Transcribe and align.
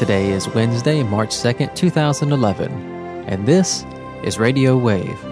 Today 0.00 0.30
is 0.30 0.48
Wednesday, 0.48 1.02
March 1.02 1.28
2nd, 1.28 1.74
2011, 1.74 2.72
and 3.28 3.44
this 3.44 3.84
is 4.24 4.38
Radio 4.38 4.78
Wave. 4.78 5.29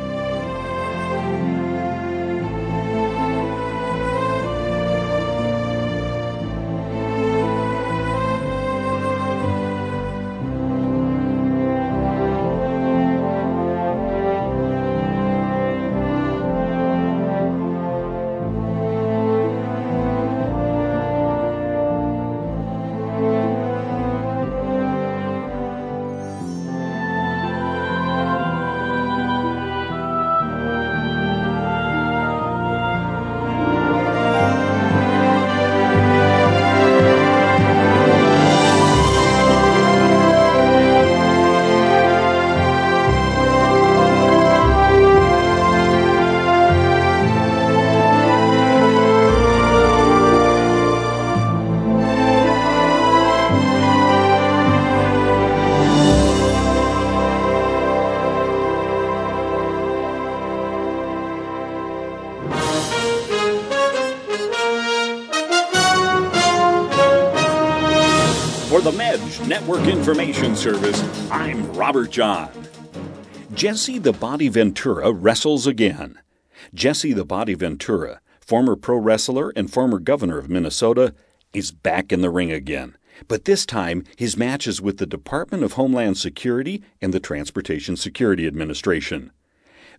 Information 70.28 70.56
Service, 70.56 71.30
I'm 71.30 71.72
Robert 71.72 72.10
John. 72.10 72.50
Jesse 73.54 73.98
the 73.98 74.12
Body 74.12 74.48
Ventura 74.48 75.10
wrestles 75.10 75.66
again. 75.66 76.18
Jesse 76.74 77.14
the 77.14 77.24
Body 77.24 77.54
Ventura, 77.54 78.20
former 78.38 78.76
pro 78.76 78.98
wrestler 78.98 79.54
and 79.56 79.72
former 79.72 79.98
governor 79.98 80.36
of 80.36 80.50
Minnesota, 80.50 81.14
is 81.54 81.72
back 81.72 82.12
in 82.12 82.20
the 82.20 82.28
ring 82.28 82.52
again. 82.52 82.98
But 83.26 83.46
this 83.46 83.64
time, 83.64 84.04
his 84.18 84.36
match 84.36 84.66
is 84.66 84.82
with 84.82 84.98
the 84.98 85.06
Department 85.06 85.64
of 85.64 85.72
Homeland 85.72 86.18
Security 86.18 86.82
and 87.00 87.14
the 87.14 87.20
Transportation 87.20 87.96
Security 87.96 88.46
Administration. 88.46 89.32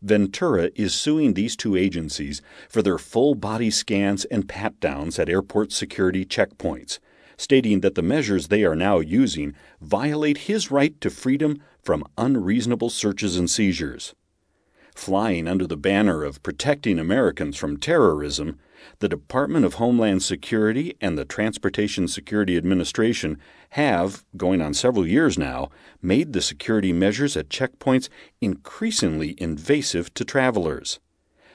Ventura 0.03 0.69
is 0.75 0.93
suing 0.93 1.33
these 1.33 1.55
two 1.55 1.75
agencies 1.75 2.39
for 2.69 2.83
their 2.83 2.99
full 2.99 3.33
body 3.33 3.71
scans 3.71 4.25
and 4.25 4.47
pat 4.47 4.79
downs 4.79 5.17
at 5.17 5.27
airport 5.27 5.71
security 5.71 6.23
checkpoints, 6.23 6.99
stating 7.39 7.79
that 7.79 7.95
the 7.95 8.01
measures 8.01 8.49
they 8.49 8.65
are 8.65 8.75
now 8.75 8.99
using 8.99 9.55
violate 9.79 10.39
his 10.39 10.69
right 10.69 10.99
to 10.99 11.09
freedom 11.09 11.63
from 11.81 12.03
unreasonable 12.17 12.89
searches 12.89 13.37
and 13.37 13.49
seizures. 13.49 14.13
Flying 14.93 15.47
under 15.47 15.65
the 15.65 15.77
banner 15.77 16.25
of 16.25 16.43
protecting 16.43 16.99
Americans 16.99 17.55
from 17.55 17.77
terrorism, 17.77 18.59
the 18.99 19.07
Department 19.07 19.63
of 19.63 19.75
Homeland 19.75 20.21
Security 20.21 20.97
and 20.99 21.17
the 21.17 21.23
Transportation 21.23 22.09
Security 22.09 22.57
Administration 22.57 23.37
have, 23.69 24.25
going 24.35 24.61
on 24.61 24.73
several 24.73 25.07
years 25.07 25.37
now, 25.37 25.69
made 26.01 26.33
the 26.33 26.41
security 26.41 26.91
measures 26.91 27.37
at 27.37 27.47
checkpoints 27.47 28.09
increasingly 28.41 29.35
invasive 29.37 30.13
to 30.15 30.25
travelers. 30.25 30.99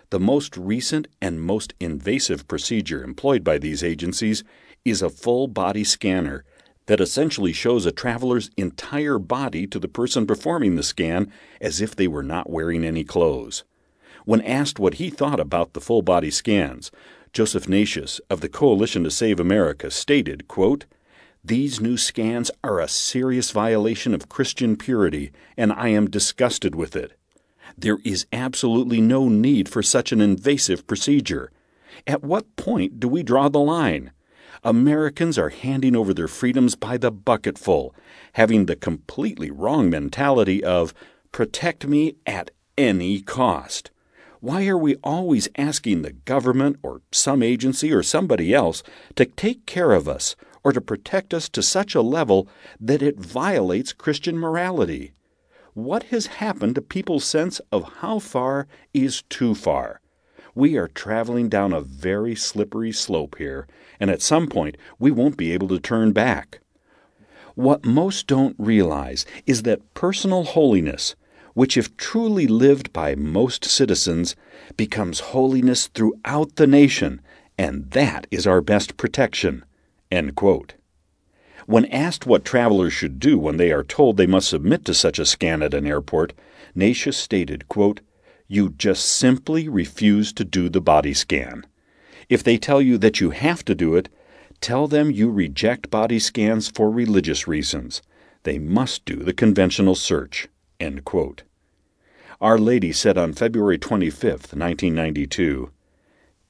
The 0.08 0.20
most 0.20 0.56
recent 0.56 1.08
and 1.20 1.42
most 1.42 1.74
invasive 1.78 2.48
procedure 2.48 3.04
employed 3.04 3.44
by 3.44 3.58
these 3.58 3.84
agencies 3.84 4.44
is 4.84 5.00
a 5.00 5.08
full 5.08 5.48
body 5.48 5.84
scanner 5.84 6.44
that 6.86 7.00
essentially 7.00 7.52
shows 7.52 7.86
a 7.86 7.92
traveler's 7.92 8.50
entire 8.56 9.18
body 9.18 9.66
to 9.66 9.78
the 9.78 9.88
person 9.88 10.26
performing 10.26 10.76
the 10.76 10.82
scan 10.82 11.30
as 11.60 11.80
if 11.80 11.96
they 11.96 12.06
were 12.06 12.22
not 12.22 12.50
wearing 12.50 12.84
any 12.84 13.04
clothes. 13.04 13.64
When 14.26 14.42
asked 14.42 14.78
what 14.78 14.94
he 14.94 15.10
thought 15.10 15.40
about 15.40 15.72
the 15.72 15.80
full 15.80 16.02
body 16.02 16.30
scans, 16.30 16.90
Joseph 17.32 17.68
Natius 17.68 18.20
of 18.28 18.40
the 18.40 18.48
Coalition 18.48 19.04
to 19.04 19.10
Save 19.10 19.40
America 19.40 19.90
stated, 19.90 20.46
quote, 20.48 20.84
These 21.42 21.80
new 21.80 21.96
scans 21.96 22.50
are 22.62 22.80
a 22.80 22.88
serious 22.88 23.50
violation 23.50 24.14
of 24.14 24.28
Christian 24.28 24.76
purity, 24.76 25.32
and 25.56 25.72
I 25.72 25.88
am 25.88 26.10
disgusted 26.10 26.74
with 26.74 26.94
it. 26.94 27.18
There 27.76 27.98
is 28.04 28.26
absolutely 28.32 29.00
no 29.00 29.28
need 29.28 29.68
for 29.68 29.82
such 29.82 30.12
an 30.12 30.20
invasive 30.20 30.86
procedure. 30.86 31.50
At 32.06 32.22
what 32.22 32.56
point 32.56 33.00
do 33.00 33.08
we 33.08 33.22
draw 33.22 33.48
the 33.48 33.60
line? 33.60 34.12
Americans 34.64 35.36
are 35.36 35.50
handing 35.50 35.94
over 35.94 36.14
their 36.14 36.26
freedoms 36.26 36.74
by 36.74 36.96
the 36.96 37.10
bucketful, 37.10 37.94
having 38.32 38.64
the 38.64 38.74
completely 38.74 39.50
wrong 39.50 39.90
mentality 39.90 40.64
of 40.64 40.94
protect 41.32 41.86
me 41.86 42.16
at 42.24 42.50
any 42.78 43.20
cost. 43.20 43.90
Why 44.40 44.66
are 44.66 44.78
we 44.78 44.96
always 45.04 45.48
asking 45.58 46.00
the 46.00 46.12
government 46.12 46.78
or 46.82 47.02
some 47.12 47.42
agency 47.42 47.92
or 47.92 48.02
somebody 48.02 48.54
else 48.54 48.82
to 49.16 49.26
take 49.26 49.66
care 49.66 49.92
of 49.92 50.08
us 50.08 50.34
or 50.62 50.72
to 50.72 50.80
protect 50.80 51.34
us 51.34 51.50
to 51.50 51.62
such 51.62 51.94
a 51.94 52.00
level 52.00 52.48
that 52.80 53.02
it 53.02 53.18
violates 53.18 53.92
Christian 53.92 54.38
morality? 54.38 55.12
What 55.74 56.04
has 56.04 56.26
happened 56.26 56.76
to 56.76 56.82
people's 56.82 57.24
sense 57.24 57.60
of 57.70 57.96
how 58.00 58.18
far 58.18 58.66
is 58.94 59.24
too 59.28 59.54
far? 59.54 60.00
We 60.56 60.76
are 60.76 60.88
traveling 60.88 61.48
down 61.48 61.72
a 61.72 61.80
very 61.80 62.36
slippery 62.36 62.92
slope 62.92 63.36
here, 63.38 63.66
and 63.98 64.08
at 64.08 64.22
some 64.22 64.46
point 64.46 64.76
we 64.98 65.10
won't 65.10 65.36
be 65.36 65.52
able 65.52 65.66
to 65.68 65.80
turn 65.80 66.12
back. 66.12 66.60
What 67.56 67.84
most 67.84 68.26
don't 68.26 68.54
realize 68.58 69.26
is 69.46 69.62
that 69.62 69.94
personal 69.94 70.44
holiness, 70.44 71.16
which, 71.54 71.76
if 71.76 71.96
truly 71.96 72.46
lived 72.46 72.92
by 72.92 73.14
most 73.14 73.64
citizens, 73.64 74.36
becomes 74.76 75.20
holiness 75.20 75.88
throughout 75.88 76.56
the 76.56 76.66
nation, 76.66 77.20
and 77.58 77.90
that 77.90 78.26
is 78.30 78.46
our 78.46 78.60
best 78.60 78.96
protection. 78.96 79.64
When 81.66 81.86
asked 81.86 82.26
what 82.26 82.44
travelers 82.44 82.92
should 82.92 83.18
do 83.18 83.38
when 83.38 83.56
they 83.56 83.72
are 83.72 83.84
told 83.84 84.16
they 84.16 84.26
must 84.26 84.48
submit 84.48 84.84
to 84.84 84.94
such 84.94 85.18
a 85.18 85.26
scan 85.26 85.62
at 85.62 85.74
an 85.74 85.86
airport, 85.86 86.32
Natius 86.74 87.16
stated, 87.16 87.68
quote, 87.68 88.00
You 88.46 88.74
just 88.76 89.06
simply 89.06 89.68
refuse 89.68 90.32
to 90.34 90.44
do 90.44 90.68
the 90.68 90.80
body 90.80 91.14
scan. 91.14 91.64
If 92.28 92.42
they 92.42 92.58
tell 92.58 92.82
you 92.82 92.98
that 92.98 93.18
you 93.18 93.30
have 93.30 93.64
to 93.64 93.74
do 93.74 93.94
it, 93.96 94.10
tell 94.60 94.86
them 94.86 95.10
you 95.10 95.30
reject 95.30 95.90
body 95.90 96.18
scans 96.18 96.68
for 96.68 96.90
religious 96.90 97.48
reasons. 97.48 98.02
They 98.42 98.58
must 98.58 99.06
do 99.06 99.16
the 99.16 99.32
conventional 99.32 99.94
search. 99.94 100.48
Our 102.40 102.58
Lady 102.58 102.92
said 102.92 103.16
on 103.16 103.32
February 103.32 103.78
25, 103.78 104.22
1992, 104.22 105.70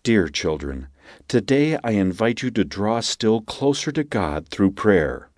Dear 0.03 0.29
children, 0.29 0.89
today 1.29 1.79
I 1.85 1.93
invite 1.93 2.43
you 2.43 2.51
to 2.51 2.65
draw 2.65 2.99
still 2.99 3.41
closer 3.43 3.93
to 3.93 4.03
God 4.03 4.49
through 4.49 4.73
prayer. 4.73 5.31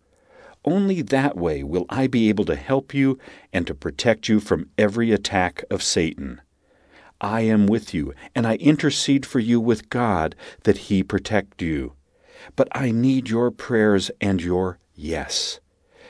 Only 0.65 1.03
that 1.03 1.37
way 1.37 1.63
will 1.63 1.85
I 1.91 2.07
be 2.07 2.31
able 2.31 2.47
to 2.47 2.57
help 2.57 2.95
you 2.95 3.19
and 3.53 3.67
to 3.67 3.75
protect 3.75 4.29
you 4.29 4.41
from 4.41 4.71
every 4.79 5.13
attack 5.13 5.63
of 5.71 5.83
Satan. 5.83 6.41
I 7.21 7.43
am 7.43 7.67
with 7.67 7.95
you, 7.95 8.13
and 8.35 8.47
I 8.47 8.57
intercede 8.57 9.25
for 9.25 9.39
you 9.39 9.61
with 9.61 9.91
God 9.91 10.35
that 10.65 10.79
He 10.79 11.03
protect 11.03 11.63
you. 11.63 11.95
But 12.55 12.69
I 12.73 12.91
need 12.91 13.29
your 13.29 13.51
prayers 13.51 14.11
and 14.21 14.43
your 14.43 14.79
yes. 14.95 15.61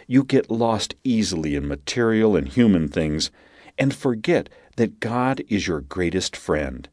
You 0.07 0.25
get 0.25 0.51
lost 0.51 0.95
easily 1.05 1.55
in 1.55 1.67
material 1.67 2.37
and 2.37 2.49
human 2.49 2.89
things 2.89 3.31
and 3.79 3.95
forget 3.95 4.49
that 4.77 5.01
God 5.01 5.43
is 5.49 5.67
your 5.67 5.81
greatest 5.81 6.37
friend. 6.37 6.89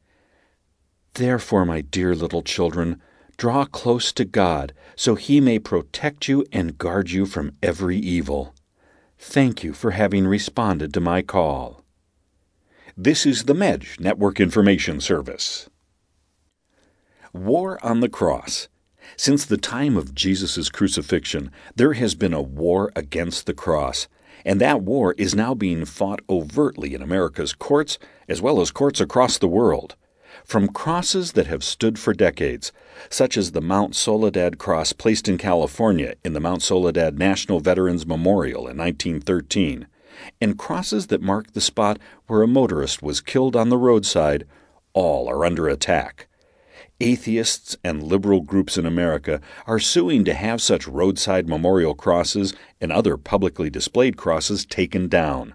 Therefore, 1.13 1.65
my 1.65 1.81
dear 1.81 2.15
little 2.15 2.41
children, 2.41 3.01
draw 3.37 3.65
close 3.65 4.11
to 4.13 4.25
God 4.25 4.73
so 4.95 5.15
He 5.15 5.39
may 5.39 5.59
protect 5.59 6.27
you 6.27 6.45
and 6.51 6.77
guard 6.77 7.11
you 7.11 7.25
from 7.25 7.55
every 7.61 7.97
evil. 7.97 8.53
Thank 9.17 9.63
you 9.63 9.73
for 9.73 9.91
having 9.91 10.25
responded 10.27 10.93
to 10.93 10.99
my 10.99 11.21
call. 11.21 11.82
This 12.95 13.25
is 13.25 13.45
the 13.45 13.55
Medj 13.55 13.99
Network 13.99 14.39
Information 14.39 15.01
Service. 15.01 15.67
War 17.33 17.83
on 17.83 18.01
the 18.01 18.07
Cross. 18.07 18.67
Since 19.17 19.45
the 19.45 19.57
time 19.57 19.97
of 19.97 20.13
Jesus' 20.13 20.69
crucifixion, 20.69 21.49
there 21.75 21.93
has 21.93 22.13
been 22.13 22.35
a 22.35 22.41
war 22.41 22.91
against 22.95 23.47
the 23.47 23.55
cross, 23.55 24.07
and 24.45 24.61
that 24.61 24.83
war 24.83 25.15
is 25.17 25.33
now 25.33 25.55
being 25.55 25.85
fought 25.85 26.19
overtly 26.29 26.93
in 26.93 27.01
America's 27.01 27.53
courts 27.53 27.97
as 28.29 28.43
well 28.43 28.61
as 28.61 28.69
courts 28.69 29.01
across 29.01 29.39
the 29.39 29.47
world. 29.47 29.95
from 30.43 30.67
crosses 30.67 31.33
that 31.33 31.47
have 31.47 31.63
stood 31.63 31.97
for 31.97 32.13
decades, 32.13 32.71
such 33.09 33.37
as 33.37 33.51
the 33.51 33.61
Mount 33.61 33.95
Soledad 33.95 34.57
cross 34.57 34.93
placed 34.93 35.27
in 35.27 35.37
California 35.37 36.15
in 36.23 36.33
the 36.33 36.39
Mount 36.39 36.61
Soledad 36.61 37.17
National 37.17 37.59
Veterans 37.59 38.05
Memorial 38.05 38.67
in 38.67 38.77
1913, 38.77 39.87
and 40.41 40.57
crosses 40.57 41.07
that 41.07 41.21
mark 41.21 41.53
the 41.53 41.61
spot 41.61 41.99
where 42.27 42.41
a 42.41 42.47
motorist 42.47 43.01
was 43.01 43.21
killed 43.21 43.55
on 43.55 43.69
the 43.69 43.77
roadside, 43.77 44.45
all 44.93 45.29
are 45.29 45.45
under 45.45 45.67
attack. 45.67 46.27
Atheists 46.99 47.75
and 47.83 48.03
liberal 48.03 48.41
groups 48.41 48.77
in 48.77 48.85
America 48.85 49.41
are 49.65 49.79
suing 49.79 50.23
to 50.25 50.33
have 50.33 50.61
such 50.61 50.87
roadside 50.87 51.49
memorial 51.49 51.95
crosses 51.95 52.53
and 52.79 52.91
other 52.91 53.17
publicly 53.17 53.69
displayed 53.69 54.15
crosses 54.15 54.65
taken 54.65 55.07
down. 55.07 55.53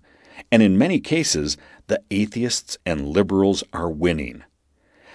And 0.52 0.62
in 0.62 0.76
many 0.76 1.00
cases, 1.00 1.56
the 1.86 2.02
atheists 2.10 2.76
and 2.84 3.08
liberals 3.08 3.64
are 3.72 3.90
winning. 3.90 4.44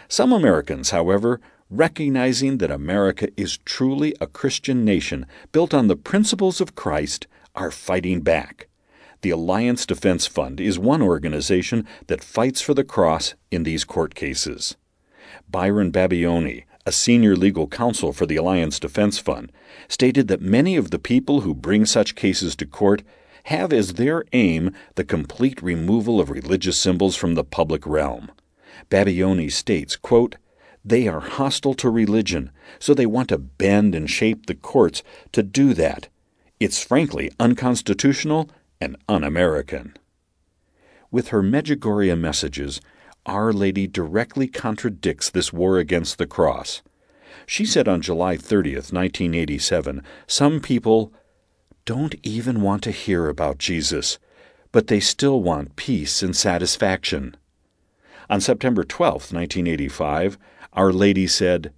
Some 0.08 0.32
Americans, 0.32 0.90
however, 0.90 1.40
recognizing 1.70 2.58
that 2.60 2.72
America 2.72 3.30
is 3.36 3.58
truly 3.60 4.16
a 4.22 4.28
Christian 4.28 4.86
nation 4.86 5.26
built 5.52 5.74
on 5.74 5.88
the 5.88 5.96
principles 5.96 6.62
of 6.62 6.76
Christ, 6.76 7.28
are 7.56 7.72
fighting 7.72 8.22
back. 8.22 8.68
The 9.24 9.30
Alliance 9.30 9.86
Defense 9.86 10.28
Fund 10.28 10.60
is 10.60 10.78
one 10.78 11.02
organization 11.02 11.88
that 12.08 12.22
fights 12.22 12.60
for 12.60 12.74
the 12.74 12.84
cross 12.84 13.36
in 13.52 13.64
these 13.64 13.86
court 13.86 14.16
cases. 14.16 14.76
Byron 15.50 15.92
Babione, 15.92 16.66
a 16.86 16.92
senior 16.92 17.38
legal 17.38 17.68
counsel 17.68 18.12
for 18.12 18.26
the 18.26 18.36
Alliance 18.36 18.82
Defense 18.82 19.20
Fund, 19.20 19.50
stated 19.88 20.28
that 20.28 20.42
many 20.42 20.76
of 20.76 20.92
the 20.92 21.00
people 21.00 21.40
who 21.42 21.56
bring 21.56 21.86
such 21.86 22.16
cases 22.16 22.54
to 22.58 22.66
court 22.66 23.02
have 23.44 23.72
as 23.72 23.94
their 23.94 24.26
aim 24.34 24.74
the 24.96 25.06
complete 25.06 25.64
removal 25.64 26.20
of 26.20 26.30
religious 26.30 26.78
symbols 26.78 27.16
from 27.16 27.36
the 27.36 27.46
public 27.46 27.88
realm. 27.88 28.30
Babione 28.90 29.48
states, 29.48 29.96
quote, 29.96 30.36
They 30.84 31.08
are 31.08 31.22
hostile 31.22 31.76
to 31.76 31.90
religion, 31.90 32.52
so 32.78 32.94
they 32.94 33.06
want 33.06 33.30
to 33.30 33.38
bend 33.38 33.96
and 33.96 34.10
shape 34.10 34.48
the 34.48 34.56
courts 34.56 35.02
to 35.32 35.44
do 35.44 35.74
that. 35.76 36.10
It's 36.60 36.84
frankly 36.84 37.32
unconstitutional 37.40 38.50
and 38.84 38.98
un 39.08 39.24
American. 39.24 39.96
With 41.10 41.30
her 41.30 41.42
Medjugorje 41.42 42.20
messages, 42.20 42.82
Our 43.26 43.54
Lady 43.54 43.88
directly 43.88 44.48
contradicts 44.48 45.30
this 45.30 45.54
war 45.54 45.78
against 45.78 46.18
the 46.18 46.28
cross. 46.28 46.82
She 47.46 47.66
said 47.66 47.88
on 47.88 48.02
July 48.02 48.36
30th, 48.36 48.92
1987, 48.92 50.04
some 50.28 50.60
people 50.60 51.14
don't 51.86 52.16
even 52.24 52.62
want 52.62 52.84
to 52.84 52.92
hear 52.92 53.30
about 53.30 53.58
Jesus, 53.58 54.20
but 54.74 54.88
they 54.88 55.00
still 55.00 55.42
want 55.42 55.78
peace 55.78 56.22
and 56.22 56.36
satisfaction. 56.36 57.38
On 58.30 58.42
September 58.42 58.84
12, 58.84 59.32
1985, 59.32 60.38
Our 60.74 60.92
Lady 60.92 61.28
said, 61.28 61.72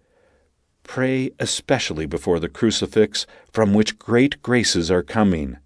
Pray 0.81 1.31
especially 1.40 2.08
before 2.08 2.40
the 2.40 2.50
crucifix, 2.50 3.28
from 3.51 3.75
which 3.75 4.00
great 4.00 4.42
graces 4.42 4.90
are 4.90 5.04
coming. 5.04 5.58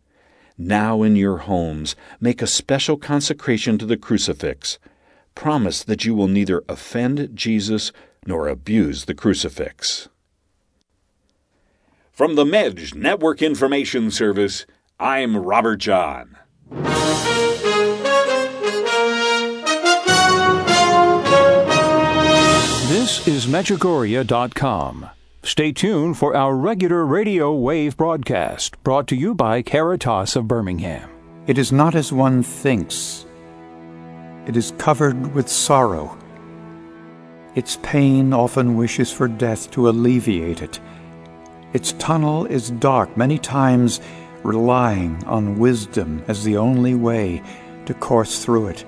Now 0.61 1.03
in 1.03 1.15
your 1.15 1.37
homes, 1.37 1.95
make 2.19 2.41
a 2.41 2.47
special 2.47 2.97
consecration 2.97 3.77
to 3.77 3.85
the 3.85 3.95
crucifix. 3.95 4.77
Promise 5.33 5.85
that 5.85 6.03
you 6.03 6.13
will 6.13 6.27
neither 6.27 6.65
offend 6.67 7.29
Jesus 7.33 7.93
nor 8.25 8.49
abuse 8.49 9.05
the 9.05 9.13
crucifix. 9.13 10.09
From 12.11 12.35
the 12.35 12.43
MEDJ 12.43 12.93
Network 12.93 13.41
Information 13.41 14.11
Service, 14.11 14.65
I'm 14.99 15.37
Robert 15.37 15.77
John. 15.77 16.35
This 22.89 23.25
is 23.29 23.45
Medjugorje.com. 23.45 25.09
Stay 25.41 25.71
tuned 25.71 26.17
for 26.17 26.35
our 26.35 26.53
regular 26.53 27.05
radio 27.05 27.53
wave 27.53 27.95
broadcast 27.95 28.81
brought 28.83 29.07
to 29.07 29.15
you 29.15 29.33
by 29.33 29.61
Caritas 29.61 30.35
of 30.35 30.49
Birmingham. 30.49 31.09
It 31.47 31.57
is 31.57 31.71
not 31.71 31.95
as 31.95 32.11
one 32.11 32.43
thinks. 32.43 33.25
It 34.47 34.57
is 34.57 34.73
covered 34.77 35.33
with 35.33 35.47
sorrow. 35.47 36.17
Its 37.55 37.79
pain 37.81 38.33
often 38.33 38.75
wishes 38.75 39.13
for 39.13 39.29
death 39.29 39.71
to 39.71 39.87
alleviate 39.87 40.61
it. 40.61 40.81
Its 41.71 41.93
tunnel 41.93 42.45
is 42.45 42.71
dark, 42.71 43.15
many 43.15 43.37
times 43.37 44.01
relying 44.43 45.23
on 45.23 45.57
wisdom 45.57 46.21
as 46.27 46.43
the 46.43 46.57
only 46.57 46.95
way 46.95 47.41
to 47.85 47.93
course 47.93 48.43
through 48.43 48.67
it. 48.67 48.85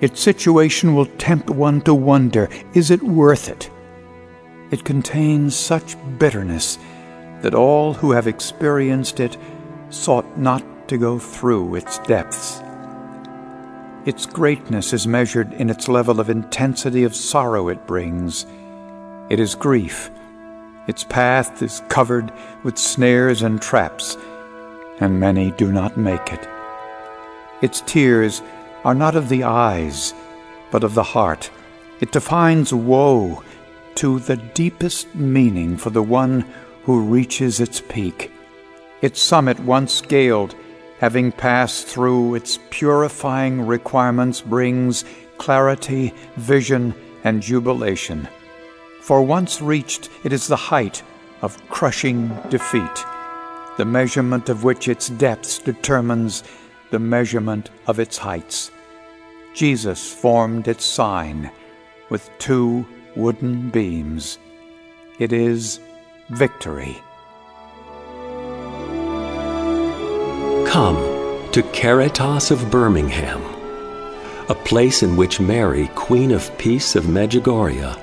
Its 0.00 0.20
situation 0.20 0.94
will 0.94 1.06
tempt 1.18 1.50
one 1.50 1.80
to 1.80 1.94
wonder 1.94 2.48
is 2.74 2.92
it 2.92 3.02
worth 3.02 3.48
it? 3.48 3.68
It 4.70 4.84
contains 4.84 5.56
such 5.56 5.96
bitterness 6.18 6.78
that 7.42 7.54
all 7.54 7.94
who 7.94 8.12
have 8.12 8.26
experienced 8.26 9.18
it 9.18 9.36
sought 9.88 10.38
not 10.38 10.88
to 10.88 10.98
go 10.98 11.18
through 11.18 11.74
its 11.74 11.98
depths. 12.00 12.62
Its 14.06 14.26
greatness 14.26 14.92
is 14.92 15.06
measured 15.06 15.52
in 15.54 15.70
its 15.70 15.88
level 15.88 16.20
of 16.20 16.30
intensity 16.30 17.04
of 17.04 17.14
sorrow 17.14 17.68
it 17.68 17.86
brings. 17.86 18.46
It 19.28 19.40
is 19.40 19.54
grief. 19.54 20.10
Its 20.86 21.04
path 21.04 21.62
is 21.62 21.82
covered 21.88 22.32
with 22.62 22.78
snares 22.78 23.42
and 23.42 23.60
traps, 23.60 24.16
and 25.00 25.20
many 25.20 25.50
do 25.52 25.70
not 25.70 25.96
make 25.96 26.32
it. 26.32 26.48
Its 27.60 27.82
tears 27.82 28.40
are 28.84 28.94
not 28.94 29.16
of 29.16 29.28
the 29.28 29.44
eyes, 29.44 30.14
but 30.70 30.84
of 30.84 30.94
the 30.94 31.02
heart. 31.02 31.50
It 32.00 32.12
defines 32.12 32.72
woe 32.72 33.42
to 34.00 34.18
the 34.20 34.38
deepest 34.54 35.14
meaning 35.14 35.76
for 35.76 35.90
the 35.90 36.02
one 36.02 36.40
who 36.84 37.02
reaches 37.02 37.60
its 37.60 37.82
peak. 37.82 38.32
Its 39.02 39.20
summit 39.20 39.60
once 39.60 39.92
scaled, 39.92 40.54
having 41.00 41.30
passed 41.30 41.86
through 41.86 42.34
its 42.34 42.58
purifying 42.70 43.60
requirements, 43.60 44.40
brings 44.40 45.04
clarity, 45.36 46.14
vision, 46.36 46.94
and 47.24 47.42
jubilation. 47.42 48.26
For 49.02 49.20
once 49.20 49.60
reached, 49.60 50.08
it 50.24 50.32
is 50.32 50.46
the 50.46 50.56
height 50.56 51.02
of 51.42 51.60
crushing 51.68 52.28
defeat, 52.48 53.04
the 53.76 53.84
measurement 53.84 54.48
of 54.48 54.64
which 54.64 54.88
its 54.88 55.10
depths 55.10 55.58
determines 55.58 56.42
the 56.90 56.98
measurement 56.98 57.68
of 57.86 58.00
its 58.00 58.16
heights. 58.16 58.70
Jesus 59.52 60.10
formed 60.10 60.68
its 60.68 60.86
sign 60.86 61.50
with 62.08 62.30
two 62.38 62.86
wooden 63.16 63.70
beams. 63.70 64.38
It 65.18 65.32
is 65.32 65.80
victory. 66.30 66.96
Come 70.66 70.96
to 71.52 71.62
Caritas 71.72 72.50
of 72.50 72.70
Birmingham, 72.70 73.42
a 74.48 74.54
place 74.54 75.02
in 75.02 75.16
which 75.16 75.40
Mary, 75.40 75.88
Queen 75.94 76.30
of 76.30 76.56
Peace 76.58 76.94
of 76.94 77.04
Medjugorje, 77.04 77.98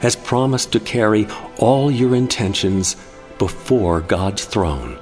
has 0.00 0.16
promised 0.16 0.72
to 0.72 0.80
carry 0.80 1.26
all 1.58 1.90
your 1.90 2.16
intentions 2.16 2.96
before 3.38 4.00
God's 4.00 4.44
throne. 4.44 4.98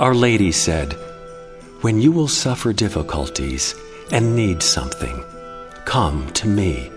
Our 0.00 0.14
Lady 0.14 0.50
said, 0.50 0.94
When 1.82 2.00
you 2.00 2.10
will 2.10 2.28
suffer 2.28 2.72
difficulties 2.72 3.74
and 4.10 4.34
need 4.34 4.62
something, 4.62 5.22
come 5.84 6.30
to 6.32 6.48
me. 6.48 6.90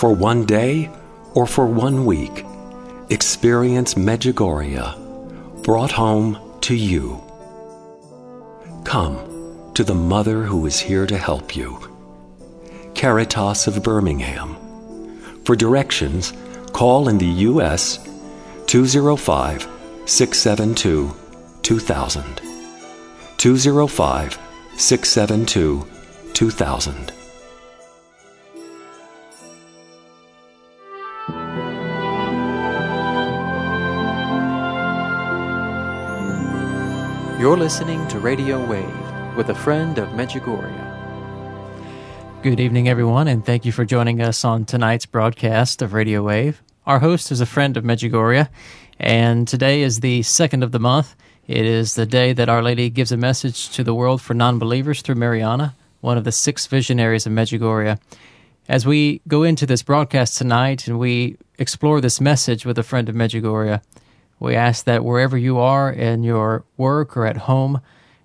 For 0.00 0.14
one 0.14 0.46
day 0.46 0.88
or 1.34 1.46
for 1.46 1.66
one 1.66 2.06
week, 2.06 2.46
experience 3.10 3.96
Medjugorje 3.96 5.62
brought 5.62 5.92
home 5.92 6.38
to 6.62 6.74
you. 6.74 7.22
Come 8.84 9.18
to 9.74 9.84
the 9.84 9.94
Mother 9.94 10.44
who 10.44 10.64
is 10.64 10.80
here 10.80 11.06
to 11.06 11.18
help 11.18 11.54
you. 11.54 11.78
Caritas 12.94 13.66
of 13.66 13.82
Birmingham. 13.82 14.56
For 15.44 15.54
directions, 15.54 16.32
call 16.72 17.10
in 17.10 17.18
the 17.18 17.34
U.S. 17.50 17.98
205 18.68 19.68
672 20.06 21.14
2000. 21.60 22.40
205 23.36 24.38
672 24.78 25.86
2000. 26.32 27.19
You're 37.40 37.56
listening 37.56 38.06
to 38.08 38.20
Radio 38.20 38.62
Wave 38.66 39.34
with 39.34 39.48
a 39.48 39.54
friend 39.54 39.96
of 39.96 40.10
Medjugorje. 40.10 40.74
Good 42.42 42.60
evening, 42.60 42.86
everyone, 42.86 43.28
and 43.28 43.42
thank 43.42 43.64
you 43.64 43.72
for 43.72 43.86
joining 43.86 44.20
us 44.20 44.44
on 44.44 44.66
tonight's 44.66 45.06
broadcast 45.06 45.80
of 45.80 45.94
Radio 45.94 46.22
Wave. 46.22 46.62
Our 46.84 46.98
host 46.98 47.32
is 47.32 47.40
a 47.40 47.46
friend 47.46 47.78
of 47.78 47.82
Medjugorje, 47.82 48.46
and 48.98 49.48
today 49.48 49.80
is 49.80 50.00
the 50.00 50.20
second 50.20 50.62
of 50.62 50.72
the 50.72 50.78
month. 50.78 51.16
It 51.46 51.64
is 51.64 51.94
the 51.94 52.04
day 52.04 52.34
that 52.34 52.50
Our 52.50 52.62
Lady 52.62 52.90
gives 52.90 53.10
a 53.10 53.16
message 53.16 53.70
to 53.70 53.82
the 53.82 53.94
world 53.94 54.20
for 54.20 54.34
non 54.34 54.58
believers 54.58 55.00
through 55.00 55.14
Mirjana. 55.14 55.72
one 56.02 56.18
of 56.18 56.24
the 56.24 56.32
six 56.32 56.66
visionaries 56.66 57.24
of 57.24 57.32
Medjugorje. 57.32 57.98
As 58.68 58.84
we 58.84 59.22
go 59.26 59.44
into 59.44 59.64
this 59.64 59.82
broadcast 59.82 60.36
tonight 60.36 60.86
and 60.86 60.98
we 60.98 61.38
explore 61.58 62.02
this 62.02 62.20
message 62.20 62.66
with 62.66 62.76
a 62.76 62.82
friend 62.82 63.08
of 63.08 63.14
Medjugorje, 63.14 63.80
we 64.40 64.56
ask 64.56 64.86
that 64.86 65.04
wherever 65.04 65.36
you 65.36 65.58
are 65.58 65.92
in 65.92 66.22
your 66.22 66.64
work 66.76 67.16
or 67.16 67.26
at 67.26 67.36
home, 67.36 67.80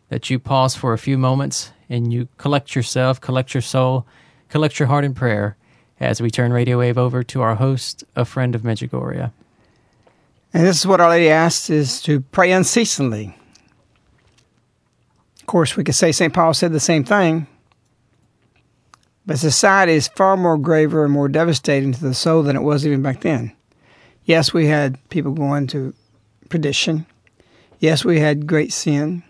that 0.10 0.29
you 0.29 0.39
pause 0.39 0.75
for 0.75 0.93
a 0.93 0.98
few 0.98 1.17
moments 1.17 1.72
and 1.89 2.12
you 2.12 2.27
collect 2.38 2.74
yourself, 2.75 3.19
collect 3.19 3.53
your 3.53 3.62
soul, 3.62 4.07
collect 4.50 4.79
your 4.79 4.88
heart 4.88 5.03
in 5.03 5.13
prayer 5.13 5.57
as 6.00 6.22
we 6.22 6.31
turn 6.31 6.53
Radio 6.53 6.79
Wave 6.79 6.98
over 6.98 7.22
to 7.24 7.41
our 7.41 7.55
host, 7.55 8.03
a 8.15 8.25
friend 8.25 8.55
of 8.55 8.62
Medjugorje. 8.62 9.31
And 10.53 10.65
this 10.65 10.79
is 10.79 10.88
what 10.88 11.01
Our 11.01 11.10
Lady 11.10 11.29
asks 11.29 11.69
is 11.69 12.01
to 12.03 12.22
pray 12.22 12.51
unceasingly. 12.51 13.38
Of 15.41 15.45
course, 15.48 15.75
we 15.75 15.84
could 15.84 15.95
say 15.95 16.13
St. 16.13 16.34
Paul 16.34 16.53
said 16.53 16.72
the 16.72 16.79
same 16.79 17.03
thing. 17.03 17.48
But 19.25 19.39
society 19.39 19.93
is 19.93 20.07
far 20.07 20.38
more 20.38 20.57
graver 20.57 21.03
and 21.03 21.12
more 21.12 21.27
devastating 21.27 21.91
to 21.91 22.00
the 22.00 22.13
soul 22.13 22.43
than 22.43 22.55
it 22.55 22.62
was 22.62 22.86
even 22.86 23.01
back 23.01 23.22
then. 23.22 23.51
Yes, 24.24 24.53
we 24.53 24.67
had 24.67 24.98
people 25.10 25.34
going 25.34 25.67
to 25.67 25.93
perdition. 26.50 27.06
Yes, 27.80 28.06
we 28.06 28.20
had 28.20 28.48
great 28.48 28.74
sin. 28.74 29.24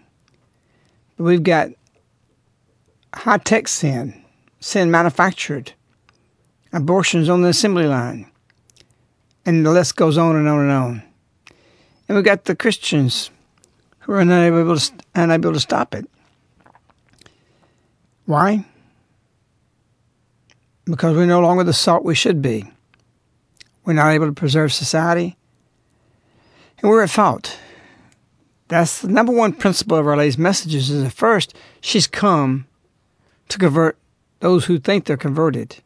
But 1.18 1.24
we've 1.24 1.44
got 1.44 1.70
high 3.14 3.38
tech 3.38 3.68
sin, 3.68 4.24
sin 4.60 4.92
manufactured, 4.92 5.74
abortions 6.74 7.30
on 7.30 7.42
the 7.42 7.50
assembly 7.50 7.88
line. 7.88 8.30
And 9.46 9.66
the 9.66 9.72
list 9.72 9.96
goes 9.96 10.18
on 10.18 10.36
and 10.36 10.48
on 10.48 10.60
and 10.60 10.72
on. 10.72 11.04
And 12.08 12.16
we've 12.16 12.26
got 12.26 12.46
the 12.46 12.56
Christians 12.56 13.30
who 14.00 14.14
are 14.14 14.20
unable 14.20 14.78
to, 14.78 14.94
unable 15.14 15.54
to 15.54 15.60
stop 15.60 15.96
it. 15.96 16.10
Why? 18.26 18.66
because 20.86 21.16
we're 21.16 21.26
no 21.26 21.42
longer 21.42 21.64
the 21.64 21.74
salt 21.74 22.06
we 22.06 22.16
should 22.16 22.42
be. 22.42 22.64
We're 23.84 23.94
not 23.94 24.12
able 24.12 24.28
to 24.28 24.34
preserve 24.34 24.72
society, 24.72 25.36
we're 26.88 27.04
at 27.04 27.10
fault. 27.10 27.60
That's 28.68 29.02
the 29.02 29.10
number 29.10 29.32
one 29.32 29.54
principle 29.54 29.98
of 29.98 30.08
Our 30.08 30.18
Lady's 30.18 30.38
messages 30.38 30.90
is 30.90 31.04
that 31.04 31.12
first, 31.12 31.56
she's 31.82 32.08
come 32.08 32.66
to 33.50 33.58
convert 33.58 33.98
those 34.40 34.66
who 34.66 34.80
think 34.80 35.06
they're 35.06 35.18
converted. 35.18 35.78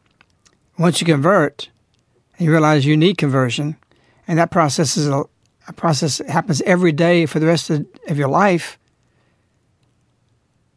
Once 0.78 1.00
you 1.00 1.06
convert, 1.06 1.68
and 2.38 2.46
you 2.46 2.50
realize 2.50 2.86
you 2.86 2.96
need 2.96 3.18
conversion, 3.18 3.76
and 4.26 4.38
that 4.38 4.50
process 4.50 4.96
is 4.96 5.08
a, 5.08 5.24
a 5.68 5.72
process 5.72 6.18
that 6.18 6.30
happens 6.30 6.62
every 6.62 6.92
day 6.92 7.26
for 7.26 7.38
the 7.38 7.46
rest 7.46 7.68
of, 7.68 7.86
of 8.08 8.16
your 8.16 8.28
life. 8.28 8.78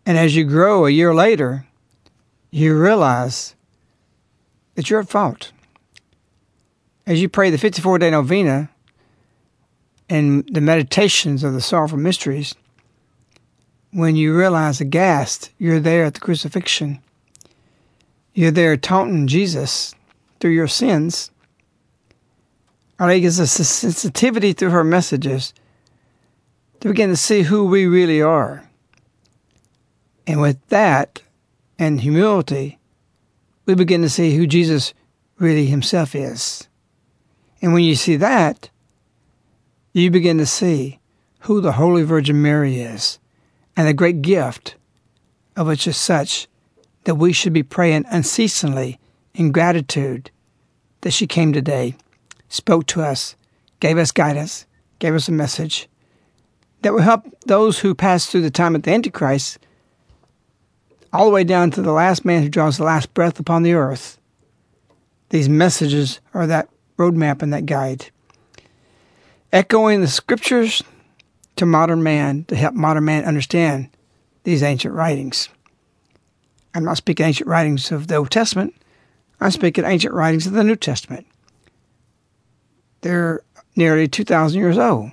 And 0.06 0.18
as 0.18 0.36
you 0.36 0.44
grow 0.44 0.86
a 0.86 0.90
year 0.90 1.14
later, 1.14 1.66
you 2.52 2.78
realize 2.78 3.56
that 4.76 4.90
you're 4.90 5.00
at 5.00 5.10
fault. 5.10 5.52
As 7.06 7.22
you 7.22 7.30
pray 7.30 7.50
the 7.50 7.58
54 7.58 8.00
day 8.00 8.10
novena 8.10 8.70
and 10.10 10.48
the 10.52 10.62
meditations 10.62 11.44
of 11.44 11.54
the 11.54 11.62
sorrowful 11.62 11.98
mysteries, 11.98 12.56
when 13.92 14.16
you 14.16 14.36
realize 14.38 14.82
aghast 14.82 15.52
you're 15.58 15.80
there 15.80 16.06
at 16.06 16.16
the 16.16 16.20
crucifixion, 16.20 17.00
you're 18.34 18.52
there 18.52 18.76
taunting 18.78 19.28
Jesus 19.28 19.94
through 20.40 20.52
your 20.52 20.68
sins. 20.68 21.30
Our 23.00 23.20
gives 23.20 23.40
us 23.40 23.60
a 23.60 23.64
sensitivity 23.66 24.54
through 24.54 24.72
her 24.72 24.84
messages 24.84 25.54
to 26.80 26.88
begin 26.88 27.10
to 27.10 27.16
see 27.16 27.44
who 27.44 27.66
we 27.66 27.86
really 27.86 28.22
are. 28.22 28.70
And 30.26 30.42
with 30.42 30.66
that 30.70 31.22
and 31.78 32.02
humility, 32.02 32.80
we 33.66 33.76
begin 33.76 34.02
to 34.02 34.10
see 34.10 34.36
who 34.36 34.48
Jesus 34.48 34.94
really 35.38 35.66
himself 35.66 36.16
is. 36.16 36.68
And 37.62 37.74
when 37.74 37.84
you 37.84 37.96
see 37.96 38.16
that, 38.18 38.70
you 40.02 40.10
begin 40.10 40.40
to 40.40 40.46
see 40.46 41.00
who 41.42 41.62
the 41.62 41.74
Holy 41.74 42.04
Virgin 42.04 42.42
Mary 42.42 42.80
is 42.80 43.20
and 43.78 43.88
the 43.88 43.94
great 43.94 44.22
gift 44.22 44.76
of 45.56 45.68
which 45.68 45.86
is 45.88 45.98
such 45.98 46.48
that 47.04 47.16
we 47.16 47.32
should 47.32 47.54
be 47.54 47.64
praying 47.64 48.06
unceasingly 48.10 49.00
in 49.36 49.52
gratitude 49.52 50.32
that 51.02 51.12
she 51.12 51.28
came 51.28 51.54
today, 51.54 51.96
spoke 52.50 52.88
to 52.88 53.02
us, 53.02 53.36
gave 53.80 53.98
us 53.98 54.12
guidance, 54.12 54.66
gave 55.00 55.14
us 55.14 55.28
a 55.28 55.32
message 55.32 55.88
that 56.82 56.94
will 56.94 57.02
help 57.02 57.26
those 57.46 57.80
who 57.80 57.94
pass 57.94 58.26
through 58.26 58.42
the 58.42 58.52
time 58.52 58.76
of 58.76 58.84
the 58.84 58.92
Antichrist 58.92 59.60
all 61.12 61.26
the 61.26 61.32
way 61.32 61.44
down 61.44 61.70
to 61.72 61.82
the 61.82 61.92
last 61.92 62.26
man 62.26 62.42
who 62.42 62.50
draws 62.50 62.78
the 62.78 62.84
last 62.84 63.14
breath 63.14 63.40
upon 63.40 63.62
the 63.62 63.74
earth. 63.74 64.18
These 65.30 65.50
messages 65.50 66.20
are 66.34 66.48
that 66.48 66.70
roadmap 66.98 67.42
and 67.42 67.54
that 67.54 67.66
guide. 67.66 68.10
Echoing 69.54 70.02
the 70.02 70.08
scriptures 70.08 70.82
to 71.56 71.66
modern 71.66 72.02
man 72.02 72.44
to 72.46 72.56
help 72.56 72.74
modern 72.74 73.06
man 73.06 73.24
understand 73.24 73.88
these 74.46 74.64
ancient 74.64 74.96
writings. 74.96 75.48
I'm 76.74 76.84
not 76.84 76.98
speaking 76.98 77.28
ancient 77.28 77.48
writings 77.48 77.92
of 77.92 78.08
the 78.08 78.16
Old 78.16 78.32
Testament. 78.32 78.74
I'm 79.40 79.52
speaking 79.52 79.86
ancient 79.86 80.16
writings 80.16 80.48
of 80.48 80.54
the 80.54 80.64
New 80.64 80.76
Testament. 80.76 81.28
They're 83.02 83.42
nearly 83.76 84.08
2,000 84.08 84.60
years 84.60 84.80
old, 84.80 85.12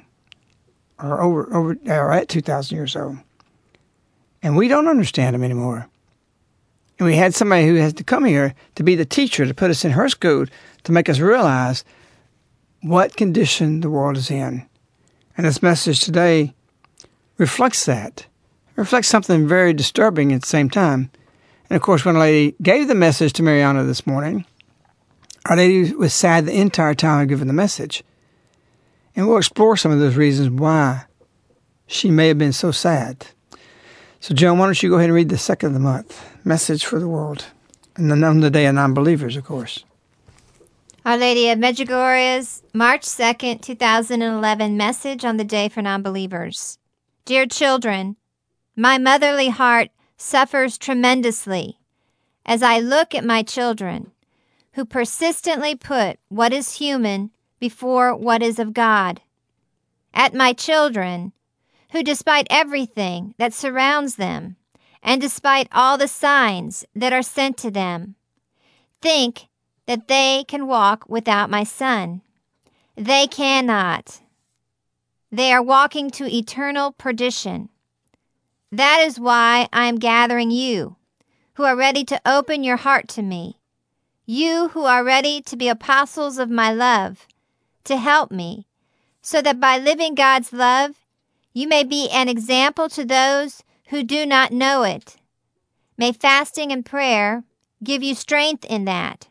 or 0.98 1.20
over, 1.20 1.54
over, 1.54 1.76
or 1.86 2.12
at 2.12 2.30
2,000 2.30 2.74
years 2.74 2.96
old. 2.96 3.18
And 4.42 4.56
we 4.56 4.68
don't 4.68 4.88
understand 4.88 5.34
them 5.34 5.44
anymore. 5.44 5.86
And 6.98 7.06
we 7.06 7.16
had 7.16 7.34
somebody 7.34 7.66
who 7.66 7.74
has 7.74 7.92
to 7.92 8.04
come 8.04 8.24
here 8.24 8.54
to 8.76 8.82
be 8.82 8.94
the 8.94 9.04
teacher, 9.04 9.44
to 9.44 9.52
put 9.52 9.70
us 9.70 9.84
in 9.84 9.90
her 9.90 10.08
school, 10.08 10.46
to 10.84 10.92
make 10.92 11.10
us 11.10 11.18
realize 11.18 11.84
what 12.82 13.16
condition 13.16 13.80
the 13.80 13.90
world 13.90 14.16
is 14.16 14.30
in. 14.30 14.66
And 15.36 15.46
this 15.46 15.62
message 15.62 16.00
today 16.00 16.54
reflects 17.38 17.84
that. 17.86 18.26
Reflects 18.76 19.08
something 19.08 19.46
very 19.46 19.72
disturbing 19.72 20.32
at 20.32 20.42
the 20.42 20.46
same 20.46 20.70
time. 20.70 21.10
And 21.68 21.76
of 21.76 21.82
course, 21.82 22.04
when 22.04 22.16
a 22.16 22.20
lady 22.20 22.56
gave 22.62 22.88
the 22.88 22.94
message 22.94 23.32
to 23.34 23.42
Mirjana 23.42 23.86
this 23.86 24.06
morning, 24.06 24.44
our 25.46 25.56
lady 25.56 25.94
was 25.94 26.12
sad 26.12 26.46
the 26.46 26.58
entire 26.58 26.94
time 26.94 27.22
of 27.22 27.28
giving 27.28 27.46
the 27.46 27.52
message. 27.52 28.02
And 29.14 29.28
we'll 29.28 29.38
explore 29.38 29.76
some 29.76 29.92
of 29.92 29.98
those 29.98 30.16
reasons 30.16 30.50
why 30.50 31.04
she 31.86 32.10
may 32.10 32.28
have 32.28 32.38
been 32.38 32.52
so 32.52 32.70
sad. 32.70 33.26
So, 34.20 34.34
Joan, 34.34 34.58
why 34.58 34.66
don't 34.66 34.82
you 34.82 34.90
go 34.90 34.96
ahead 34.96 35.06
and 35.08 35.14
read 35.14 35.28
the 35.28 35.38
second 35.38 35.68
of 35.68 35.74
the 35.74 35.80
month 35.80 36.24
message 36.44 36.84
for 36.84 36.98
the 36.98 37.08
world? 37.08 37.46
And 37.96 38.10
then 38.10 38.22
on 38.22 38.40
the 38.40 38.50
day 38.50 38.66
of 38.66 38.74
non 38.74 38.94
believers, 38.94 39.36
of 39.36 39.44
course. 39.44 39.84
Our 41.02 41.16
Lady 41.16 41.48
of 41.48 41.58
Medjugorje's 41.58 42.62
March 42.74 43.06
2nd, 43.06 43.62
2011 43.62 44.76
message 44.76 45.24
on 45.24 45.38
the 45.38 45.44
day 45.44 45.70
for 45.70 45.80
non 45.80 46.02
believers. 46.02 46.78
Dear 47.24 47.46
children, 47.46 48.16
my 48.76 48.98
motherly 48.98 49.48
heart 49.48 49.88
suffers 50.18 50.76
tremendously 50.76 51.78
as 52.44 52.62
I 52.62 52.80
look 52.80 53.14
at 53.14 53.24
my 53.24 53.42
children 53.42 54.12
who 54.72 54.84
persistently 54.84 55.74
put 55.74 56.18
what 56.28 56.52
is 56.52 56.76
human 56.76 57.30
before 57.58 58.14
what 58.14 58.42
is 58.42 58.58
of 58.58 58.74
God. 58.74 59.22
At 60.12 60.34
my 60.34 60.52
children 60.52 61.32
who, 61.92 62.02
despite 62.02 62.46
everything 62.50 63.34
that 63.38 63.54
surrounds 63.54 64.16
them, 64.16 64.56
and 65.02 65.18
despite 65.18 65.68
all 65.72 65.96
the 65.96 66.08
signs 66.08 66.84
that 66.94 67.14
are 67.14 67.22
sent 67.22 67.56
to 67.56 67.70
them, 67.70 68.16
think 69.00 69.46
that 69.90 70.06
they 70.06 70.44
can 70.46 70.68
walk 70.68 71.04
without 71.08 71.50
my 71.50 71.64
Son. 71.64 72.20
They 72.94 73.26
cannot. 73.26 74.20
They 75.32 75.52
are 75.52 75.60
walking 75.60 76.10
to 76.10 76.32
eternal 76.32 76.92
perdition. 76.92 77.70
That 78.70 79.00
is 79.00 79.18
why 79.18 79.66
I 79.72 79.86
am 79.86 79.98
gathering 79.98 80.52
you, 80.52 80.94
who 81.54 81.64
are 81.64 81.74
ready 81.74 82.04
to 82.04 82.20
open 82.24 82.62
your 82.62 82.76
heart 82.76 83.08
to 83.08 83.22
me, 83.22 83.58
you 84.26 84.68
who 84.68 84.84
are 84.84 85.02
ready 85.02 85.42
to 85.42 85.56
be 85.56 85.66
apostles 85.66 86.38
of 86.38 86.48
my 86.48 86.72
love, 86.72 87.26
to 87.82 87.96
help 87.96 88.30
me, 88.30 88.68
so 89.20 89.42
that 89.42 89.58
by 89.58 89.76
living 89.76 90.14
God's 90.14 90.52
love, 90.52 91.04
you 91.52 91.66
may 91.66 91.82
be 91.82 92.08
an 92.10 92.28
example 92.28 92.88
to 92.90 93.04
those 93.04 93.64
who 93.88 94.04
do 94.04 94.24
not 94.24 94.52
know 94.52 94.84
it. 94.84 95.16
May 95.98 96.12
fasting 96.12 96.70
and 96.70 96.86
prayer 96.86 97.42
give 97.82 98.04
you 98.04 98.14
strength 98.14 98.64
in 98.66 98.84
that. 98.84 99.26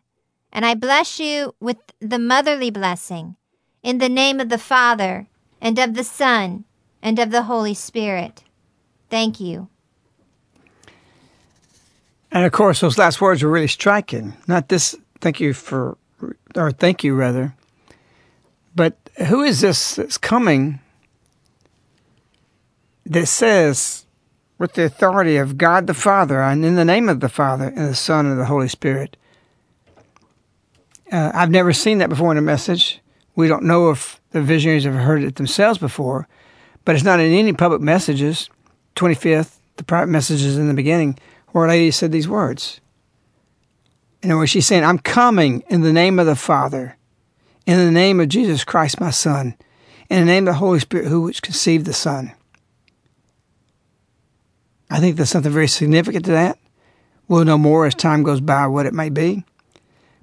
And 0.51 0.65
I 0.65 0.73
bless 0.73 1.19
you 1.19 1.55
with 1.59 1.77
the 1.99 2.19
motherly 2.19 2.69
blessing 2.69 3.35
in 3.83 3.99
the 3.99 4.09
name 4.09 4.39
of 4.39 4.49
the 4.49 4.57
Father 4.57 5.27
and 5.61 5.77
of 5.79 5.93
the 5.93 6.03
Son 6.03 6.65
and 7.01 7.19
of 7.19 7.31
the 7.31 7.43
Holy 7.43 7.73
Spirit. 7.73 8.43
Thank 9.09 9.39
you. 9.39 9.69
And 12.31 12.45
of 12.45 12.51
course, 12.51 12.81
those 12.81 12.97
last 12.97 13.21
words 13.21 13.41
were 13.41 13.49
really 13.49 13.67
striking. 13.67 14.33
Not 14.47 14.69
this, 14.69 14.95
thank 15.19 15.39
you 15.39 15.53
for, 15.53 15.97
or 16.55 16.71
thank 16.71 17.03
you 17.03 17.15
rather, 17.15 17.55
but 18.75 18.97
who 19.27 19.41
is 19.41 19.61
this 19.61 19.95
that's 19.95 20.17
coming 20.17 20.79
that 23.05 23.25
says 23.25 24.05
with 24.59 24.73
the 24.73 24.83
authority 24.83 25.37
of 25.37 25.57
God 25.57 25.87
the 25.87 25.93
Father 25.93 26.41
and 26.41 26.63
in 26.63 26.75
the 26.75 26.85
name 26.85 27.09
of 27.09 27.21
the 27.21 27.29
Father 27.29 27.67
and 27.67 27.89
the 27.89 27.95
Son 27.95 28.25
and 28.27 28.39
the 28.39 28.45
Holy 28.45 28.67
Spirit. 28.67 29.17
Uh, 31.11 31.31
I've 31.33 31.49
never 31.49 31.73
seen 31.73 31.97
that 31.99 32.09
before 32.09 32.31
in 32.31 32.37
a 32.37 32.41
message. 32.41 32.99
We 33.35 33.47
don't 33.47 33.63
know 33.63 33.89
if 33.89 34.19
the 34.31 34.41
visionaries 34.41 34.83
have 34.83 34.93
heard 34.93 35.23
it 35.23 35.35
themselves 35.35 35.79
before, 35.79 36.27
but 36.85 36.95
it's 36.95 37.03
not 37.03 37.19
in 37.19 37.31
any 37.31 37.53
public 37.53 37.81
messages. 37.81 38.49
25th, 38.95 39.57
the 39.77 39.83
private 39.83 40.11
messages 40.11 40.57
in 40.57 40.67
the 40.67 40.73
beginning, 40.73 41.17
where 41.49 41.65
a 41.65 41.69
lady 41.69 41.91
said 41.91 42.11
these 42.11 42.27
words. 42.27 42.81
And 44.21 44.35
words, 44.35 44.51
she's 44.51 44.67
saying, 44.67 44.83
I'm 44.83 44.99
coming 44.99 45.63
in 45.69 45.81
the 45.81 45.93
name 45.93 46.19
of 46.19 46.25
the 46.25 46.35
Father, 46.35 46.97
in 47.65 47.77
the 47.77 47.91
name 47.91 48.19
of 48.19 48.27
Jesus 48.27 48.63
Christ, 48.63 48.99
my 48.99 49.09
Son, 49.09 49.55
in 50.09 50.19
the 50.19 50.25
name 50.25 50.47
of 50.47 50.53
the 50.53 50.59
Holy 50.59 50.79
Spirit, 50.79 51.07
who 51.07 51.21
which 51.21 51.41
conceived 51.41 51.85
the 51.85 51.93
Son. 51.93 52.33
I 54.89 54.99
think 54.99 55.15
there's 55.15 55.29
something 55.29 55.51
very 55.51 55.67
significant 55.67 56.25
to 56.25 56.31
that. 56.31 56.57
We'll 57.27 57.45
know 57.45 57.57
more 57.57 57.85
as 57.85 57.95
time 57.95 58.23
goes 58.23 58.41
by 58.41 58.67
what 58.67 58.85
it 58.85 58.93
may 58.93 59.09
be. 59.09 59.45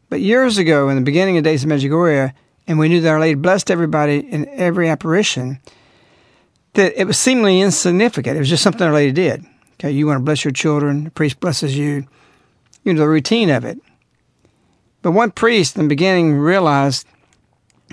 But 0.08 0.20
years 0.20 0.58
ago, 0.58 0.88
in 0.88 0.96
the 0.96 1.02
beginning 1.02 1.36
of 1.36 1.44
Days 1.44 1.64
of 1.64 1.70
Medjugorje, 1.70 2.32
and 2.66 2.78
we 2.78 2.88
knew 2.88 3.00
that 3.00 3.10
Our 3.10 3.20
Lady 3.20 3.34
blessed 3.34 3.70
everybody 3.70 4.18
in 4.18 4.48
every 4.48 4.88
apparition, 4.88 5.60
that 6.75 7.00
it 7.00 7.06
was 7.06 7.18
seemingly 7.18 7.60
insignificant. 7.60 8.36
It 8.36 8.40
was 8.40 8.48
just 8.48 8.62
something 8.62 8.86
Our 8.86 8.92
Lady 8.92 9.12
did. 9.12 9.44
Okay, 9.75 9.90
you 9.90 10.06
want 10.06 10.18
to 10.18 10.25
bless 10.25 10.44
your 10.44 10.52
children, 10.52 11.04
the 11.04 11.10
priest 11.10 11.40
blesses 11.40 11.76
you, 11.76 12.06
you 12.84 12.94
know, 12.94 13.00
the 13.00 13.08
routine 13.08 13.50
of 13.50 13.64
it. 13.64 13.78
But 15.02 15.12
one 15.12 15.30
priest 15.30 15.76
in 15.76 15.82
the 15.82 15.88
beginning 15.88 16.36
realized 16.36 17.06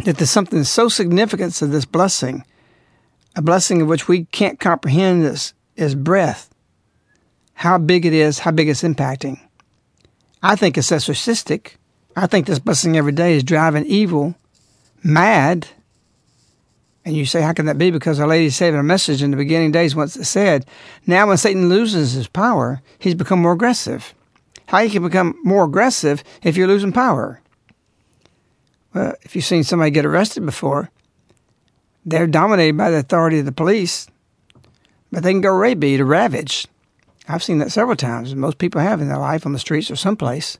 that 0.05 0.17
there's 0.17 0.31
something 0.31 0.63
so 0.63 0.87
significant 0.87 1.53
to 1.55 1.67
this 1.67 1.85
blessing, 1.85 2.45
a 3.35 3.41
blessing 3.41 3.81
of 3.81 3.87
which 3.87 4.07
we 4.07 4.25
can't 4.25 4.59
comprehend 4.59 5.23
as, 5.25 5.53
as 5.77 5.93
breath, 5.93 6.53
how 7.53 7.77
big 7.77 8.05
it 8.05 8.13
is, 8.13 8.39
how 8.39 8.51
big 8.51 8.69
it's 8.69 8.83
impacting. 8.83 9.39
I 10.41 10.55
think 10.55 10.77
it's 10.77 10.91
exorcistic. 10.91 11.77
I 12.15 12.27
think 12.27 12.45
this 12.45 12.59
blessing 12.59 12.97
every 12.97 13.11
day 13.11 13.35
is 13.35 13.43
driving 13.43 13.85
evil 13.85 14.35
mad. 15.03 15.67
And 17.05 17.17
you 17.17 17.25
say, 17.25 17.41
how 17.41 17.53
can 17.53 17.65
that 17.65 17.77
be? 17.77 17.91
Because 17.91 18.19
Our 18.19 18.27
Lady 18.27 18.49
said 18.49 18.73
in 18.73 18.79
a 18.79 18.83
message 18.83 19.21
in 19.21 19.31
the 19.31 19.37
beginning 19.37 19.71
days 19.71 19.95
once 19.95 20.15
it 20.15 20.23
said, 20.23 20.65
now 21.05 21.27
when 21.27 21.37
Satan 21.37 21.67
loses 21.67 22.13
his 22.13 22.27
power, 22.27 22.81
he's 22.97 23.15
become 23.15 23.41
more 23.41 23.51
aggressive. 23.51 24.13
How 24.67 24.79
you 24.79 24.89
can 24.89 25.03
become 25.03 25.37
more 25.43 25.65
aggressive 25.65 26.23
if 26.43 26.55
you're 26.55 26.67
losing 26.67 26.93
power? 26.93 27.41
Well, 28.93 29.15
if 29.23 29.35
you've 29.35 29.43
seen 29.43 29.63
somebody 29.63 29.91
get 29.91 30.05
arrested 30.05 30.45
before, 30.45 30.91
they're 32.05 32.27
dominated 32.27 32.77
by 32.77 32.89
the 32.89 32.97
authority 32.97 33.39
of 33.39 33.45
the 33.45 33.51
police, 33.51 34.07
but 35.11 35.23
they 35.23 35.31
can 35.31 35.41
go 35.41 35.53
rabid 35.53 35.99
or 35.99 36.05
ravaged. 36.05 36.69
I've 37.27 37.43
seen 37.43 37.57
that 37.59 37.71
several 37.71 37.95
times, 37.95 38.31
and 38.31 38.39
most 38.39 38.57
people 38.57 38.81
have 38.81 39.01
in 39.01 39.07
their 39.07 39.17
life 39.17 39.45
on 39.45 39.53
the 39.53 39.59
streets 39.59 39.89
or 39.89 39.95
someplace. 39.95 40.57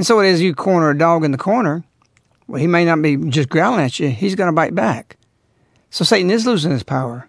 And 0.00 0.06
so 0.06 0.18
it 0.18 0.28
is 0.28 0.40
you 0.40 0.54
corner 0.54 0.88
a 0.88 0.96
dog 0.96 1.26
in 1.26 1.30
the 1.30 1.36
corner. 1.36 1.84
Well, 2.46 2.58
he 2.58 2.66
may 2.66 2.86
not 2.86 3.02
be 3.02 3.18
just 3.18 3.50
growling 3.50 3.84
at 3.84 4.00
you, 4.00 4.08
he's 4.08 4.34
going 4.34 4.48
to 4.48 4.52
bite 4.52 4.74
back. 4.74 5.18
So 5.90 6.06
Satan 6.06 6.30
is 6.30 6.46
losing 6.46 6.70
his 6.70 6.82
power. 6.82 7.28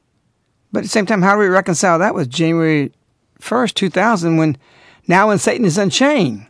But 0.72 0.80
at 0.80 0.84
the 0.84 0.88
same 0.88 1.06
time, 1.06 1.22
how 1.22 1.34
do 1.34 1.40
we 1.40 1.48
reconcile 1.48 2.00
that 2.00 2.16
with 2.16 2.30
January 2.30 2.94
1st, 3.42 3.74
2000, 3.74 4.38
when 4.38 4.58
now 5.06 5.28
when 5.28 5.38
Satan 5.38 5.66
is 5.66 5.78
unchained? 5.78 6.48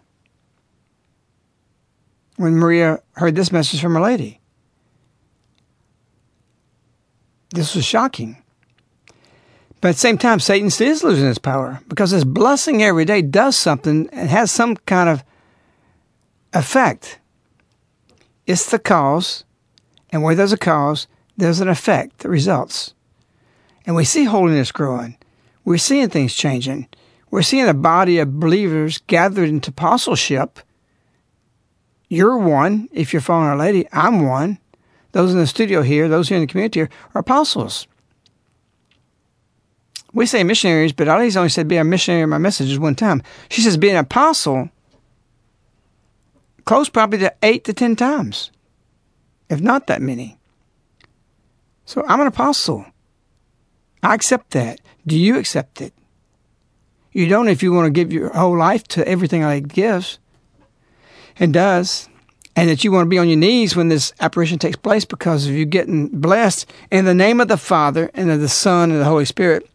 When 2.36 2.54
Maria 2.54 3.00
heard 3.14 3.34
this 3.34 3.52
message 3.52 3.82
from 3.82 3.96
Her 3.96 4.02
Lady. 4.02 4.42
This 7.50 7.74
was 7.74 7.84
shocking. 7.84 8.38
But 9.82 9.88
at 9.88 9.96
the 9.96 10.02
same 10.02 10.20
time, 10.20 10.40
Satan 10.40 10.70
still 10.70 10.92
is 10.92 11.04
losing 11.04 11.26
his 11.26 11.40
power 11.40 11.82
because 11.88 12.12
his 12.12 12.26
blessing 12.26 12.84
every 12.84 13.06
day 13.06 13.24
does 13.24 13.58
something 13.58 14.08
and 14.12 14.30
has 14.30 14.52
some 14.52 14.76
kind 14.76 15.10
of 15.10 15.24
effect. 16.54 17.20
It's 18.48 18.70
the 18.70 18.80
cause, 18.80 19.44
and 20.12 20.24
where 20.24 20.36
there's 20.36 20.54
a 20.54 20.58
cause, 20.58 21.08
there's 21.38 21.62
an 21.62 21.70
effect 21.70 22.20
that 22.20 22.30
results. 22.30 22.94
And 23.86 23.96
we 23.96 24.06
see 24.06 24.26
holiness 24.26 24.72
growing. 24.72 25.18
We're 25.64 25.78
seeing 25.78 26.10
things 26.10 26.36
changing. 26.36 26.88
We're 27.30 27.42
seeing 27.42 27.68
a 27.68 27.74
body 27.74 28.20
of 28.20 28.40
believers 28.40 29.00
gathered 29.08 29.50
into 29.50 29.72
apostleship. 29.72 30.60
You're 32.10 32.38
one, 32.38 32.90
if 32.92 33.14
you're 33.14 33.22
following 33.22 33.50
Our 33.50 33.58
Lady. 33.58 33.88
I'm 33.94 34.28
one. 34.28 34.60
Those 35.14 35.32
in 35.34 35.40
the 35.40 35.48
studio 35.48 35.82
here, 35.82 36.10
those 36.10 36.30
here 36.30 36.38
in 36.38 36.44
the 36.44 36.48
community 36.48 36.82
here, 36.82 36.90
are 37.16 37.22
apostles. 37.22 37.88
We 40.14 40.26
say 40.26 40.44
missionaries, 40.44 40.92
but 40.92 41.08
Ali's 41.08 41.38
only 41.38 41.50
said 41.50 41.68
be 41.68 41.78
a 41.78 41.84
missionary 41.84 42.24
in 42.24 42.30
my 42.30 42.38
messages 42.38 42.78
one 42.78 42.96
time. 42.96 43.24
She 43.50 43.62
says 43.62 43.78
be 43.78 43.90
an 43.90 43.96
apostle 43.96 44.70
close 46.66 46.90
probably 46.90 47.20
to 47.20 47.34
eight 47.44 47.64
to 47.66 47.74
ten 47.74 47.96
times, 47.96 48.52
if 49.50 49.62
not 49.62 49.88
that 49.88 50.02
many. 50.02 50.38
So 51.86 52.04
I'm 52.08 52.22
an 52.22 52.28
apostle. 52.28 52.86
I 54.04 54.16
accept 54.16 54.52
that. 54.52 54.80
Do 55.06 55.18
you 55.18 55.38
accept 55.38 55.82
it? 55.82 55.94
You 57.12 57.28
don't 57.28 57.50
if 57.50 57.62
you 57.62 57.74
want 57.74 57.88
to 57.88 57.92
give 57.92 58.14
your 58.14 58.30
whole 58.30 58.58
life 58.58 58.88
to 58.90 59.08
everything 59.08 59.44
I 59.44 59.60
gives 59.60 60.20
and 61.38 61.54
does, 61.54 62.08
and 62.56 62.70
that 62.70 62.84
you 62.84 62.92
want 62.92 63.06
to 63.06 63.10
be 63.10 63.18
on 63.18 63.28
your 63.28 63.38
knees 63.38 63.76
when 63.76 63.90
this 63.90 64.14
apparition 64.20 64.60
takes 64.60 64.78
place 64.78 65.06
because 65.06 65.48
of 65.48 65.54
you 65.54 65.66
getting 65.66 66.08
blessed 66.08 66.72
in 66.90 67.06
the 67.06 67.14
name 67.14 67.42
of 67.42 67.48
the 67.48 67.58
Father 67.58 68.12
and 68.14 68.30
of 68.32 68.40
the 68.40 68.50
Son 68.50 68.92
and 68.92 69.00
the 69.00 69.06
Holy 69.06 69.26
Spirit. 69.26 69.70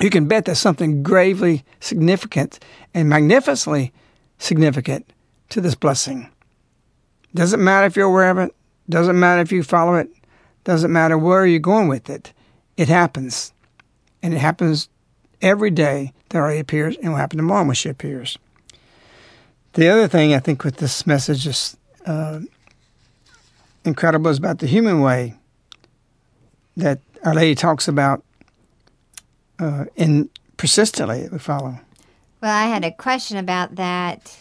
You 0.00 0.10
can 0.10 0.28
bet 0.28 0.44
there's 0.44 0.60
something 0.60 1.02
gravely 1.02 1.64
significant 1.80 2.60
and 2.94 3.08
magnificently 3.08 3.92
significant 4.38 5.12
to 5.50 5.60
this 5.60 5.74
blessing. 5.74 6.30
Doesn't 7.34 7.62
matter 7.62 7.86
if 7.86 7.96
you're 7.96 8.06
aware 8.06 8.30
of 8.30 8.38
it, 8.38 8.54
doesn't 8.88 9.18
matter 9.18 9.40
if 9.42 9.52
you 9.52 9.62
follow 9.62 9.94
it, 9.94 10.08
doesn't 10.64 10.92
matter 10.92 11.16
where 11.16 11.46
you're 11.46 11.60
going 11.60 11.88
with 11.88 12.08
it. 12.10 12.32
It 12.76 12.88
happens. 12.88 13.52
And 14.22 14.34
it 14.34 14.38
happens 14.38 14.88
every 15.40 15.70
day 15.70 16.12
that 16.28 16.38
Our 16.38 16.48
Lady 16.48 16.60
appears, 16.60 16.96
and 16.96 17.12
will 17.12 17.18
happen 17.18 17.36
tomorrow 17.36 17.64
when 17.64 17.74
she 17.74 17.88
appears. 17.88 18.38
The 19.74 19.88
other 19.88 20.08
thing 20.08 20.34
I 20.34 20.38
think 20.38 20.64
with 20.64 20.76
this 20.76 21.06
message 21.06 21.46
is 21.46 21.76
uh, 22.06 22.40
incredible 23.84 24.30
is 24.30 24.38
about 24.38 24.58
the 24.58 24.66
human 24.66 25.00
way 25.00 25.34
that 26.76 27.00
Our 27.24 27.34
Lady 27.34 27.54
talks 27.54 27.88
about 27.88 28.24
uh, 29.58 29.86
in 29.96 30.30
persistently 30.56 31.22
that 31.22 31.32
we 31.32 31.38
follow. 31.38 31.78
Well, 32.40 32.54
I 32.54 32.66
had 32.66 32.84
a 32.84 32.92
question 32.92 33.36
about 33.36 33.76
that. 33.76 34.36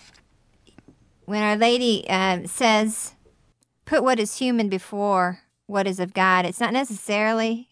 When 1.27 1.43
Our 1.43 1.57
Lady 1.57 2.05
uh, 2.09 2.47
says, 2.47 3.11
put 3.83 4.01
what 4.01 4.17
is 4.17 4.37
human 4.37 4.69
before 4.69 5.41
what 5.65 5.85
is 5.85 5.99
of 5.99 6.13
God, 6.13 6.45
it's 6.45 6.61
not 6.61 6.71
necessarily, 6.71 7.67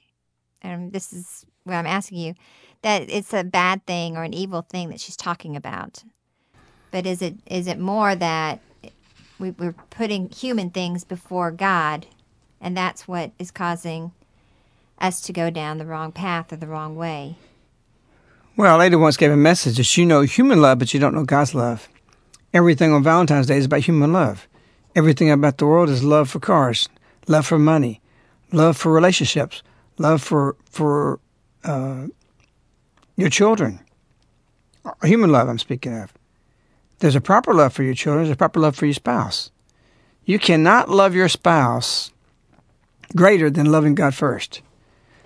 and 0.62 0.92
this 0.92 1.14
is 1.14 1.46
what 1.64 1.76
I'm 1.76 1.88
asking 1.88 2.18
you, 2.18 2.34
that 2.82 3.04
it's 3.10 3.34
a 3.34 3.46
bad 3.46 3.86
thing 3.86 4.18
or 4.18 4.24
an 4.24 4.34
evil 4.34 4.62
thing 4.62 4.90
that 4.90 5.00
she's 5.00 5.16
talking 5.16 5.56
about. 5.56 6.04
But 6.92 7.06
is 7.06 7.22
it 7.22 7.36
is 7.46 7.68
it 7.68 7.80
more 7.80 8.14
that 8.14 8.60
we, 9.40 9.52
we're 9.52 9.76
putting 9.90 10.30
human 10.32 10.70
things 10.70 11.06
before 11.06 11.50
God, 11.50 12.08
and 12.60 12.76
that's 12.76 13.08
what 13.08 13.32
is 13.40 13.52
causing 13.52 14.12
us 15.00 15.22
to 15.22 15.32
go 15.32 15.50
down 15.50 15.78
the 15.78 15.86
wrong 15.86 16.12
path 16.12 16.52
or 16.52 16.58
the 16.58 16.68
wrong 16.68 16.98
way? 16.98 17.38
Well, 18.58 18.78
lady 18.78 18.98
once 18.98 19.16
gave 19.16 19.32
a 19.32 19.38
message 19.38 19.78
that 19.78 19.96
you 19.96 20.06
know 20.06 20.24
human 20.24 20.62
love, 20.62 20.80
but 20.80 20.94
you 20.94 21.00
don't 21.00 21.16
know 21.16 21.24
God's 21.24 21.56
love. 21.56 21.88
Everything 22.56 22.94
on 22.94 23.04
Valentine's 23.04 23.48
Day 23.48 23.58
is 23.58 23.66
about 23.66 23.82
human 23.82 24.14
love. 24.14 24.48
Everything 24.96 25.30
about 25.30 25.58
the 25.58 25.66
world 25.66 25.90
is 25.90 26.06
love 26.06 26.30
for 26.30 26.40
cars, 26.40 26.88
love 27.28 27.46
for 27.46 27.60
money, 27.60 28.00
love 28.54 28.78
for 28.78 28.94
relationships, 28.94 29.62
love 29.98 30.24
for 30.24 30.56
for 30.64 31.20
uh, 31.66 32.08
your 33.18 33.30
children. 33.30 33.82
Human 35.04 35.34
love, 35.34 35.50
I'm 35.50 35.60
speaking 35.60 35.98
of. 35.98 36.14
There's 37.00 37.18
a 37.18 37.20
proper 37.20 37.54
love 37.54 37.74
for 37.74 37.84
your 37.84 37.94
children. 37.94 38.24
There's 38.24 38.34
a 38.34 38.38
proper 38.38 38.62
love 38.62 38.78
for 38.78 38.86
your 38.86 38.94
spouse. 38.94 39.52
You 40.24 40.40
cannot 40.40 40.90
love 40.90 41.14
your 41.14 41.28
spouse 41.28 42.14
greater 43.18 43.50
than 43.50 43.70
loving 43.70 43.96
God 43.96 44.16
first. 44.16 44.62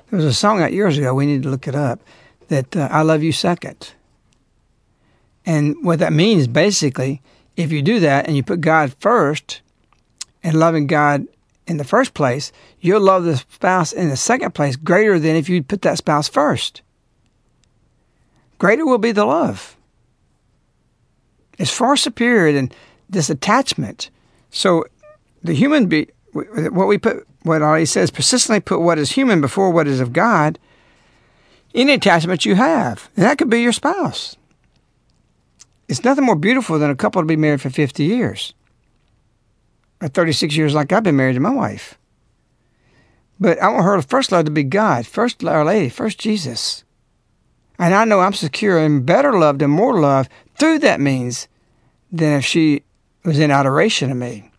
There 0.10 0.18
was 0.18 0.26
a 0.26 0.34
song 0.34 0.64
out 0.64 0.74
years 0.74 0.98
ago. 0.98 1.14
We 1.14 1.28
need 1.28 1.44
to 1.44 1.50
look 1.50 1.68
it 1.68 1.76
up. 1.76 2.00
That 2.48 2.76
uh, 2.76 2.90
I 2.92 3.04
love 3.04 3.22
you 3.22 3.32
second. 3.32 3.94
And 5.46 5.76
what 5.84 6.00
that 6.00 6.14
means 6.14 6.48
basically, 6.48 7.22
if 7.56 7.72
you 7.72 7.82
do 7.82 8.00
that 8.02 8.28
and 8.28 8.36
you 8.36 8.44
put 8.44 8.62
God 8.62 8.94
first, 9.00 9.62
and 10.44 10.60
loving 10.60 10.88
God 10.88 11.28
in 11.68 11.78
the 11.78 11.84
first 11.84 12.14
place, 12.14 12.52
you'll 12.80 13.02
love 13.02 13.24
the 13.24 13.38
spouse 13.38 13.92
in 13.92 14.10
the 14.10 14.18
second 14.18 14.54
place 14.54 14.76
greater 14.76 15.20
than 15.20 15.36
if 15.36 15.50
you 15.50 15.62
put 15.62 15.82
that 15.84 15.98
spouse 15.98 16.28
first. 16.28 16.82
Greater 18.58 18.86
will 18.86 18.98
be 18.98 19.12
the 19.12 19.26
love. 19.26 19.78
It's 21.58 21.72
far 21.72 21.96
superior 21.98 22.54
than 22.54 22.72
this 23.10 23.30
attachment. 23.30 24.10
So 24.50 24.86
the 25.44 25.54
human 25.54 25.88
be 25.88 26.10
what 26.32 26.88
we 26.88 26.98
put 26.98 27.28
what 27.44 27.62
already 27.62 27.86
says 27.86 28.12
persistently 28.12 28.60
put 28.60 28.82
what 28.82 29.00
is 29.00 29.12
human 29.12 29.42
before 29.42 29.72
what 29.72 29.88
is 29.88 30.00
of 30.00 30.14
God 30.14 30.60
any 31.74 31.94
attachment 31.94 32.46
you 32.46 32.56
have, 32.56 33.10
and 33.16 33.26
that 33.26 33.38
could 33.38 33.50
be 33.50 33.62
your 33.62 33.72
spouse. 33.72 34.36
It's 35.90 36.04
nothing 36.04 36.24
more 36.24 36.36
beautiful 36.36 36.78
than 36.78 36.92
a 36.92 36.96
couple 36.96 37.22
to 37.22 37.26
be 37.26 37.36
married 37.36 37.62
for 37.62 37.72
50 37.72 38.04
years 38.04 38.54
or 40.02 40.08
36 40.08 40.56
years 40.56 40.74
like 40.74 40.94
I've 40.94 41.04
been 41.04 41.18
married 41.18 41.34
to 41.34 41.40
my 41.40 41.54
wife. 41.54 41.98
But 43.40 43.60
I 43.60 43.70
want 43.70 43.86
her 43.86 44.02
first 44.02 44.32
love 44.32 44.46
to 44.46 44.52
be 44.52 44.64
God, 44.64 45.08
first 45.08 45.44
Our 45.44 45.66
Lady, 45.66 45.90
first 45.90 46.20
Jesus. 46.20 46.84
And 47.80 47.94
I 47.94 48.06
know 48.06 48.20
I'm 48.20 48.34
secure 48.34 48.78
and 48.78 49.06
better 49.06 49.38
loved 49.38 49.62
and 49.62 49.74
more 49.74 50.00
loved 50.00 50.30
through 50.58 50.80
that 50.80 51.00
means 51.00 51.48
than 52.12 52.38
if 52.38 52.46
she 52.46 52.84
was 53.24 53.40
in 53.40 53.50
adoration 53.50 54.12
of 54.12 54.18
me. 54.18 54.52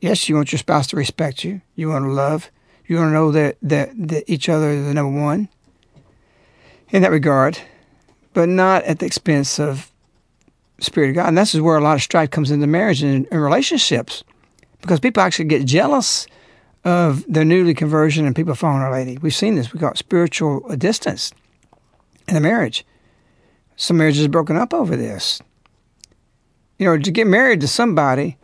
Yes, 0.00 0.28
you 0.28 0.36
want 0.36 0.52
your 0.52 0.58
spouse 0.58 0.86
to 0.88 0.96
respect 0.96 1.42
you. 1.42 1.62
You 1.74 1.88
want 1.88 2.04
to 2.04 2.10
love. 2.10 2.50
You 2.86 2.96
want 2.96 3.08
to 3.08 3.12
know 3.12 3.32
that, 3.32 3.56
that, 3.62 3.90
that 4.08 4.24
each 4.30 4.48
other 4.48 4.70
is 4.70 4.86
the 4.86 4.94
number 4.94 5.20
one 5.20 5.48
in 6.90 7.02
that 7.02 7.10
regard, 7.10 7.58
but 8.34 8.48
not 8.48 8.84
at 8.84 8.98
the 8.98 9.06
expense 9.06 9.58
of 9.58 9.90
Spirit 10.80 11.10
of 11.10 11.16
God. 11.16 11.28
And 11.28 11.38
this 11.38 11.54
is 11.54 11.60
where 11.60 11.76
a 11.76 11.80
lot 11.80 11.96
of 11.96 12.02
strife 12.02 12.30
comes 12.30 12.50
into 12.50 12.66
marriage 12.66 13.02
and, 13.02 13.26
relationships 13.32 14.22
because 14.80 15.00
people 15.00 15.22
actually 15.22 15.46
get 15.46 15.64
jealous 15.64 16.26
of 16.84 17.24
their 17.28 17.44
newly 17.44 17.74
conversion 17.74 18.26
and 18.26 18.36
people 18.36 18.54
following 18.54 18.82
Our 18.82 18.92
Lady. 18.92 19.18
We've 19.18 19.34
seen 19.34 19.56
this. 19.56 19.72
We've 19.72 19.80
got 19.80 19.98
spiritual 19.98 20.60
distance 20.76 21.32
in 22.28 22.36
a 22.36 22.40
marriage. 22.40 22.86
Some 23.76 23.96
marriages 23.96 24.24
are 24.24 24.30
broken 24.30 24.56
up 24.56 24.72
over 24.72 24.96
this. 24.96 25.40
You 26.78 26.86
know, 26.86 26.98
to 26.98 27.10
get 27.10 27.26
married 27.26 27.60
to 27.62 27.68
somebody 27.68 28.36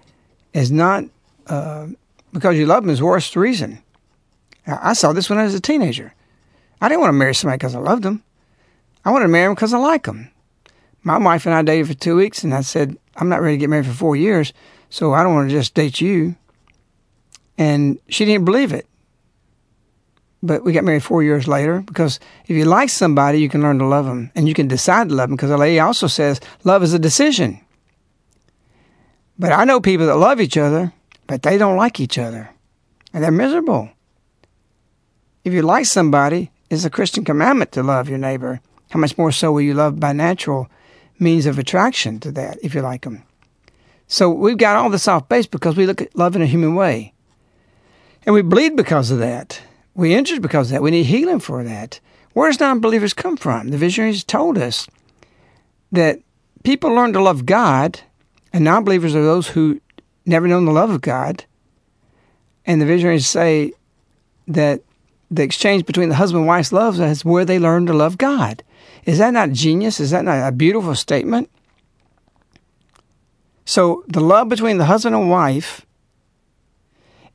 is 0.53 0.73
not 0.73 1.05
uh, 1.47 1.87
because 2.33 2.57
you 2.57 2.67
love 2.67 2.83
them 2.83 2.91
is 2.91 2.99
the 2.99 3.05
worst 3.05 3.37
reason. 3.37 3.81
I 4.67 4.95
saw 4.95 5.13
this 5.13 5.29
when 5.29 5.39
I 5.39 5.45
was 5.45 5.55
a 5.55 5.61
teenager. 5.61 6.15
I 6.81 6.89
didn't 6.89 7.01
want 7.01 7.11
to 7.11 7.19
marry 7.19 7.35
somebody 7.35 7.59
because 7.59 7.75
I 7.75 7.79
loved 7.79 8.03
them. 8.03 8.23
I 9.05 9.11
wanted 9.11 9.25
to 9.25 9.33
marry 9.33 9.47
him 9.47 9.55
because 9.55 9.75
I 9.75 9.79
like 9.79 10.07
him. 10.07 10.31
my 11.03 11.19
wife 11.19 11.47
and 11.47 11.55
I 11.55 11.63
dated 11.63 11.89
for 11.89 11.95
two 11.95 12.17
weeks, 12.17 12.43
and 12.43 12.55
I 12.55 12.63
said, 12.63 12.97
I'm 13.17 13.29
not 13.29 13.43
ready 13.43 13.57
to 13.57 13.61
get 13.61 13.71
married 13.71 13.87
for 13.87 13.93
four 13.93 14.17
years, 14.17 14.53
so 14.89 15.13
I 15.13 15.23
don't 15.23 15.35
want 15.35 15.51
to 15.51 15.55
just 15.55 15.75
date 15.75 16.01
you. 16.01 16.37
And 17.59 17.99
she 18.09 18.25
didn't 18.25 18.45
believe 18.45 18.73
it. 18.73 18.87
But 20.43 20.65
we 20.65 20.73
got 20.73 20.85
married 20.85 21.03
four 21.03 21.23
years 21.23 21.49
later 21.49 21.81
because 21.81 22.21
if 22.47 22.51
you 22.51 22.65
like 22.67 22.91
somebody, 22.91 23.41
you 23.41 23.49
can 23.49 23.63
learn 23.63 23.79
to 23.79 23.87
love 23.87 24.05
them 24.05 24.31
and 24.35 24.47
you 24.47 24.53
can 24.53 24.69
decide 24.69 25.09
to 25.09 25.15
love 25.15 25.31
them 25.31 25.37
because 25.37 25.49
the 25.49 25.57
lady 25.57 25.81
also 25.81 26.07
says 26.07 26.39
love 26.65 26.83
is 26.83 26.93
a 26.93 26.99
decision. 26.99 27.61
But 29.39 29.53
I 29.53 29.65
know 29.65 29.81
people 29.81 30.07
that 30.07 30.17
love 30.17 30.43
each 30.43 30.59
other, 30.59 30.93
but 31.27 31.43
they 31.43 31.57
don't 31.57 31.79
like 31.79 31.99
each 31.99 32.19
other 32.19 32.51
and 33.15 33.25
they're 33.25 33.31
miserable. 33.31 33.89
If 35.45 35.55
you 35.55 35.63
like 35.63 35.87
somebody, 35.87 36.51
it's 36.69 36.85
a 36.85 36.91
Christian 36.91 37.25
commandment 37.25 37.73
to 37.73 37.83
love 37.83 38.11
your 38.11 38.19
neighbor. 38.19 38.61
How 38.95 39.01
much 39.01 39.19
more 39.19 39.33
so 39.33 39.51
will 39.51 39.61
you 39.61 39.75
love 39.75 39.99
by 39.99 40.13
natural 40.13 40.71
means 41.19 41.47
of 41.47 41.59
attraction 41.59 42.21
to 42.21 42.31
that, 42.31 42.59
if 42.63 42.77
you 42.77 42.81
like 42.81 43.03
them. 43.03 43.25
So 44.07 44.31
we've 44.31 44.57
got 44.57 44.77
all 44.77 44.89
this 44.89 45.09
off 45.09 45.29
base 45.29 45.49
because 45.49 45.77
we 45.77 45.85
look 45.85 46.01
at 46.01 46.15
love 46.15 46.37
in 46.37 46.43
a 46.43 46.47
human 46.47 46.77
way. 46.77 47.13
And 48.25 48.37
we 48.37 48.43
bleed 48.43 48.77
because 48.77 49.11
of 49.11 49.19
that. 49.19 49.61
We 49.97 50.15
injured 50.15 50.43
because 50.43 50.69
of 50.69 50.75
that. 50.75 50.83
We 50.83 50.93
need 50.93 51.07
healing 51.07 51.41
for 51.41 51.65
that. 51.65 51.99
Where 52.35 52.49
does 52.49 52.61
non 52.61 52.79
believers 52.79 53.13
come 53.13 53.37
from? 53.37 53.71
The 53.71 53.79
visionaries 53.79 54.23
told 54.23 54.57
us 54.59 54.87
that 55.91 56.21
people 56.63 56.93
learn 56.93 57.13
to 57.15 57.21
love 57.21 57.47
God, 57.47 57.99
and 58.53 58.63
non 58.63 58.85
believers 58.85 59.17
are 59.17 59.25
those 59.25 59.49
who 59.49 59.81
never 60.25 60.47
known 60.47 60.67
the 60.67 60.73
love 60.73 60.91
of 60.91 61.01
God. 61.01 61.45
And 62.65 62.81
the 62.81 62.87
visionaries 62.87 63.27
say 63.27 63.73
that 64.47 64.83
the 65.33 65.43
exchange 65.43 65.85
between 65.85 66.11
the 66.11 66.15
husband 66.15 66.43
and 66.43 66.47
wife's 66.47 66.71
love 66.71 67.01
is 67.01 67.25
where 67.25 67.45
they 67.45 67.59
learn 67.59 67.87
to 67.87 67.93
love 67.93 68.19
God. 68.19 68.63
Is 69.05 69.19
that 69.19 69.33
not 69.33 69.53
genius? 69.53 70.01
Is 70.01 70.11
that 70.11 70.25
not 70.25 70.47
a 70.47 70.53
beautiful 70.53 70.95
statement? 70.95 71.51
So, 73.67 74.05
the 74.09 74.21
love 74.21 74.49
between 74.49 74.79
the 74.79 74.85
husband 74.85 75.15
and 75.15 75.31
wife 75.31 75.87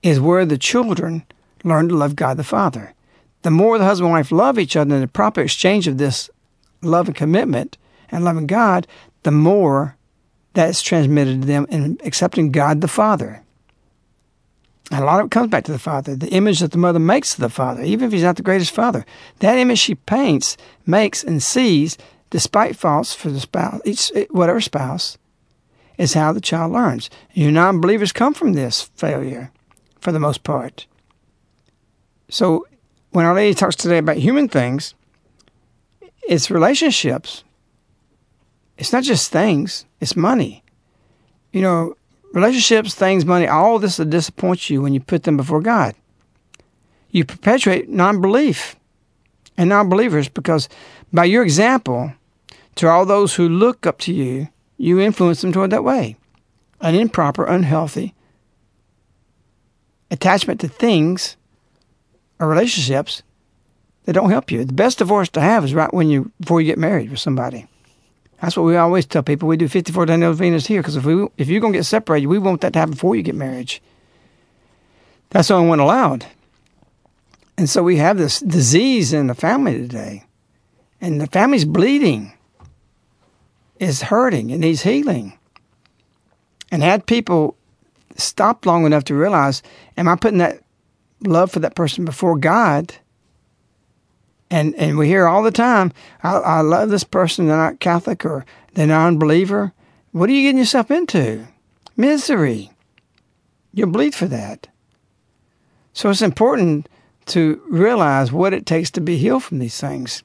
is 0.03 0.19
where 0.19 0.45
the 0.45 0.57
children 0.57 1.23
learn 1.63 1.89
to 1.89 1.95
love 1.95 2.15
God 2.15 2.37
the 2.37 2.43
Father. 2.43 2.93
The 3.41 3.51
more 3.51 3.77
the 3.77 3.85
husband 3.85 4.07
and 4.07 4.13
wife 4.13 4.31
love 4.31 4.59
each 4.59 4.75
other 4.75 4.95
in 4.95 5.01
the 5.01 5.07
proper 5.07 5.41
exchange 5.41 5.87
of 5.87 5.97
this 5.97 6.29
love 6.81 7.07
and 7.07 7.15
commitment 7.15 7.77
and 8.11 8.23
loving 8.23 8.47
God, 8.47 8.87
the 9.23 9.31
more 9.31 9.97
that 10.53 10.69
is 10.69 10.81
transmitted 10.81 11.41
to 11.41 11.47
them 11.47 11.65
in 11.69 11.97
accepting 12.03 12.51
God 12.51 12.81
the 12.81 12.87
Father. 12.87 13.43
A 14.91 15.03
lot 15.03 15.19
of 15.19 15.27
it 15.27 15.31
comes 15.31 15.49
back 15.49 15.65
to 15.65 15.71
the 15.71 15.79
father, 15.79 16.15
the 16.15 16.29
image 16.29 16.59
that 16.59 16.71
the 16.71 16.77
mother 16.77 16.99
makes 16.99 17.33
of 17.33 17.41
the 17.41 17.49
father, 17.49 17.83
even 17.83 18.07
if 18.07 18.11
he's 18.11 18.23
not 18.23 18.37
the 18.37 18.41
greatest 18.43 18.71
father. 18.71 19.05
That 19.39 19.57
image 19.57 19.79
she 19.79 19.95
paints, 19.95 20.57
makes, 20.85 21.23
and 21.23 21.43
sees, 21.43 21.97
despite 22.31 22.75
faults 22.75 23.13
for 23.13 23.29
the 23.29 23.39
spouse, 23.39 23.81
each 23.85 24.11
whatever 24.31 24.59
spouse, 24.61 25.17
is 25.99 26.13
how 26.13 26.31
the 26.31 26.41
child 26.41 26.71
learns. 26.71 27.09
You 27.33 27.51
non 27.51 27.81
believers 27.81 28.11
come 28.11 28.33
from 28.33 28.53
this 28.53 28.81
failure 28.95 29.51
for 29.99 30.11
the 30.11 30.19
most 30.19 30.43
part. 30.43 30.87
So 32.29 32.65
when 33.11 33.25
Our 33.25 33.35
Lady 33.35 33.53
talks 33.53 33.75
today 33.75 33.97
about 33.97 34.17
human 34.17 34.47
things, 34.47 34.95
it's 36.27 36.49
relationships. 36.49 37.43
It's 38.77 38.93
not 38.93 39.03
just 39.03 39.31
things, 39.31 39.85
it's 39.99 40.15
money. 40.15 40.63
You 41.51 41.61
know, 41.61 41.95
relationships, 42.33 42.95
things, 42.95 43.25
money, 43.25 43.47
all 43.47 43.79
this 43.79 43.99
will 43.99 44.05
disappoint 44.05 44.69
you 44.69 44.81
when 44.81 44.93
you 44.93 44.99
put 44.99 45.23
them 45.23 45.37
before 45.37 45.61
God. 45.61 45.95
You 47.11 47.25
perpetuate 47.25 47.89
non 47.89 48.21
belief 48.21 48.75
and 49.57 49.69
non 49.69 49.89
believers 49.89 50.29
because 50.29 50.69
by 51.11 51.25
your 51.25 51.43
example 51.43 52.13
to 52.75 52.87
all 52.87 53.05
those 53.05 53.35
who 53.35 53.49
look 53.49 53.85
up 53.85 53.99
to 53.99 54.13
you, 54.13 54.47
you 54.77 54.99
influence 54.99 55.41
them 55.41 55.51
toward 55.51 55.71
that 55.71 55.83
way. 55.83 56.15
An 56.81 56.95
improper, 56.95 57.45
unhealthy 57.45 58.13
attachment 60.11 60.59
to 60.61 60.67
things 60.67 61.37
or 62.39 62.47
relationships 62.47 63.21
that 64.05 64.13
don't 64.13 64.31
help 64.31 64.51
you. 64.51 64.65
The 64.65 64.73
best 64.73 64.97
divorce 64.97 65.29
to 65.29 65.41
have 65.41 65.63
is 65.63 65.73
right 65.73 65.93
when 65.93 66.09
you 66.09 66.31
before 66.39 66.61
you 66.61 66.67
get 66.67 66.79
married 66.79 67.11
with 67.11 67.19
somebody. 67.19 67.67
That's 68.41 68.55
what 68.55 68.63
we 68.63 68.77
always 68.77 69.05
tell 69.05 69.23
people. 69.23 69.49
We 69.49 69.57
do 69.57 69.67
54 69.67 70.05
day 70.05 70.17
novenas 70.17 70.67
here 70.67 70.81
because 70.81 70.95
if 70.95 71.05
if 71.37 71.49
you're 71.49 71.61
gonna 71.61 71.73
get 71.73 71.85
separated, 71.85 72.27
we 72.27 72.39
want 72.39 72.61
that 72.61 72.73
to 72.73 72.79
happen 72.79 72.93
before 72.93 73.15
you 73.15 73.23
get 73.23 73.35
married. 73.35 73.79
That's 75.29 75.49
the 75.49 75.55
only 75.55 75.69
one 75.69 75.79
allowed. 75.79 76.25
And 77.57 77.69
so 77.69 77.83
we 77.83 77.97
have 77.97 78.17
this 78.17 78.39
disease 78.39 79.11
in 79.11 79.27
the 79.27 79.35
family 79.35 79.73
today, 79.73 80.23
and 81.01 81.19
the 81.19 81.27
family's 81.27 81.65
bleeding. 81.65 82.33
Is 83.79 84.01
hurting. 84.01 84.49
It 84.49 84.57
needs 84.57 84.81
healing. 84.81 85.39
And 86.69 86.83
had 86.83 87.05
people 87.05 87.55
stopped 88.17 88.65
long 88.65 88.85
enough 88.85 89.05
to 89.05 89.15
realize, 89.15 89.63
am 89.95 90.09
I 90.09 90.17
putting 90.17 90.39
that 90.39 90.61
love 91.25 91.51
for 91.51 91.59
that 91.59 91.75
person 91.75 92.03
before 92.03 92.37
God? 92.37 92.93
And 94.51 94.73
and 94.75 94.97
we 94.97 95.07
hear 95.07 95.27
all 95.27 95.43
the 95.43 95.51
time, 95.51 95.91
I, 96.23 96.37
I 96.37 96.61
love 96.61 96.89
this 96.89 97.03
person, 97.03 97.47
they're 97.47 97.57
not 97.57 97.79
Catholic 97.79 98.25
or 98.25 98.45
they're 98.73 98.87
non-believer. 98.87 99.73
What 100.11 100.29
are 100.29 100.33
you 100.33 100.41
getting 100.41 100.57
yourself 100.57 100.89
into? 100.89 101.47
Misery. 101.95 102.71
You'll 103.73 103.91
bleed 103.91 104.15
for 104.15 104.25
that. 104.27 104.67
So 105.93 106.09
it's 106.09 106.21
important 106.21 106.89
to 107.27 107.61
realize 107.69 108.31
what 108.31 108.53
it 108.53 108.65
takes 108.65 108.89
to 108.91 109.01
be 109.01 109.17
healed 109.17 109.43
from 109.43 109.59
these 109.59 109.79
things. 109.79 110.23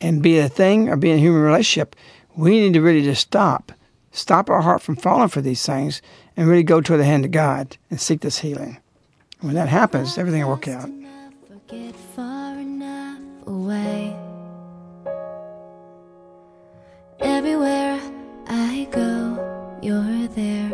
And 0.00 0.22
be 0.22 0.38
a 0.38 0.48
thing 0.48 0.88
or 0.88 0.96
be 0.96 1.10
in 1.10 1.18
a 1.18 1.20
human 1.20 1.42
relationship, 1.42 1.94
we 2.34 2.60
need 2.60 2.72
to 2.72 2.80
really 2.80 3.02
just 3.02 3.22
stop. 3.22 3.72
Stop 4.10 4.50
our 4.50 4.62
heart 4.62 4.82
from 4.82 4.96
falling 4.96 5.28
for 5.28 5.40
these 5.40 5.64
things 5.64 6.02
and 6.36 6.48
really 6.48 6.62
go 6.62 6.80
to 6.80 6.96
the 6.96 7.04
hand 7.04 7.24
of 7.24 7.30
God 7.30 7.76
and 7.90 8.00
seek 8.00 8.20
this 8.20 8.38
healing. 8.38 8.78
When 9.40 9.54
that 9.54 9.68
happens, 9.68 10.18
everything 10.18 10.42
will 10.42 10.50
work 10.50 10.68
out 10.68 10.88
Everywhere 17.20 18.00
I 18.46 18.86
go, 18.90 19.78
you're 19.80 20.28
there. 20.28 20.70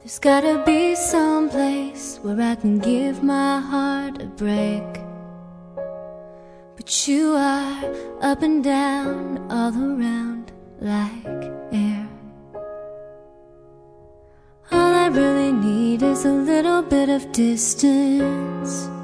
There's 0.00 0.18
gotta 0.18 0.62
be 0.64 0.94
some 0.94 1.48
place 1.48 2.18
where 2.22 2.40
I 2.40 2.54
can 2.54 2.78
give 2.78 3.22
my 3.22 3.60
heart 3.60 4.20
a 4.20 4.26
break. 4.26 4.84
But 6.76 7.08
you 7.08 7.34
are 7.34 7.94
up 8.20 8.42
and 8.42 8.62
down, 8.62 9.38
all 9.50 9.74
around 9.74 10.52
like 10.80 11.42
air. 11.72 12.08
All 14.70 14.92
I 15.04 15.08
really 15.08 15.52
need 15.52 16.02
is 16.02 16.24
a 16.24 16.32
little 16.32 16.82
bit 16.82 17.08
of 17.08 17.32
distance. 17.32 18.95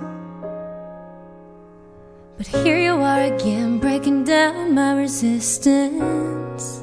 But 2.42 2.64
here 2.64 2.80
you 2.80 2.94
are 2.94 3.20
again, 3.20 3.78
breaking 3.78 4.24
down 4.24 4.74
my 4.74 4.94
resistance. 4.96 6.82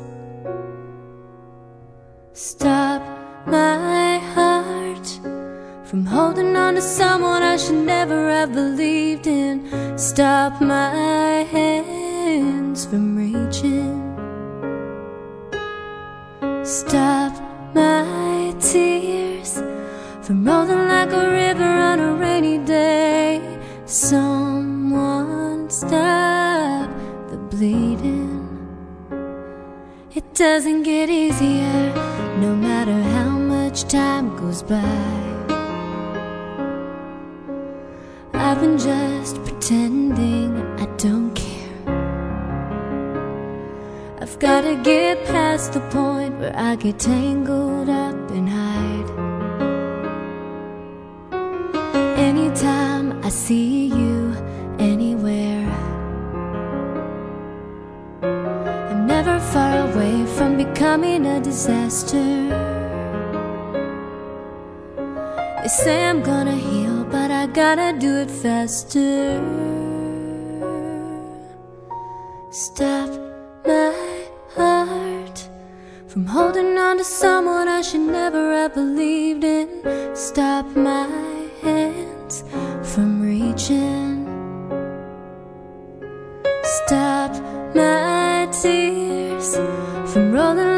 Stop 2.31 3.01
my 3.45 4.19
heart 4.19 5.07
from 5.83 6.05
holding 6.05 6.55
on 6.55 6.75
to 6.75 6.81
someone 6.81 7.43
I 7.43 7.57
should 7.57 7.83
never 7.85 8.29
have 8.29 8.53
believed 8.53 9.27
in. 9.27 9.97
Stop 9.97 10.61
my 10.61 11.43
hands 11.51 12.85
from 12.85 13.17
reaching. 13.17 13.99
Stop 16.63 17.33
my 17.75 18.55
tears 18.61 19.55
from 20.21 20.45
rolling 20.45 20.87
like 20.87 21.11
a 21.11 21.29
river 21.29 21.69
on 21.89 21.99
a 21.99 22.13
rainy 22.13 22.59
day. 22.59 23.41
Someone 23.85 24.38
doesn't 30.39 30.83
get 30.83 31.09
easier 31.09 31.93
no 32.39 32.55
matter 32.55 32.97
how 33.15 33.27
much 33.27 33.83
time 33.89 34.37
goes 34.37 34.63
by. 34.63 35.09
I've 38.33 38.61
been 38.61 38.77
just 38.77 39.35
pretending 39.43 40.55
I 40.79 40.85
don't 40.95 41.33
care. 41.35 41.83
I've 44.21 44.39
gotta 44.39 44.75
get 44.81 45.25
past 45.25 45.73
the 45.73 45.81
point 45.91 46.39
where 46.39 46.55
I 46.55 46.77
get 46.77 46.99
tangled 46.99 47.89
up 47.89 48.31
and 48.31 48.47
hide. 48.47 49.09
Anytime 52.17 53.21
I 53.25 53.29
see 53.29 53.87
you 53.87 54.18
becoming 60.79 61.25
a 61.25 61.41
disaster. 61.41 62.47
They 65.61 65.67
say 65.67 66.05
I'm 66.05 66.23
gonna 66.23 66.55
heal, 66.55 67.03
but 67.03 67.31
I 67.31 67.47
gotta 67.47 67.99
do 67.99 68.15
it 68.23 68.31
faster. 68.31 69.41
Stop 72.49 73.09
my 73.67 73.93
heart 74.55 75.49
from 76.07 76.25
holding 76.25 76.77
on 76.77 76.97
to 76.99 77.03
someone 77.03 77.67
I 77.67 77.81
should 77.81 78.07
never 78.19 78.53
have 78.53 78.73
believed 78.73 79.43
in. 79.43 79.67
Stop 80.15 80.65
my 80.77 81.09
hands 81.61 82.45
from 82.93 83.21
reaching. 83.21 84.25
Stop 86.63 87.33
my 87.75 88.47
tears 88.61 89.57
from 90.13 90.31
rolling 90.31 90.68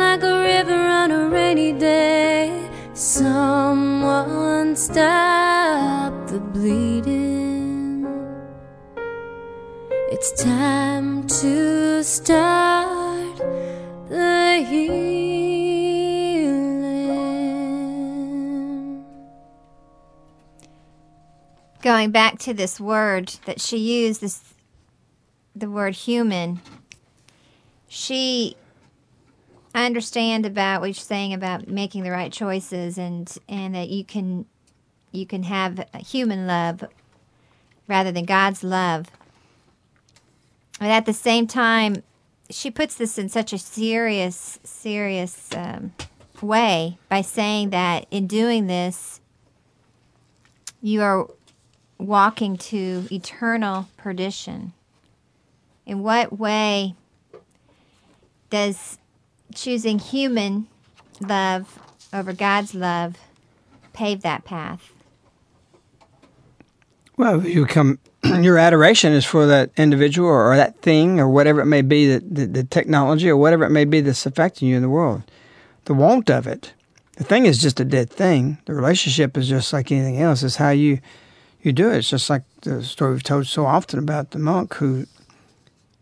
Someone 3.02 4.76
stop 4.76 6.28
the 6.28 6.40
bleeding. 6.40 8.06
It's 10.12 10.32
time 10.44 11.26
to 11.26 12.04
start 12.04 13.38
the 14.08 14.64
healing. 14.70 15.74
Going 21.82 22.12
back 22.12 22.38
to 22.42 22.54
this 22.54 22.80
word 22.80 23.30
that 23.46 23.60
she 23.60 23.78
used, 23.78 24.22
this 24.22 24.44
the 25.56 25.72
word 25.72 25.96
human. 25.96 26.62
She 27.88 28.56
I 29.74 29.86
understand 29.86 30.46
about 30.46 30.82
what 30.82 30.88
you're 30.88 30.94
saying 30.96 31.34
about 31.34 31.68
making 31.68 32.04
the 32.04 32.12
right 32.12 32.32
choices 32.32 32.98
and 32.98 33.34
and 33.48 33.74
that 33.76 33.90
you 33.90 34.04
can 34.04 34.46
you 35.12 35.26
can 35.26 35.44
have 35.44 35.88
human 36.00 36.48
love 36.48 36.84
rather 37.88 38.12
than 38.12 38.26
God's 38.26 38.64
love. 38.64 39.08
But 40.80 40.90
at 40.90 41.06
the 41.06 41.14
same 41.14 41.48
time, 41.48 42.04
she 42.50 42.72
puts 42.72 42.96
this 42.96 43.18
in 43.18 43.30
such 43.30 43.54
a 43.54 43.58
serious, 43.58 44.60
serious 44.64 45.50
um, 45.56 45.94
way 46.42 46.98
by 47.08 47.22
saying 47.22 47.70
that 47.70 48.08
in 48.10 48.28
doing 48.28 48.68
this, 48.68 49.22
you 50.82 51.02
are 51.02 51.28
walking 51.98 52.58
to 52.58 53.08
eternal 53.12 53.88
perdition. 53.96 54.74
In 55.86 56.02
what 56.02 56.38
way 56.38 56.96
does 58.50 58.98
choosing 59.52 60.00
human 60.00 60.68
love 61.20 61.80
over 62.14 62.34
God's 62.34 62.74
love 62.74 63.18
pave 63.94 64.22
that 64.22 64.46
path? 64.46 64.92
Well, 67.18 67.46
you 67.46 67.66
come. 67.66 68.00
Your 68.24 68.58
adoration 68.58 69.14
is 69.14 69.26
for 69.26 69.46
that 69.46 69.72
individual 69.78 70.30
or, 70.30 70.52
or 70.52 70.56
that 70.56 70.82
thing 70.82 71.20
or 71.20 71.30
whatever 71.30 71.62
it 71.62 71.66
may 71.66 71.82
be, 71.82 72.08
the, 72.08 72.20
the, 72.20 72.46
the 72.46 72.64
technology 72.64 73.30
or 73.30 73.38
whatever 73.38 73.64
it 73.64 73.70
may 73.70 73.86
be 73.86 74.02
that's 74.02 74.26
affecting 74.26 74.68
you 74.68 74.76
in 74.76 74.82
the 74.82 74.90
world. 74.90 75.24
The 75.86 75.94
want 75.94 76.30
of 76.30 76.48
it, 76.48 76.74
the 77.18 77.24
thing 77.24 77.46
is 77.46 77.62
just 77.62 77.80
a 77.80 77.86
dead 77.86 78.10
thing. 78.10 78.60
The 78.66 78.74
relationship 78.74 79.38
is 79.38 79.50
just 79.50 79.74
like 79.74 79.92
anything 79.92 80.22
else. 80.22 80.44
It's 80.44 80.56
how 80.56 80.70
you 80.70 81.00
you 81.62 81.74
do 81.74 81.92
it. 81.92 81.98
It's 81.98 82.10
just 82.10 82.30
like 82.30 82.44
the 82.62 82.84
story 82.84 83.14
we've 83.14 83.24
told 83.24 83.48
so 83.48 83.66
often 83.66 84.00
about 84.00 84.32
the 84.32 84.40
monk 84.40 84.76
who 84.76 85.06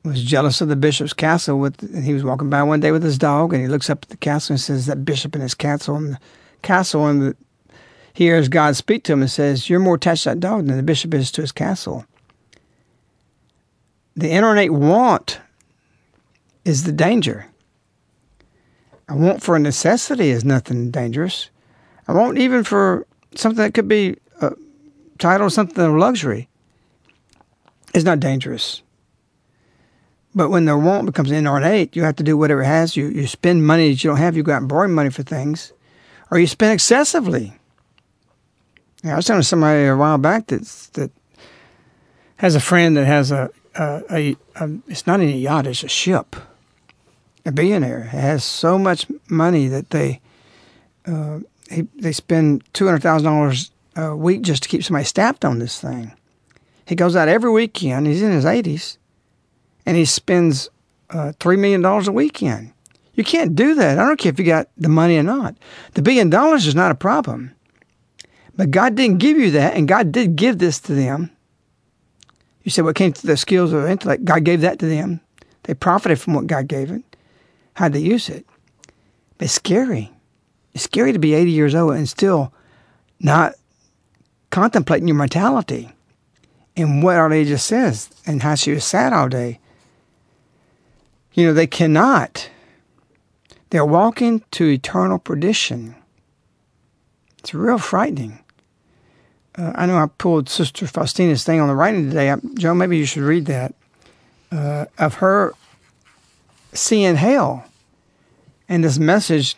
was 0.03 0.23
jealous 0.23 0.61
of 0.61 0.69
the 0.69 0.75
bishop's 0.75 1.13
castle. 1.13 1.59
With 1.59 1.81
and 1.81 2.03
he 2.03 2.13
was 2.13 2.23
walking 2.23 2.49
by 2.49 2.63
one 2.63 2.79
day 2.79 2.91
with 2.91 3.03
his 3.03 3.17
dog, 3.17 3.53
and 3.53 3.61
he 3.61 3.67
looks 3.67 3.89
up 3.89 4.03
at 4.03 4.09
the 4.09 4.17
castle 4.17 4.53
and 4.53 4.61
says, 4.61 4.85
"That 4.85 5.05
bishop 5.05 5.35
and 5.35 5.41
his 5.41 5.53
castle 5.53 5.95
and 5.95 6.13
the 6.13 6.19
castle." 6.61 7.05
And 7.07 7.21
the, 7.21 7.35
he 8.13 8.25
hears 8.25 8.49
God 8.49 8.75
speak 8.75 9.03
to 9.03 9.13
him 9.13 9.21
and 9.21 9.31
says, 9.31 9.69
"You're 9.69 9.79
more 9.79 9.95
attached 9.95 10.23
to 10.23 10.29
that 10.29 10.39
dog 10.39 10.67
than 10.67 10.77
the 10.77 10.83
bishop 10.83 11.13
is 11.13 11.31
to 11.31 11.41
his 11.41 11.51
castle." 11.51 12.05
The 14.15 14.31
inordinate 14.31 14.73
want 14.73 15.39
is 16.65 16.83
the 16.83 16.91
danger. 16.91 17.47
A 19.07 19.15
want 19.15 19.41
for 19.41 19.55
a 19.55 19.59
necessity 19.59 20.29
is 20.29 20.45
nothing 20.45 20.91
dangerous. 20.91 21.49
I 22.07 22.13
want 22.13 22.37
even 22.37 22.63
for 22.63 23.07
something 23.35 23.63
that 23.63 23.73
could 23.73 23.87
be 23.87 24.17
uh, 24.41 24.51
a 24.51 25.17
title, 25.17 25.49
something 25.49 25.83
of 25.83 25.93
luxury, 25.95 26.49
is 27.93 28.03
not 28.03 28.19
dangerous. 28.19 28.81
But 30.35 30.49
when 30.49 30.65
the 30.65 30.77
want 30.77 31.05
becomes 31.05 31.31
inordinate, 31.31 31.95
you 31.95 32.03
have 32.03 32.15
to 32.17 32.23
do 32.23 32.37
whatever 32.37 32.61
it 32.61 32.67
has. 32.67 32.95
You 32.95 33.07
you 33.07 33.25
spend 33.27 33.65
money 33.65 33.89
that 33.89 34.03
you 34.03 34.09
don't 34.09 34.17
have. 34.17 34.37
You 34.37 34.43
go 34.43 34.53
out 34.53 34.61
and 34.61 34.69
borrow 34.69 34.87
money 34.87 35.09
for 35.09 35.23
things, 35.23 35.73
or 36.29 36.39
you 36.39 36.47
spend 36.47 36.73
excessively. 36.73 37.53
Yeah, 39.03 39.13
I 39.13 39.15
was 39.15 39.25
telling 39.25 39.43
somebody 39.43 39.85
a 39.85 39.95
while 39.95 40.17
back 40.17 40.47
that 40.47 40.61
that 40.93 41.11
has 42.37 42.55
a 42.55 42.59
friend 42.59 42.95
that 42.95 43.05
has 43.05 43.31
a 43.31 43.49
a, 43.75 44.03
a, 44.11 44.35
a 44.57 44.69
it's 44.87 45.07
not 45.07 45.19
in 45.19 45.29
a 45.29 45.31
yacht, 45.31 45.65
it's 45.65 45.83
a 45.83 45.87
ship. 45.87 46.35
A 47.45 47.51
billionaire 47.51 48.03
has 48.03 48.43
so 48.43 48.77
much 48.77 49.07
money 49.29 49.67
that 49.67 49.89
they 49.89 50.21
uh, 51.07 51.39
he, 51.71 51.87
they 51.95 52.11
spend 52.11 52.63
two 52.73 52.85
hundred 52.85 53.01
thousand 53.01 53.31
dollars 53.31 53.71
a 53.95 54.15
week 54.15 54.43
just 54.43 54.61
to 54.63 54.69
keep 54.69 54.83
somebody 54.83 55.05
staffed 55.05 55.43
on 55.43 55.57
this 55.57 55.81
thing. 55.81 56.13
He 56.85 56.93
goes 56.93 57.15
out 57.15 57.27
every 57.27 57.49
weekend. 57.49 58.05
He's 58.05 58.21
in 58.21 58.31
his 58.31 58.45
eighties 58.45 58.98
and 59.89 59.97
he 59.97 60.05
spends 60.05 60.69
uh, 61.09 61.33
$3 61.39 61.57
million 61.57 61.83
a 61.83 62.11
weekend. 62.11 62.71
You 63.15 63.23
can't 63.23 63.55
do 63.55 63.73
that. 63.73 63.97
I 63.97 64.05
don't 64.05 64.19
care 64.19 64.31
if 64.31 64.37
you 64.37 64.45
got 64.45 64.69
the 64.77 64.87
money 64.87 65.17
or 65.17 65.23
not. 65.23 65.55
The 65.95 66.03
billion 66.03 66.29
dollars 66.29 66.67
is 66.67 66.75
not 66.75 66.91
a 66.91 66.95
problem. 66.95 67.55
But 68.55 68.69
God 68.69 68.93
didn't 68.93 69.17
give 69.17 69.39
you 69.39 69.49
that, 69.49 69.73
and 69.73 69.87
God 69.87 70.11
did 70.11 70.35
give 70.35 70.59
this 70.59 70.79
to 70.81 70.93
them. 70.93 71.31
You 72.61 72.69
said 72.69 72.85
what 72.85 72.97
came 72.97 73.13
to 73.13 73.25
the 73.25 73.35
skills 73.35 73.73
of 73.73 73.87
intellect, 73.87 74.25
God 74.25 74.43
gave 74.43 74.61
that 74.61 74.77
to 74.77 74.85
them. 74.85 75.21
They 75.63 75.73
profited 75.73 76.21
from 76.21 76.35
what 76.35 76.45
God 76.45 76.67
gave 76.67 76.91
it. 76.91 77.01
How'd 77.73 77.93
they 77.93 77.99
use 77.99 78.29
it? 78.29 78.45
But 79.39 79.45
it's 79.45 79.55
scary. 79.55 80.11
It's 80.75 80.83
scary 80.83 81.13
to 81.13 81.19
be 81.19 81.33
80 81.33 81.49
years 81.49 81.73
old 81.73 81.95
and 81.95 82.07
still 82.07 82.53
not 83.19 83.53
contemplating 84.51 85.07
your 85.07 85.17
mortality 85.17 85.89
and 86.77 87.01
what 87.01 87.15
Our 87.15 87.31
Lady 87.31 87.49
just 87.49 87.65
says 87.65 88.11
and 88.27 88.43
how 88.43 88.53
she 88.53 88.69
was 88.69 88.83
sad 88.83 89.13
all 89.13 89.29
day 89.29 89.59
you 91.39 91.47
know, 91.47 91.53
they 91.53 91.67
cannot. 91.67 92.49
They're 93.69 93.85
walking 93.85 94.43
to 94.51 94.65
eternal 94.65 95.19
perdition. 95.19 95.95
It's 97.37 97.53
real 97.53 97.77
frightening. 97.77 98.39
Uh, 99.55 99.71
I 99.75 99.85
know 99.85 99.97
I 99.97 100.07
pulled 100.17 100.49
Sister 100.49 100.85
Faustina's 100.85 101.43
thing 101.43 101.59
on 101.59 101.67
the 101.67 101.75
writing 101.75 102.09
today. 102.09 102.31
I, 102.31 102.37
Joe, 102.55 102.73
maybe 102.73 102.97
you 102.97 103.05
should 103.05 103.23
read 103.23 103.45
that. 103.45 103.73
Uh, 104.51 104.85
of 104.97 105.15
her 105.15 105.53
seeing 106.73 107.15
hell. 107.15 107.65
And 108.67 108.83
this 108.83 108.99
message, 108.99 109.55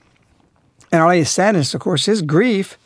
and 0.91 1.01
Our 1.01 1.09
Lady's 1.09 1.29
sadness, 1.29 1.73
of 1.73 1.81
course, 1.81 2.07
is 2.07 2.21
grief. 2.21 2.77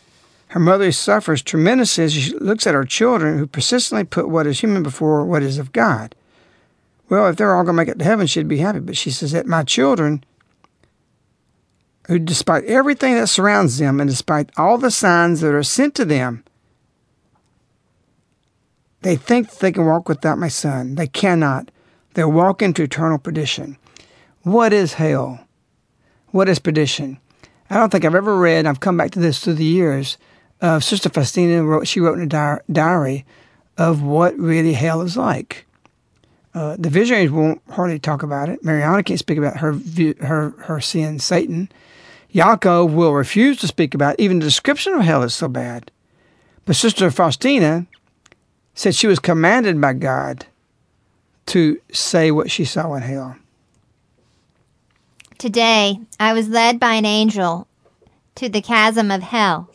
Her 0.50 0.60
mother 0.60 0.92
suffers 0.92 1.42
tremendously 1.42 2.06
as 2.06 2.14
she 2.14 2.34
looks 2.38 2.66
at 2.66 2.74
her 2.74 2.86
children 2.86 3.38
who 3.38 3.48
persistently 3.48 4.06
put 4.06 4.30
what 4.30 4.48
is 4.48 4.60
human 4.60 4.84
before 4.84 5.26
what 5.26 5.44
is 5.44 5.58
of 5.58 5.72
God. 5.72 6.16
Well, 7.10 7.28
if 7.28 7.36
they're 7.36 7.56
all 7.56 7.64
going 7.64 7.76
to 7.76 7.82
make 7.82 7.88
it 7.88 8.00
to 8.00 8.06
heaven, 8.06 8.28
she'd 8.28 8.48
be 8.48 8.58
happy. 8.58 8.80
But 8.80 8.98
she 8.98 9.12
says 9.12 9.32
that 9.32 9.46
my 9.46 9.64
children, 9.64 10.24
who 12.08 12.20
despite 12.20 12.66
everything 12.66 13.16
that 13.16 13.28
surrounds 13.28 13.78
them 13.78 14.00
and 14.00 14.10
despite 14.10 14.50
all 14.58 14.78
the 14.78 14.92
signs 14.92 15.42
that 15.42 15.54
are 15.54 15.64
sent 15.64 15.96
to 15.96 16.06
them, 16.06 16.44
They 19.06 19.16
think 19.16 19.60
they 19.60 19.72
can 19.72 19.86
walk 19.86 20.10
without 20.10 20.40
my 20.40 20.48
son. 20.48 20.96
They 20.96 21.06
cannot. 21.06 21.70
They'll 22.16 22.32
walk 22.32 22.64
into 22.64 22.82
eternal 22.82 23.20
perdition. 23.20 23.78
What 24.42 24.74
is 24.74 24.94
hell? 24.94 25.46
What 26.32 26.50
is 26.50 26.58
perdition? 26.58 27.20
I 27.70 27.76
don't 27.78 27.92
think 27.92 28.04
I've 28.04 28.16
ever 28.16 28.36
read, 28.36 28.66
I've 28.66 28.80
come 28.80 28.98
back 28.98 29.12
to 29.12 29.20
this 29.20 29.40
through 29.40 29.54
the 29.62 29.64
years, 29.64 30.18
uh, 30.60 30.80
Sister 30.80 31.10
Faustina 31.10 31.64
wrote, 31.64 31.88
she 31.88 32.00
wrote 32.00 32.18
in 32.18 32.32
a 32.32 32.60
diary 32.72 33.28
of 33.78 34.02
what 34.02 34.36
really 34.40 34.74
hell 34.74 35.04
is 35.04 35.16
like. 35.16 35.68
Uh, 36.56 36.78
the 36.80 36.90
visionaries 36.90 37.32
won't 37.32 37.62
hardly 37.70 38.00
talk 38.00 38.24
about 38.24 38.48
it. 38.48 38.64
Mirjana 38.64 39.04
can't 39.04 39.20
speak 39.20 39.38
about 39.38 39.58
her 39.58 39.74
her 40.22 40.52
her 40.52 40.80
sin, 40.80 41.20
Satan. 41.20 41.70
Jakov 42.34 42.94
will 42.94 43.14
refuse 43.14 43.60
to 43.60 43.68
speak 43.68 43.94
about 43.94 44.14
it. 44.14 44.24
Even 44.24 44.40
the 44.40 44.46
description 44.46 44.94
of 44.94 45.02
hell 45.02 45.22
is 45.22 45.34
so 45.34 45.50
bad. 45.50 45.92
But 46.64 46.78
Sister 46.78 47.12
Faustina 47.12 47.86
said 48.74 48.96
she 48.96 49.08
was 49.08 49.20
commanded 49.20 49.80
by 49.80 49.94
God 49.94 50.46
to 51.48 51.80
say 51.92 52.32
what 52.32 52.50
she 52.50 52.64
saw 52.64 52.94
in 52.94 53.04
hell. 53.04 53.36
Today, 55.38 56.00
I 56.20 56.32
was 56.32 56.48
led 56.48 56.80
by 56.80 56.94
an 56.94 57.06
angel 57.06 57.68
to 58.36 58.48
the 58.48 58.62
chasm 58.62 59.12
of 59.12 59.22
hell. 59.22 59.70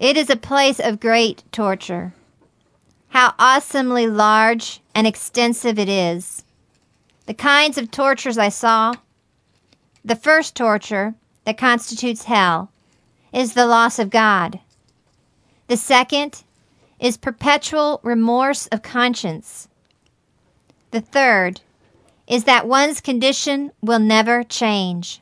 It 0.00 0.16
is 0.16 0.30
a 0.30 0.36
place 0.36 0.80
of 0.80 0.98
great 0.98 1.44
torture. 1.52 2.14
How 3.08 3.34
awesomely 3.38 4.06
large 4.06 4.80
and 4.94 5.06
extensive 5.06 5.78
it 5.78 5.88
is. 5.88 6.44
The 7.26 7.34
kinds 7.34 7.78
of 7.78 7.90
tortures 7.90 8.38
I 8.38 8.48
saw. 8.48 8.94
The 10.04 10.16
first 10.16 10.54
torture, 10.54 11.14
that 11.44 11.58
constitutes 11.58 12.24
hell, 12.24 12.70
is 13.32 13.54
the 13.54 13.66
loss 13.66 13.98
of 13.98 14.10
God. 14.10 14.60
The 15.66 15.76
second 15.76 16.44
is 17.00 17.16
perpetual 17.16 18.00
remorse 18.02 18.66
of 18.68 18.82
conscience. 18.82 19.68
The 20.90 21.00
third 21.00 21.60
is 22.26 22.44
that 22.44 22.68
one's 22.68 23.00
condition 23.00 23.72
will 23.82 23.98
never 23.98 24.44
change. 24.44 25.20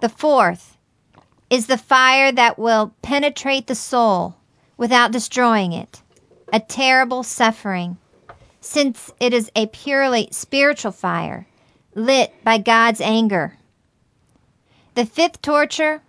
The 0.00 0.08
fourth 0.08 0.76
is 1.50 1.66
the 1.66 1.78
fire 1.78 2.32
that 2.32 2.58
will 2.58 2.94
penetrate 3.02 3.66
the 3.66 3.74
soul 3.74 4.36
without 4.76 5.12
destroying 5.12 5.72
it, 5.72 6.02
a 6.52 6.60
terrible 6.60 7.22
suffering, 7.22 7.98
since 8.60 9.10
it 9.18 9.32
is 9.32 9.50
a 9.56 9.66
purely 9.66 10.28
spiritual 10.30 10.92
fire 10.92 11.46
lit 11.94 12.32
by 12.44 12.58
God's 12.58 13.00
anger. 13.00 13.58
The 14.94 15.06
fifth 15.06 15.42
torture 15.42 16.02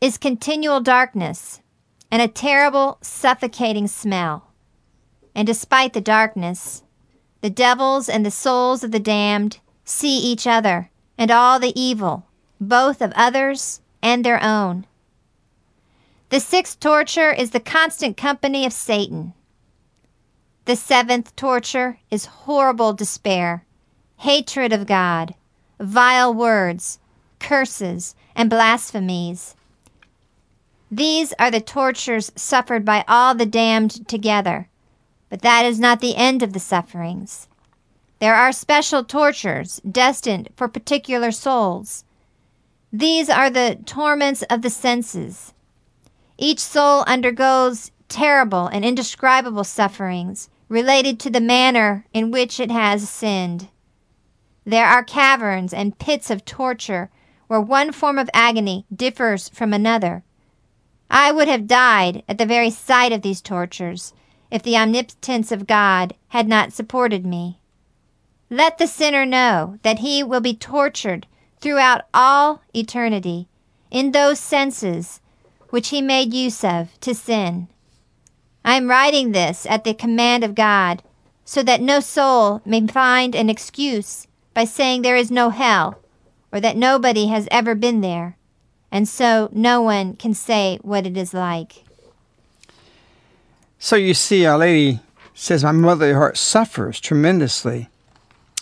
is 0.00 0.18
continual 0.18 0.80
darkness 0.80 1.60
and 2.10 2.22
a 2.22 2.28
terrible 2.28 2.98
suffocating 3.00 3.86
smell. 3.86 4.48
And 5.34 5.46
despite 5.46 5.92
the 5.92 6.00
darkness, 6.00 6.82
the 7.40 7.50
devils 7.50 8.08
and 8.08 8.24
the 8.26 8.30
souls 8.30 8.82
of 8.82 8.90
the 8.90 9.00
damned 9.00 9.58
see 9.84 10.18
each 10.18 10.46
other 10.46 10.90
and 11.16 11.30
all 11.30 11.60
the 11.60 11.78
evil, 11.78 12.26
both 12.60 13.00
of 13.00 13.12
others 13.14 13.80
and 14.02 14.24
their 14.24 14.42
own. 14.42 14.86
The 16.30 16.40
sixth 16.40 16.80
torture 16.80 17.32
is 17.32 17.50
the 17.50 17.60
constant 17.60 18.16
company 18.16 18.64
of 18.64 18.72
Satan. 18.72 19.34
The 20.70 20.76
seventh 20.76 21.34
torture 21.34 21.98
is 22.12 22.46
horrible 22.46 22.92
despair, 22.92 23.64
hatred 24.18 24.72
of 24.72 24.86
God, 24.86 25.34
vile 25.80 26.32
words, 26.32 27.00
curses, 27.40 28.14
and 28.36 28.48
blasphemies. 28.48 29.56
These 30.88 31.34
are 31.40 31.50
the 31.50 31.60
tortures 31.60 32.30
suffered 32.36 32.84
by 32.84 33.04
all 33.08 33.34
the 33.34 33.46
damned 33.46 34.06
together, 34.06 34.68
but 35.28 35.42
that 35.42 35.66
is 35.66 35.80
not 35.80 35.98
the 35.98 36.14
end 36.14 36.40
of 36.40 36.52
the 36.52 36.60
sufferings. 36.60 37.48
There 38.20 38.36
are 38.36 38.52
special 38.52 39.02
tortures 39.02 39.80
destined 39.80 40.50
for 40.54 40.68
particular 40.68 41.32
souls. 41.32 42.04
These 42.92 43.28
are 43.28 43.50
the 43.50 43.80
torments 43.86 44.42
of 44.42 44.62
the 44.62 44.70
senses. 44.70 45.52
Each 46.38 46.60
soul 46.60 47.02
undergoes 47.08 47.90
terrible 48.08 48.68
and 48.68 48.84
indescribable 48.84 49.64
sufferings 49.64 50.48
related 50.70 51.18
to 51.18 51.28
the 51.28 51.40
manner 51.40 52.06
in 52.14 52.30
which 52.30 52.60
it 52.60 52.70
has 52.70 53.10
sinned. 53.10 53.68
There 54.64 54.86
are 54.86 55.02
caverns 55.02 55.74
and 55.74 55.98
pits 55.98 56.30
of 56.30 56.44
torture 56.44 57.10
where 57.48 57.60
one 57.60 57.90
form 57.90 58.18
of 58.18 58.30
agony 58.32 58.86
differs 58.94 59.48
from 59.48 59.74
another. 59.74 60.22
I 61.10 61.32
would 61.32 61.48
have 61.48 61.66
died 61.66 62.22
at 62.28 62.38
the 62.38 62.46
very 62.46 62.70
sight 62.70 63.10
of 63.10 63.22
these 63.22 63.40
tortures 63.40 64.14
if 64.48 64.62
the 64.62 64.76
omnipotence 64.76 65.50
of 65.50 65.66
God 65.66 66.14
had 66.28 66.46
not 66.46 66.72
supported 66.72 67.26
me. 67.26 67.58
Let 68.48 68.78
the 68.78 68.86
sinner 68.86 69.26
know 69.26 69.78
that 69.82 69.98
he 69.98 70.22
will 70.22 70.40
be 70.40 70.54
tortured 70.54 71.26
throughout 71.60 72.02
all 72.14 72.62
eternity 72.72 73.48
in 73.90 74.12
those 74.12 74.38
senses 74.38 75.20
which 75.70 75.88
he 75.88 76.00
made 76.00 76.32
use 76.32 76.62
of 76.62 76.98
to 77.00 77.12
sin. 77.12 77.66
I 78.64 78.76
am 78.76 78.88
writing 78.88 79.32
this 79.32 79.66
at 79.66 79.84
the 79.84 79.94
command 79.94 80.44
of 80.44 80.54
God 80.54 81.02
so 81.44 81.62
that 81.62 81.80
no 81.80 82.00
soul 82.00 82.62
may 82.64 82.86
find 82.86 83.34
an 83.34 83.50
excuse 83.50 84.26
by 84.54 84.64
saying 84.64 85.02
there 85.02 85.16
is 85.16 85.30
no 85.30 85.50
hell 85.50 86.00
or 86.52 86.60
that 86.60 86.76
nobody 86.76 87.28
has 87.28 87.48
ever 87.50 87.74
been 87.74 88.00
there, 88.00 88.36
and 88.90 89.08
so 89.08 89.48
no 89.52 89.80
one 89.80 90.14
can 90.14 90.34
say 90.34 90.78
what 90.82 91.06
it 91.06 91.16
is 91.16 91.32
like. 91.32 91.84
So 93.78 93.96
you 93.96 94.14
see, 94.14 94.44
Our 94.44 94.58
Lady 94.58 95.00
says, 95.32 95.64
My 95.64 95.72
motherly 95.72 96.12
heart 96.12 96.36
suffers 96.36 97.00
tremendously. 97.00 97.88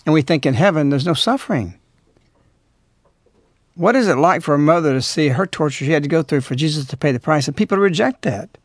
And 0.05 0.13
we 0.13 0.21
think 0.21 0.45
in 0.45 0.53
heaven 0.53 0.89
there's 0.89 1.05
no 1.05 1.13
suffering. 1.13 1.75
What 3.75 3.95
is 3.95 4.07
it 4.07 4.15
like 4.15 4.41
for 4.41 4.55
a 4.55 4.59
mother 4.59 4.93
to 4.93 5.01
see 5.01 5.29
her 5.29 5.45
torture 5.45 5.85
she 5.85 5.91
had 5.91 6.03
to 6.03 6.09
go 6.09 6.23
through 6.23 6.41
for 6.41 6.55
Jesus 6.55 6.85
to 6.87 6.97
pay 6.97 7.11
the 7.11 7.19
price? 7.19 7.47
And 7.47 7.55
people 7.55 7.77
reject 7.77 8.23
that. 8.23 8.57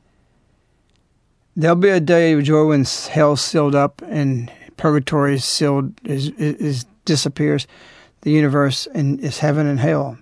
There'll 1.56 1.76
be 1.76 1.90
a 1.90 2.00
day 2.00 2.32
of 2.32 2.42
joy 2.42 2.66
when 2.66 2.84
hell's 2.84 3.40
sealed 3.40 3.74
up 3.74 4.02
and 4.02 4.50
purgatory 4.76 5.34
is 5.34 5.44
sealed, 5.44 5.92
is, 6.04 6.30
is, 6.30 6.54
is 6.56 6.84
disappears 7.04 7.66
the 8.22 8.30
universe 8.30 8.88
and 8.94 9.20
is 9.20 9.38
heaven 9.38 9.66
and 9.66 9.78
hell. 9.78 10.18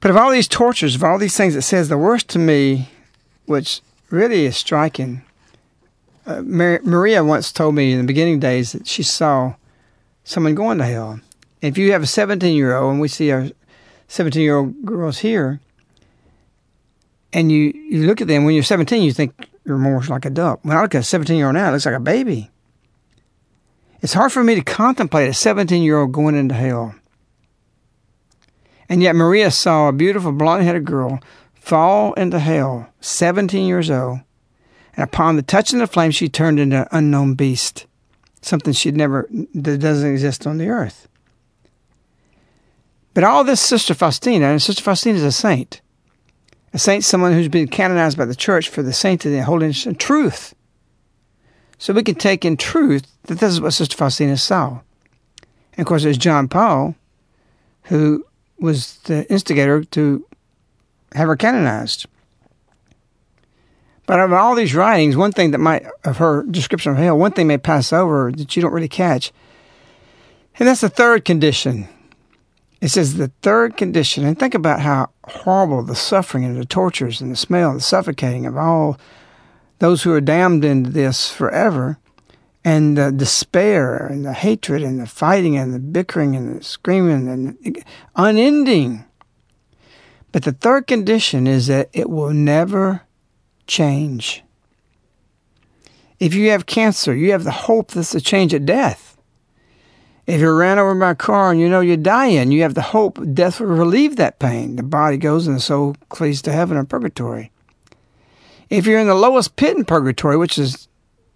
But 0.00 0.10
of 0.10 0.16
all 0.16 0.30
these 0.30 0.48
tortures, 0.48 0.94
of 0.94 1.04
all 1.04 1.18
these 1.18 1.36
things, 1.36 1.54
it 1.54 1.62
says 1.62 1.88
the 1.88 1.98
worst 1.98 2.28
to 2.30 2.38
me, 2.38 2.88
which 3.44 3.80
really 4.10 4.46
is 4.46 4.56
striking. 4.56 5.22
Uh, 6.26 6.42
Mar- 6.42 6.80
Maria 6.82 7.22
once 7.22 7.52
told 7.52 7.74
me 7.74 7.92
in 7.92 7.98
the 7.98 8.06
beginning 8.06 8.40
days 8.40 8.72
that 8.72 8.86
she 8.86 9.02
saw 9.02 9.54
someone 10.24 10.54
going 10.54 10.78
to 10.78 10.84
hell. 10.84 11.20
If 11.62 11.78
you 11.78 11.92
have 11.92 12.02
a 12.02 12.06
17 12.06 12.54
year 12.54 12.76
old, 12.76 12.92
and 12.92 13.00
we 13.00 13.08
see 13.08 13.30
our 13.30 13.48
17 14.08 14.42
year 14.42 14.56
old 14.56 14.84
girls 14.84 15.18
here, 15.18 15.60
and 17.36 17.52
you, 17.52 17.70
you 17.90 18.06
look 18.06 18.22
at 18.22 18.28
them 18.28 18.46
when 18.46 18.54
you're 18.54 18.64
17, 18.64 19.02
you 19.02 19.12
think 19.12 19.50
you're 19.66 19.76
more 19.76 20.00
like 20.08 20.24
a 20.24 20.30
duck. 20.30 20.60
When 20.62 20.74
I 20.74 20.80
look 20.80 20.94
at 20.94 21.02
a 21.02 21.04
17 21.04 21.36
year 21.36 21.44
old 21.44 21.54
now, 21.54 21.68
it 21.68 21.72
looks 21.72 21.84
like 21.84 21.94
a 21.94 22.00
baby. 22.00 22.50
It's 24.00 24.14
hard 24.14 24.32
for 24.32 24.42
me 24.42 24.54
to 24.54 24.62
contemplate 24.62 25.28
a 25.28 25.34
17 25.34 25.82
year 25.82 25.98
old 25.98 26.12
going 26.12 26.34
into 26.34 26.54
hell. 26.54 26.94
And 28.88 29.02
yet, 29.02 29.14
Maria 29.14 29.50
saw 29.50 29.88
a 29.88 29.92
beautiful 29.92 30.32
blonde 30.32 30.64
headed 30.64 30.86
girl 30.86 31.20
fall 31.52 32.14
into 32.14 32.38
hell, 32.38 32.88
17 33.02 33.66
years 33.66 33.90
old, 33.90 34.20
and 34.96 35.04
upon 35.04 35.36
the 35.36 35.42
touching 35.42 35.82
of 35.82 35.90
the 35.90 35.92
flame, 35.92 36.12
she 36.12 36.30
turned 36.30 36.58
into 36.58 36.82
an 36.82 36.88
unknown 36.90 37.34
beast, 37.34 37.86
something 38.40 38.72
she'd 38.72 38.96
never, 38.96 39.28
that 39.52 39.78
doesn't 39.78 40.10
exist 40.10 40.46
on 40.46 40.56
the 40.56 40.68
earth. 40.68 41.06
But 43.12 43.24
all 43.24 43.44
this, 43.44 43.60
Sister 43.60 43.92
Faustina, 43.92 44.46
and 44.46 44.62
Sister 44.62 44.82
Faustina 44.82 45.18
is 45.18 45.24
a 45.24 45.32
saint. 45.32 45.82
A 46.76 46.78
saint, 46.78 47.04
someone 47.04 47.32
who's 47.32 47.48
been 47.48 47.68
canonized 47.68 48.18
by 48.18 48.26
the 48.26 48.34
church 48.34 48.68
for 48.68 48.82
the 48.82 48.92
sanctity 48.92 49.36
and 49.36 49.46
holiness 49.46 49.86
and 49.86 49.98
truth. 49.98 50.54
So 51.78 51.94
we 51.94 52.02
can 52.02 52.16
take 52.16 52.44
in 52.44 52.58
truth 52.58 53.06
that 53.22 53.38
this 53.38 53.50
is 53.50 53.62
what 53.62 53.72
Sister 53.72 53.96
Faustina 53.96 54.36
saw. 54.36 54.80
And 55.72 55.78
of 55.78 55.86
course, 55.86 56.02
there's 56.02 56.18
John 56.18 56.48
Paul, 56.48 56.94
who 57.84 58.26
was 58.58 58.98
the 59.04 59.26
instigator 59.32 59.84
to 59.84 60.26
have 61.14 61.28
her 61.28 61.36
canonized. 61.36 62.04
But 64.04 64.20
of 64.20 64.34
all 64.34 64.54
these 64.54 64.74
writings, 64.74 65.16
one 65.16 65.32
thing 65.32 65.52
that 65.52 65.58
might, 65.58 65.86
of 66.04 66.18
her 66.18 66.42
description 66.42 66.92
of 66.92 66.98
hell, 66.98 67.16
one 67.16 67.32
thing 67.32 67.46
may 67.46 67.56
pass 67.56 67.90
over 67.90 68.30
that 68.32 68.54
you 68.54 68.60
don't 68.60 68.74
really 68.74 68.86
catch. 68.86 69.32
And 70.58 70.68
that's 70.68 70.82
the 70.82 70.90
third 70.90 71.24
condition. 71.24 71.88
It 72.80 72.88
says 72.88 73.14
the 73.14 73.32
third 73.42 73.76
condition, 73.76 74.24
and 74.24 74.38
think 74.38 74.54
about 74.54 74.80
how 74.80 75.10
horrible 75.24 75.82
the 75.82 75.94
suffering 75.94 76.44
and 76.44 76.56
the 76.56 76.66
tortures 76.66 77.20
and 77.20 77.32
the 77.32 77.36
smell, 77.36 77.74
the 77.74 77.80
suffocating 77.80 78.44
of 78.46 78.56
all 78.56 78.98
those 79.78 80.02
who 80.02 80.12
are 80.12 80.20
damned 80.20 80.64
into 80.64 80.90
this 80.90 81.30
forever, 81.30 81.98
and 82.64 82.98
the 82.98 83.12
despair 83.12 84.06
and 84.06 84.24
the 84.24 84.32
hatred 84.32 84.82
and 84.82 84.98
the 84.98 85.06
fighting 85.06 85.56
and 85.56 85.72
the 85.72 85.78
bickering 85.78 86.34
and 86.34 86.58
the 86.58 86.64
screaming 86.64 87.28
and 87.28 87.84
unending. 88.16 89.04
But 90.32 90.42
the 90.42 90.52
third 90.52 90.86
condition 90.86 91.46
is 91.46 91.68
that 91.68 91.88
it 91.92 92.10
will 92.10 92.32
never 92.32 93.02
change. 93.66 94.42
If 96.18 96.34
you 96.34 96.50
have 96.50 96.66
cancer, 96.66 97.14
you 97.14 97.30
have 97.32 97.44
the 97.44 97.52
hope 97.52 97.92
that's 97.92 98.14
a 98.14 98.20
change 98.20 98.52
at 98.52 98.66
death. 98.66 99.05
If 100.26 100.40
you're 100.40 100.56
ran 100.56 100.78
over 100.78 100.94
by 100.94 101.12
a 101.12 101.14
car 101.14 101.52
and 101.52 101.60
you 101.60 101.68
know 101.68 101.80
you're 101.80 101.96
dying, 101.96 102.50
you 102.50 102.62
have 102.62 102.74
the 102.74 102.82
hope 102.82 103.20
death 103.32 103.60
will 103.60 103.68
relieve 103.68 104.16
that 104.16 104.40
pain. 104.40 104.74
The 104.74 104.82
body 104.82 105.16
goes 105.16 105.46
and 105.46 105.56
the 105.56 105.60
soul 105.60 105.96
cleaves 106.08 106.42
to 106.42 106.52
heaven 106.52 106.76
or 106.76 106.84
purgatory. 106.84 107.52
If 108.68 108.86
you're 108.86 108.98
in 108.98 109.06
the 109.06 109.14
lowest 109.14 109.54
pit 109.54 109.76
in 109.76 109.84
purgatory, 109.84 110.36
which 110.36 110.58
is 110.58 110.88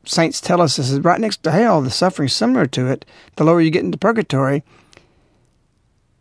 saints 0.04 0.40
tell 0.40 0.60
us 0.60 0.76
this 0.76 0.90
is 0.90 0.98
right 1.00 1.20
next 1.20 1.44
to 1.44 1.52
hell, 1.52 1.80
the 1.80 1.90
suffering 1.90 2.28
similar 2.28 2.66
to 2.66 2.88
it, 2.88 3.04
the 3.36 3.44
lower 3.44 3.60
you 3.60 3.70
get 3.70 3.84
into 3.84 3.96
purgatory, 3.96 4.64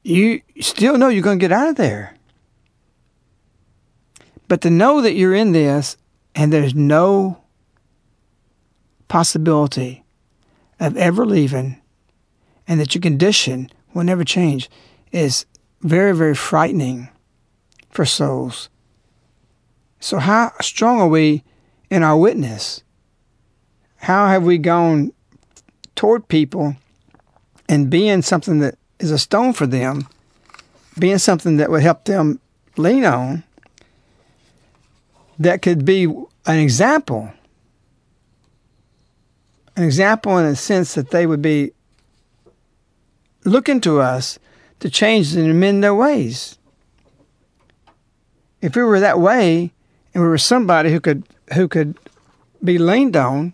you 0.03 0.41
still 0.59 0.97
know 0.97 1.07
you're 1.07 1.23
going 1.23 1.39
to 1.39 1.43
get 1.43 1.51
out 1.51 1.69
of 1.69 1.75
there. 1.75 2.15
But 4.47 4.61
to 4.61 4.69
know 4.69 5.01
that 5.01 5.13
you're 5.13 5.33
in 5.33 5.53
this 5.53 5.97
and 6.35 6.53
there's 6.53 6.75
no 6.75 7.41
possibility 9.07 10.03
of 10.79 10.95
ever 10.95 11.25
leaving 11.25 11.81
and 12.69 12.79
that 12.79 12.93
your 12.93 13.01
condition 13.01 13.69
will 13.93 14.03
never 14.03 14.23
change 14.23 14.69
is 15.11 15.45
very, 15.81 16.15
very 16.15 16.35
frightening 16.35 17.09
for 17.89 18.05
souls. 18.05 18.69
So, 19.99 20.19
how 20.19 20.53
strong 20.61 21.01
are 21.01 21.07
we 21.07 21.43
in 21.89 22.03
our 22.03 22.15
witness? 22.15 22.83
How 23.97 24.27
have 24.27 24.43
we 24.43 24.59
gone 24.59 25.11
toward 25.95 26.27
people 26.27 26.77
and 27.67 27.89
being 27.89 28.21
something 28.21 28.59
that 28.59 28.77
is 28.99 29.11
a 29.11 29.17
stone 29.17 29.51
for 29.51 29.65
them, 29.65 30.07
being 30.97 31.17
something 31.17 31.57
that 31.57 31.71
would 31.71 31.81
help 31.81 32.05
them 32.05 32.39
lean 32.77 33.03
on, 33.03 33.43
that 35.39 35.63
could 35.63 35.83
be 35.83 36.05
an 36.45 36.59
example? 36.59 37.33
An 39.75 39.83
example 39.83 40.37
in 40.37 40.45
a 40.45 40.55
sense 40.55 40.93
that 40.93 41.09
they 41.09 41.25
would 41.25 41.41
be 41.41 41.73
looking 43.43 43.81
to 43.81 43.99
us 43.99 44.39
to 44.79 44.89
change 44.89 45.35
and 45.35 45.49
amend 45.49 45.83
their 45.83 45.95
ways. 45.95 46.57
If 48.61 48.75
we 48.75 48.83
were 48.83 48.99
that 48.99 49.19
way, 49.19 49.71
and 50.13 50.23
we 50.23 50.29
were 50.29 50.37
somebody 50.37 50.91
who 50.91 50.99
could 50.99 51.23
who 51.53 51.67
could 51.67 51.97
be 52.63 52.77
leaned 52.77 53.15
on, 53.15 53.53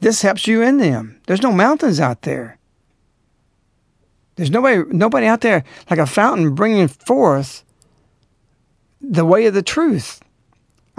this 0.00 0.22
helps 0.22 0.46
you 0.46 0.62
in 0.62 0.78
them. 0.78 1.20
There's 1.26 1.42
no 1.42 1.52
mountains 1.52 2.00
out 2.00 2.22
there. 2.22 2.58
There's 4.36 4.50
nobody 4.50 4.84
nobody 4.90 5.26
out 5.26 5.40
there 5.40 5.64
like 5.90 5.98
a 5.98 6.06
fountain 6.06 6.54
bringing 6.54 6.88
forth 6.88 7.64
the 9.00 9.24
way 9.24 9.46
of 9.46 9.54
the 9.54 9.62
truth. 9.62 10.20
Oh, 10.22 10.26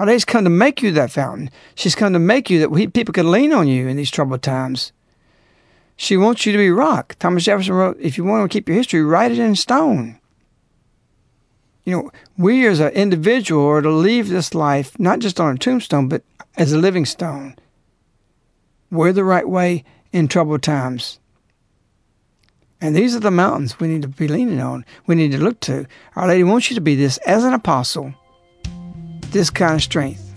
Our 0.00 0.06
lady's 0.06 0.24
come 0.24 0.44
to 0.44 0.50
make 0.50 0.82
you 0.82 0.92
that 0.92 1.10
fountain. 1.10 1.50
She's 1.74 1.94
come 1.94 2.12
to 2.12 2.18
make 2.18 2.48
you 2.48 2.58
that 2.60 2.70
we, 2.70 2.86
people 2.86 3.12
can 3.12 3.30
lean 3.30 3.52
on 3.52 3.68
you 3.68 3.86
in 3.88 3.96
these 3.96 4.10
troubled 4.10 4.42
times. 4.42 4.92
She 6.02 6.16
wants 6.16 6.46
you 6.46 6.52
to 6.52 6.56
be 6.58 6.70
rock. 6.70 7.14
Thomas 7.18 7.44
Jefferson 7.44 7.74
wrote, 7.74 7.98
if 8.00 8.16
you 8.16 8.24
want 8.24 8.50
to 8.50 8.52
keep 8.52 8.66
your 8.66 8.78
history, 8.78 9.02
write 9.02 9.32
it 9.32 9.38
in 9.38 9.54
stone. 9.54 10.18
You 11.84 11.92
know, 11.94 12.10
we 12.38 12.66
as 12.66 12.80
an 12.80 12.92
individual 12.92 13.66
are 13.66 13.82
to 13.82 13.90
leave 13.90 14.30
this 14.30 14.54
life 14.54 14.98
not 14.98 15.18
just 15.18 15.38
on 15.38 15.54
a 15.54 15.58
tombstone, 15.58 16.08
but 16.08 16.22
as 16.56 16.72
a 16.72 16.78
living 16.78 17.04
stone. 17.04 17.54
We're 18.90 19.12
the 19.12 19.24
right 19.24 19.46
way 19.46 19.84
in 20.10 20.26
troubled 20.26 20.62
times. 20.62 21.18
And 22.80 22.96
these 22.96 23.14
are 23.14 23.20
the 23.20 23.30
mountains 23.30 23.78
we 23.78 23.88
need 23.88 24.00
to 24.00 24.08
be 24.08 24.26
leaning 24.26 24.62
on. 24.62 24.86
We 25.06 25.16
need 25.16 25.32
to 25.32 25.38
look 25.38 25.60
to. 25.60 25.86
Our 26.16 26.28
Lady 26.28 26.44
wants 26.44 26.70
you 26.70 26.76
to 26.76 26.80
be 26.80 26.94
this 26.94 27.18
as 27.26 27.44
an 27.44 27.52
apostle, 27.52 28.14
this 29.32 29.50
kind 29.50 29.74
of 29.74 29.82
strength. 29.82 30.29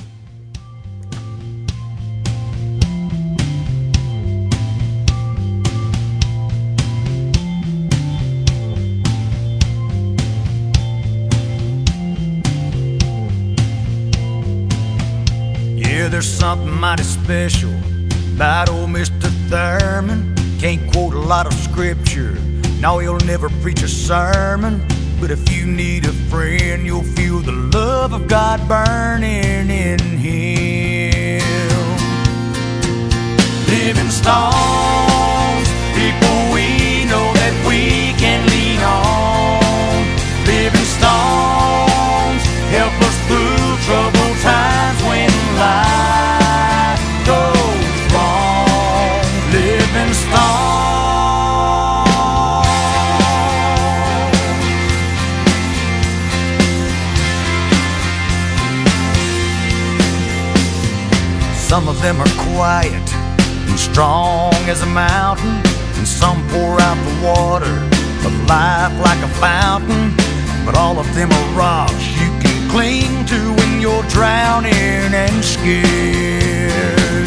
There's 16.24 16.39
something 16.39 16.71
mighty 16.71 17.03
special 17.03 17.74
about 18.36 18.69
old 18.69 18.89
Mr. 18.89 19.30
Thurman. 19.49 20.34
Can't 20.57 20.82
quote 20.93 21.13
a 21.13 21.19
lot 21.19 21.45
of 21.45 21.53
scripture, 21.53 22.38
no, 22.80 22.99
he'll 22.99 23.17
never 23.26 23.49
preach 23.61 23.82
a 23.84 23.89
sermon. 23.89 24.88
But 25.19 25.32
if 25.32 25.51
you 25.51 25.65
need 25.65 26.05
a 26.05 26.13
friend, 26.32 26.86
you'll 26.86 27.03
feel 27.03 27.39
the 27.39 27.51
love 27.51 28.13
of 28.13 28.30
God 28.30 28.65
burning 28.69 29.69
in 29.69 29.99
him. 29.99 31.33
Them 62.04 62.20
are 62.20 62.36
quiet 62.51 63.08
and 63.72 63.80
strong 63.80 64.54
as 64.68 64.82
a 64.82 64.86
mountain, 64.86 65.56
and 65.95 66.06
some 66.06 66.36
pour 66.49 66.76
out 66.82 66.99
the 67.08 67.16
water 67.24 67.76
of 68.28 68.34
life 68.43 68.91
like 69.08 69.22
a 69.24 69.32
fountain. 69.39 70.12
But 70.66 70.76
all 70.76 70.99
of 70.99 71.08
them 71.16 71.32
are 71.32 71.49
rocks 71.56 72.04
you 72.20 72.28
can 72.43 72.70
cling 72.70 73.26
to 73.32 73.39
when 73.56 73.80
you're 73.80 74.04
drowning 74.12 75.16
and 75.16 75.38
scared. 75.45 77.24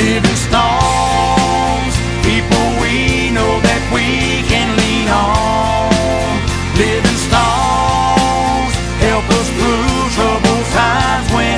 Living 0.00 0.40
stones, 0.48 1.94
people 2.24 2.64
we 2.80 3.28
know 3.36 3.52
that 3.68 3.84
we 3.92 4.40
can 4.48 4.68
lean 4.80 5.08
on. 5.12 6.32
Living 6.80 7.20
stones, 7.28 8.72
help 9.04 9.28
us 9.28 9.48
through 9.60 10.08
troubled 10.16 10.66
times 10.72 11.28
when 11.36 11.53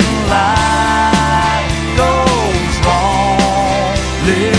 wrong. 4.27 4.56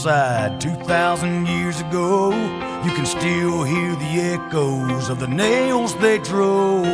Hillside 0.00 0.58
2,000 0.60 1.46
years 1.46 1.80
ago. 1.82 2.30
You 2.84 2.90
can 2.92 3.04
still 3.04 3.64
hear 3.64 3.94
the 3.96 4.20
echoes 4.34 5.10
of 5.10 5.20
the 5.20 5.26
nails 5.26 5.94
they 5.96 6.18
drove. 6.18 6.86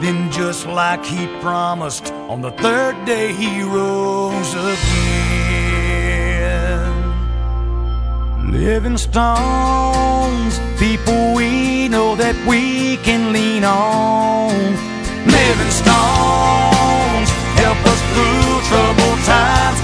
Then, 0.00 0.30
just 0.30 0.66
like 0.66 1.04
he 1.04 1.26
promised, 1.40 2.12
on 2.30 2.40
the 2.40 2.52
third 2.52 3.04
day 3.04 3.32
he 3.32 3.62
rose 3.62 4.54
again. 4.54 4.92
Living 8.52 8.96
stones, 8.96 10.60
people 10.78 11.34
we 11.34 11.88
know 11.88 12.14
that 12.14 12.36
we 12.46 12.96
can 12.98 13.32
lean 13.32 13.64
on. 13.64 14.54
Living 15.26 15.72
stones, 15.82 17.28
help 17.58 17.78
us 17.92 18.00
through 18.12 18.60
troubled 18.68 19.20
times 19.24 19.81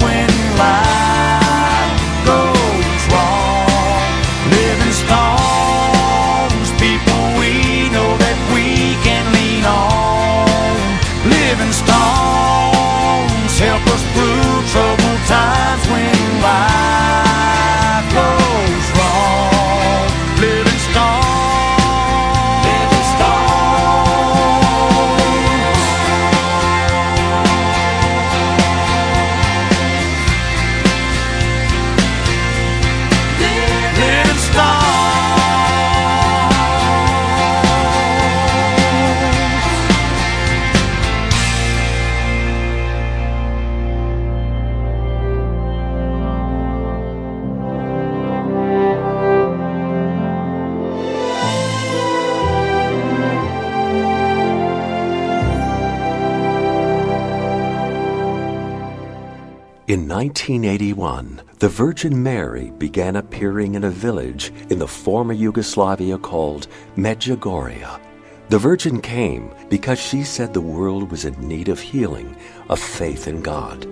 1981, 60.48 61.42
the 61.58 61.68
Virgin 61.68 62.22
Mary 62.22 62.70
began 62.78 63.16
appearing 63.16 63.74
in 63.74 63.84
a 63.84 63.90
village 63.90 64.50
in 64.70 64.78
the 64.78 64.88
former 64.88 65.34
Yugoslavia 65.34 66.16
called 66.16 66.68
Medjugorje. 66.96 68.00
The 68.48 68.58
Virgin 68.58 69.02
came 69.02 69.50
because 69.68 69.98
she 69.98 70.24
said 70.24 70.54
the 70.54 70.62
world 70.62 71.10
was 71.10 71.26
in 71.26 71.34
need 71.46 71.68
of 71.68 71.78
healing, 71.78 72.34
of 72.70 72.80
faith 72.80 73.28
in 73.28 73.42
God. 73.42 73.86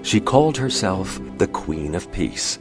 She 0.00 0.18
called 0.18 0.56
herself 0.56 1.20
the 1.36 1.48
Queen 1.48 1.94
of 1.94 2.10
Peace. 2.10 2.58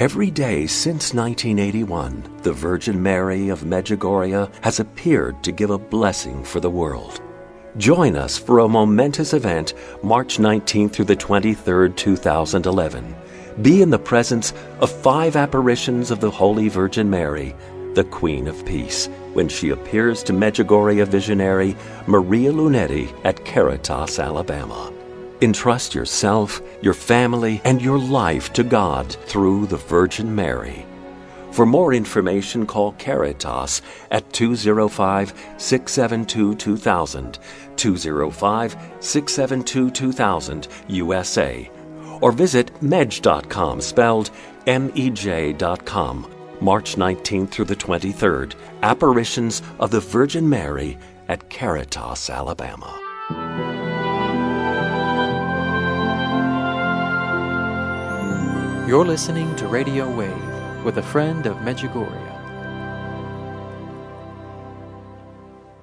Every 0.00 0.32
day 0.32 0.66
since 0.66 1.14
1981, 1.14 2.40
the 2.42 2.52
Virgin 2.52 3.00
Mary 3.00 3.48
of 3.48 3.60
Medjugorje 3.60 4.52
has 4.64 4.80
appeared 4.80 5.44
to 5.44 5.52
give 5.52 5.70
a 5.70 5.78
blessing 5.78 6.42
for 6.42 6.58
the 6.58 6.70
world. 6.70 7.22
Join 7.78 8.16
us 8.16 8.36
for 8.36 8.58
a 8.58 8.68
momentous 8.68 9.32
event 9.32 9.72
March 10.02 10.36
19th 10.36 10.92
through 10.92 11.06
the 11.06 11.16
23rd, 11.16 11.96
2011. 11.96 13.16
Be 13.62 13.80
in 13.80 13.88
the 13.88 13.98
presence 13.98 14.52
of 14.80 14.92
five 14.92 15.36
apparitions 15.36 16.10
of 16.10 16.20
the 16.20 16.30
Holy 16.30 16.68
Virgin 16.68 17.08
Mary, 17.08 17.54
the 17.94 18.04
Queen 18.04 18.46
of 18.46 18.62
Peace, 18.66 19.06
when 19.32 19.48
she 19.48 19.70
appears 19.70 20.22
to 20.24 20.34
Medjugorje 20.34 21.06
visionary 21.08 21.74
Maria 22.06 22.52
Lunetti 22.52 23.10
at 23.24 23.42
Caritas, 23.46 24.18
Alabama. 24.18 24.92
Entrust 25.40 25.94
yourself, 25.94 26.60
your 26.82 26.94
family, 26.94 27.62
and 27.64 27.80
your 27.80 27.98
life 27.98 28.52
to 28.52 28.64
God 28.64 29.10
through 29.10 29.64
the 29.66 29.78
Virgin 29.78 30.34
Mary. 30.34 30.84
For 31.52 31.66
more 31.66 31.92
information, 31.92 32.64
call 32.64 32.92
Caritas 32.92 33.82
at 34.10 34.32
205 34.32 35.34
672 35.58 36.54
2000, 36.54 37.38
205 37.76 38.76
672 39.00 39.90
2000, 39.90 40.68
USA, 40.88 41.70
or 42.20 42.32
visit 42.32 42.72
medj.com, 42.80 43.80
spelled 43.80 44.30
M 44.66 44.90
E 44.94 45.10
J.com, 45.10 46.30
March 46.60 46.96
19th 46.96 47.50
through 47.50 47.64
the 47.64 47.76
23rd, 47.76 48.54
Apparitions 48.82 49.62
of 49.78 49.90
the 49.90 50.00
Virgin 50.00 50.48
Mary 50.48 50.98
at 51.28 51.48
Caritas, 51.50 52.30
Alabama. 52.30 52.98
You're 58.86 59.06
listening 59.06 59.54
to 59.56 59.68
Radio 59.68 60.14
Wave 60.14 60.84
with 60.84 60.98
a 60.98 61.02
friend 61.02 61.46
of 61.46 61.56
Medjugorje. 61.58 62.31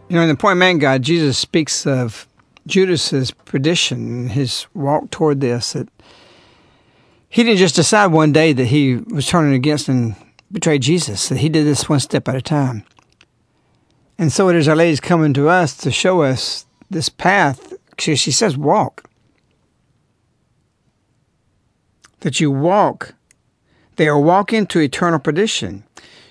You 0.10 0.16
know, 0.16 0.24
in 0.24 0.30
the 0.30 0.36
Point 0.36 0.58
Man 0.58 0.80
Guide, 0.80 1.04
Jesus 1.04 1.38
speaks 1.38 1.86
of 1.86 2.28
Judas's 2.66 3.30
perdition, 3.30 3.98
and 3.98 4.32
his 4.32 4.66
walk 4.74 5.12
toward 5.12 5.40
this. 5.40 5.74
That 5.74 5.88
he 7.30 7.44
didn't 7.44 7.60
just 7.60 7.76
decide 7.76 8.08
one 8.08 8.32
day 8.32 8.52
that 8.54 8.66
he 8.66 8.96
was 8.96 9.28
turning 9.28 9.54
against 9.54 9.88
and 9.88 10.16
betrayed 10.52 10.82
Jesus. 10.82 11.30
That 11.30 11.38
he 11.38 11.50
did 11.50 11.66
this 11.68 11.88
one 11.88 12.00
step 12.00 12.28
at 12.28 12.36
a 12.36 12.42
time. 12.42 12.84
And 14.18 14.32
so 14.32 14.50
it 14.50 14.56
is 14.56 14.68
Our 14.68 14.76
Lady's 14.76 15.00
coming 15.00 15.34
to 15.36 15.48
us 15.48 15.78
to 15.78 15.92
show 15.92 16.24
us 16.24 16.66
this 16.90 17.08
path. 17.08 17.74
She, 18.00 18.16
she 18.16 18.32
says, 18.32 18.58
walk. 18.58 19.10
That 22.22 22.40
you 22.40 22.50
walk. 22.50 23.14
They 23.98 24.08
are 24.08 24.20
walking 24.20 24.66
to 24.68 24.80
eternal 24.80 25.20
perdition. 25.20 25.84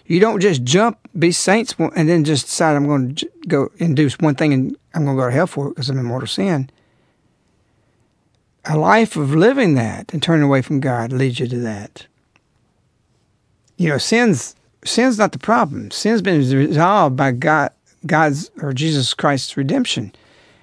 You 0.09 0.21
don't 0.21 0.41
just 0.41 0.65
jump, 0.65 0.99
be 1.19 1.33
saints, 1.33 1.75
and 1.79 2.09
then 2.09 2.25
just 2.25 2.47
decide 2.47 2.75
I'm 2.75 2.87
going 2.87 3.15
to 3.15 3.31
go 3.47 3.71
and 3.79 3.95
do 3.95 4.09
one 4.21 4.35
thing 4.35 4.55
and 4.55 4.77
I'm 4.95 5.05
going 5.05 5.17
to 5.17 5.23
go 5.23 5.29
to 5.29 5.35
hell 5.35 5.47
for 5.47 5.67
it 5.67 5.71
because 5.71 5.91
I'm 5.91 5.99
in 5.99 6.07
mortal 6.07 6.27
sin. 6.27 6.71
A 8.65 8.77
life 8.77 9.17
of 9.17 9.35
living 9.35 9.75
that 9.75 10.13
and 10.13 10.23
turning 10.23 10.45
away 10.45 10.63
from 10.63 10.81
God 10.81 11.13
leads 11.13 11.39
you 11.39 11.47
to 11.49 11.59
that. 11.59 12.07
You 13.77 13.91
know, 13.91 13.99
sin's 13.99 14.57
sin's 14.83 15.19
not 15.19 15.33
the 15.33 15.39
problem. 15.39 15.91
Sin's 15.91 16.23
been 16.23 16.39
resolved 16.39 17.15
by 17.15 17.33
God, 17.33 17.71
God's 18.07 18.51
or 18.63 18.73
Jesus 18.73 19.13
Christ's 19.13 19.59
redemption 19.59 20.15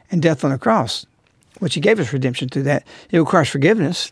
and 0.09 0.23
death 0.23 0.43
on 0.43 0.51
the 0.51 0.57
cross, 0.57 1.05
which 1.59 1.75
He 1.75 1.81
gave 1.81 1.99
us 1.99 2.11
redemption 2.11 2.49
through 2.49 2.63
that. 2.63 2.85
It 3.11 3.19
requires 3.19 3.49
forgiveness. 3.49 4.11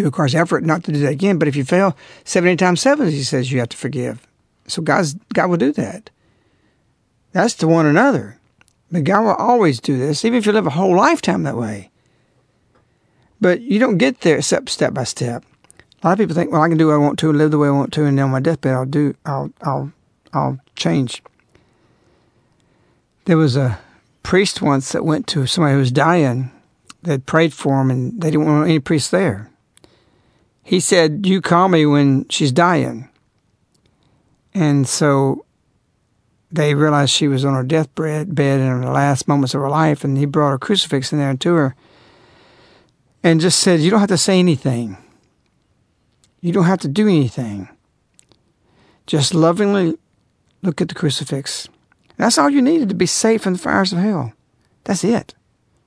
It 0.00 0.04
requires 0.04 0.34
effort 0.34 0.64
not 0.64 0.84
to 0.84 0.92
do 0.92 1.00
that 1.00 1.12
again. 1.12 1.38
But 1.38 1.48
if 1.48 1.56
you 1.56 1.64
fail 1.64 1.96
70 2.24 2.56
times 2.56 2.80
7, 2.80 3.10
he 3.10 3.22
says 3.22 3.52
you 3.52 3.58
have 3.58 3.68
to 3.68 3.76
forgive. 3.76 4.26
So 4.66 4.80
God's, 4.80 5.14
God 5.34 5.50
will 5.50 5.58
do 5.58 5.72
that. 5.72 6.08
That's 7.32 7.54
to 7.54 7.68
one 7.68 7.86
another. 7.86 8.38
But 8.90 9.04
God 9.04 9.22
will 9.22 9.34
always 9.34 9.78
do 9.78 9.98
this, 9.98 10.24
even 10.24 10.38
if 10.38 10.46
you 10.46 10.52
live 10.52 10.66
a 10.66 10.70
whole 10.70 10.96
lifetime 10.96 11.42
that 11.42 11.56
way. 11.56 11.90
But 13.40 13.60
you 13.60 13.78
don't 13.78 13.98
get 13.98 14.22
there 14.22 14.38
except 14.38 14.70
step 14.70 14.94
by 14.94 15.04
step. 15.04 15.44
A 16.02 16.06
lot 16.06 16.12
of 16.14 16.18
people 16.18 16.34
think, 16.34 16.50
well, 16.50 16.62
I 16.62 16.68
can 16.68 16.78
do 16.78 16.86
what 16.86 16.94
I 16.94 16.98
want 16.98 17.18
to 17.20 17.28
and 17.28 17.38
live 17.38 17.50
the 17.50 17.58
way 17.58 17.68
I 17.68 17.72
want 17.72 17.92
to, 17.92 18.04
and 18.04 18.16
then 18.16 18.24
on 18.24 18.30
my 18.30 18.40
deathbed, 18.40 18.72
I'll 18.72 18.86
do, 18.86 19.14
I'll, 19.26 19.52
I'll, 19.60 19.92
I'll 20.32 20.58
change. 20.76 21.22
There 23.26 23.36
was 23.36 23.54
a 23.56 23.78
priest 24.22 24.62
once 24.62 24.92
that 24.92 25.04
went 25.04 25.26
to 25.28 25.46
somebody 25.46 25.74
who 25.74 25.80
was 25.80 25.92
dying. 25.92 26.50
They 27.02 27.18
prayed 27.18 27.52
for 27.52 27.80
him, 27.80 27.90
and 27.90 28.20
they 28.20 28.30
didn't 28.30 28.46
want 28.46 28.68
any 28.68 28.78
priest 28.78 29.10
there. 29.10 29.50
He 30.62 30.80
said, 30.80 31.26
You 31.26 31.40
call 31.40 31.68
me 31.68 31.86
when 31.86 32.28
she's 32.28 32.52
dying. 32.52 33.08
And 34.52 34.86
so 34.88 35.44
they 36.50 36.74
realized 36.74 37.12
she 37.12 37.28
was 37.28 37.44
on 37.44 37.54
her 37.54 37.62
deathbed 37.62 38.34
bed 38.34 38.60
in 38.60 38.80
the 38.80 38.90
last 38.90 39.28
moments 39.28 39.54
of 39.54 39.60
her 39.60 39.68
life, 39.68 40.04
and 40.04 40.18
he 40.18 40.26
brought 40.26 40.54
a 40.54 40.58
crucifix 40.58 41.12
in 41.12 41.18
there 41.18 41.34
to 41.36 41.54
her 41.54 41.74
and 43.22 43.40
just 43.40 43.60
said, 43.60 43.80
You 43.80 43.90
don't 43.90 44.00
have 44.00 44.08
to 44.08 44.18
say 44.18 44.38
anything. 44.38 44.96
You 46.40 46.52
don't 46.52 46.64
have 46.64 46.80
to 46.80 46.88
do 46.88 47.06
anything. 47.06 47.68
Just 49.06 49.34
lovingly 49.34 49.98
look 50.62 50.80
at 50.80 50.88
the 50.88 50.94
crucifix. 50.94 51.68
That's 52.16 52.38
all 52.38 52.50
you 52.50 52.62
needed 52.62 52.88
to 52.88 52.94
be 52.94 53.06
safe 53.06 53.42
from 53.42 53.54
the 53.54 53.58
fires 53.58 53.92
of 53.92 53.98
hell. 53.98 54.32
That's 54.84 55.04
it. 55.04 55.34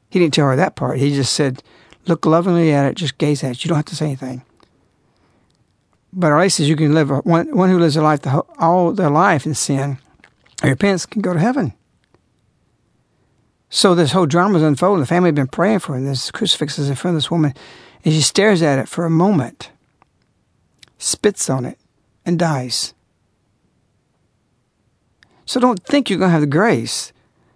He 0.10 0.20
didn't 0.20 0.34
tell 0.34 0.48
her 0.48 0.56
that 0.56 0.76
part. 0.76 1.00
He 1.00 1.16
just 1.16 1.34
said, 1.34 1.64
Look 2.06 2.26
lovingly 2.26 2.72
at 2.72 2.86
it, 2.86 2.96
just 2.96 3.18
gaze 3.18 3.44
at 3.44 3.52
it. 3.52 3.64
You 3.64 3.70
don't 3.70 3.78
have 3.78 3.86
to 3.86 3.96
say 3.96 4.08
anything. 4.08 4.44
But 6.16 6.32
our 6.32 6.48
says 6.48 6.70
you 6.70 6.76
can 6.76 6.94
live 6.94 7.10
one 7.10 7.56
one 7.56 7.70
who 7.70 7.80
lives 7.80 7.98
a 7.98 8.02
life 8.02 8.22
the, 8.22 8.44
all 8.60 8.92
their 8.92 9.10
life 9.10 9.46
in 9.48 9.56
sin, 9.56 9.98
repents 10.64 11.08
can 11.08 11.22
go 11.22 11.34
to 11.34 11.40
heaven. 11.40 11.74
So 13.70 13.96
this 13.96 14.12
whole 14.12 14.28
drama 14.28 14.58
is 14.58 14.64
unfolding. 14.64 15.00
The 15.00 15.08
family 15.08 15.30
had 15.30 15.36
been 15.36 15.48
praying 15.48 15.80
for 15.80 15.96
him. 15.96 16.06
This 16.06 16.30
crucifix 16.30 16.78
is 16.78 16.90
in 16.90 16.96
front 16.96 17.16
of 17.16 17.24
this 17.24 17.32
woman, 17.32 17.56
and 18.06 18.14
she 18.14 18.22
stares 18.22 18.62
at 18.62 18.78
it 18.78 18.88
for 18.88 19.06
a 19.06 19.10
moment, 19.10 19.72
spits 21.00 21.50
on 21.50 21.66
it, 21.66 21.80
and 22.24 22.38
dies. 22.38 22.94
So 25.46 25.60
don't 25.60 25.84
think 25.84 26.10
you're 26.10 26.20
going 26.20 26.30
to 26.30 26.34
have 26.34 26.42
the 26.42 26.48
grace 26.48 27.12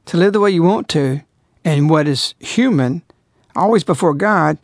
to 0.05 0.17
live 0.17 0.33
the 0.33 0.39
way 0.39 0.49
you 0.49 0.63
want 0.63 0.89
to 0.89 1.21
and 1.63 1.89
what 1.89 2.07
is 2.07 2.33
human, 2.39 3.03
always 3.55 3.83
before 3.83 4.15
God, 4.15 4.57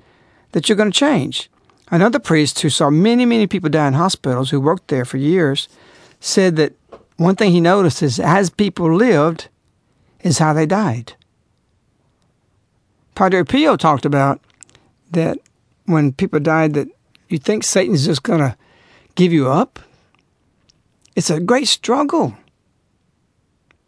that 0.53 0.67
you're 0.67 0.75
going 0.75 0.91
to 0.91 0.99
change. 0.99 1.51
Another 1.93 2.17
priest 2.17 2.59
who 2.61 2.71
saw 2.71 2.89
many, 2.89 3.23
many 3.23 3.45
people 3.45 3.69
die 3.69 3.87
in 3.87 3.93
hospitals, 3.93 4.49
who 4.49 4.59
worked 4.59 4.87
there 4.87 5.05
for 5.05 5.17
years, 5.17 5.69
said 6.19 6.55
that 6.55 6.73
one 7.17 7.35
thing 7.35 7.51
he 7.51 7.61
noticed 7.61 8.01
is 8.01 8.19
as 8.19 8.49
people 8.49 8.91
lived, 8.91 9.47
is 10.21 10.39
how 10.39 10.53
they 10.53 10.65
died. 10.65 11.13
Padre 13.13 13.43
Pio 13.43 13.77
talked 13.77 14.05
about 14.05 14.41
that 15.11 15.37
when 15.85 16.13
people 16.13 16.39
died, 16.39 16.73
that 16.73 16.87
you 17.29 17.37
think 17.37 17.63
Satan's 17.63 18.07
just 18.07 18.23
going 18.23 18.39
to 18.39 18.57
give 19.13 19.31
you 19.31 19.51
up. 19.51 19.79
It's 21.15 21.29
a 21.29 21.39
great 21.39 21.67
struggle. 21.67 22.35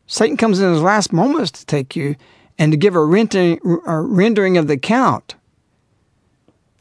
Satan 0.06 0.38
comes 0.38 0.60
in 0.60 0.72
his 0.72 0.82
last 0.84 1.12
moments 1.12 1.50
to 1.50 1.66
take 1.66 1.96
you 1.96 2.18
and 2.60 2.72
to 2.72 2.78
give 2.78 2.96
a 2.96 3.04
rendering, 3.04 3.60
a 3.88 4.00
rendering 4.00 4.60
of 4.60 4.68
the 4.68 4.76
account 4.76 5.34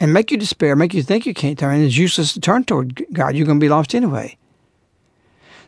and 0.00 0.12
make 0.12 0.30
you 0.30 0.36
despair, 0.36 0.76
make 0.76 0.94
you 0.94 1.02
think 1.02 1.26
you 1.26 1.34
can't 1.34 1.58
turn, 1.58 1.76
and 1.76 1.84
it's 1.84 1.96
useless 1.96 2.32
to 2.34 2.40
turn 2.40 2.64
toward 2.64 3.04
God. 3.12 3.34
You're 3.34 3.46
going 3.46 3.60
to 3.60 3.64
be 3.64 3.68
lost 3.68 3.94
anyway. 3.94 4.36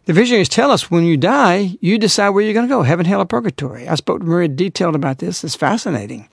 The 0.07 0.13
visionaries 0.13 0.49
tell 0.49 0.71
us 0.71 0.91
when 0.91 1.05
you 1.05 1.17
die, 1.17 1.77
you 1.81 1.99
decide 1.99 2.31
where 2.31 2.45
you're 2.45 2.55
going 2.55 2.69
to 2.69 2.75
go 2.75 2.83
heaven, 2.83 3.07
hell, 3.07 3.21
or 3.21 3.27
purgatory. 3.27 3.89
I 3.89 3.97
spoke 3.97 4.21
to 4.21 4.27
Maria 4.27 4.49
detailed 4.49 4.95
about 4.95 5.19
this. 5.19 5.43
It's 5.43 5.57
fascinating. 5.57 6.29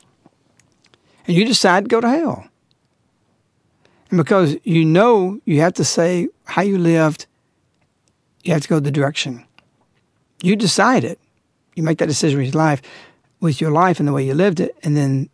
And 1.26 1.36
you 1.36 1.46
decide 1.46 1.86
to 1.86 1.88
go 1.88 2.02
to 2.02 2.10
hell. 2.10 2.48
And 4.12 4.18
because 4.18 4.56
you 4.64 4.86
know 4.86 5.40
you 5.46 5.62
have 5.62 5.74
to 5.74 5.84
say 5.84 6.28
how 6.46 6.62
you 6.62 6.78
lived, 6.78 7.26
you 8.44 8.54
have 8.54 8.62
to 8.62 8.68
go 8.68 8.80
the 8.80 8.92
direction. 8.92 9.44
You 10.44 10.56
decide 10.56 11.04
it. 11.04 11.20
You 11.76 11.82
make 11.82 11.98
that 11.98 12.08
decision 12.08 12.38
with 12.38 12.54
your 12.54 12.62
life, 12.62 12.82
with 13.40 13.60
your 13.60 13.72
life 13.72 14.00
and 14.00 14.08
the 14.08 14.14
way 14.14 14.24
you 14.24 14.36
lived 14.36 14.60
it, 14.60 14.76
and 14.84 14.96
then 14.96 15.30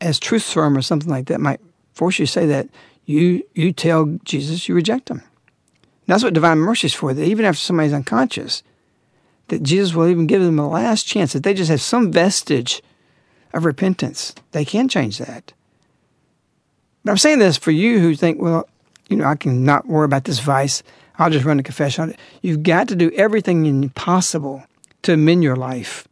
as 0.00 0.18
truth 0.18 0.42
serum 0.42 0.76
or 0.76 0.82
something 0.82 1.10
like 1.10 1.26
that 1.26 1.40
might 1.40 1.60
force 1.98 2.18
you 2.18 2.26
to 2.26 2.32
say 2.32 2.46
that, 2.46 2.68
you 3.04 3.42
you 3.54 3.72
tell 3.72 4.18
Jesus 4.24 4.68
you 4.68 4.74
reject 4.74 5.10
him. 5.10 5.18
And 5.18 6.06
that's 6.06 6.22
what 6.22 6.32
divine 6.32 6.58
mercy 6.58 6.86
is 6.86 6.94
for. 6.94 7.12
That 7.12 7.26
even 7.26 7.44
after 7.44 7.60
somebody's 7.60 7.92
unconscious, 7.92 8.62
that 9.48 9.62
Jesus 9.62 9.94
will 9.94 10.08
even 10.08 10.26
give 10.26 10.42
them 10.42 10.58
a 10.58 10.68
last 10.68 11.06
chance. 11.06 11.32
That 11.32 11.42
they 11.42 11.54
just 11.54 11.70
have 11.70 11.80
some 11.80 12.12
vestige 12.12 12.82
of 13.52 13.64
repentance, 13.64 14.34
they 14.52 14.64
can 14.64 14.88
change 14.88 15.18
that. 15.18 15.52
But 17.04 17.12
I'm 17.12 17.18
saying 17.18 17.38
this 17.38 17.56
for 17.56 17.70
you 17.70 17.98
who 17.98 18.14
think, 18.14 18.40
well, 18.40 18.68
you 19.08 19.16
know, 19.16 19.24
I 19.24 19.36
can 19.36 19.64
not 19.64 19.86
worry 19.86 20.04
about 20.04 20.24
this 20.24 20.38
vice. 20.38 20.82
I'll 21.18 21.30
just 21.30 21.46
run 21.46 21.58
a 21.58 21.62
confession 21.62 22.02
on 22.02 22.10
it. 22.10 22.18
You've 22.42 22.62
got 22.62 22.88
to 22.88 22.96
do 22.96 23.10
everything 23.16 23.88
possible 23.90 24.62
to 25.02 25.14
amend 25.14 25.42
your 25.42 25.56
life. 25.56 26.06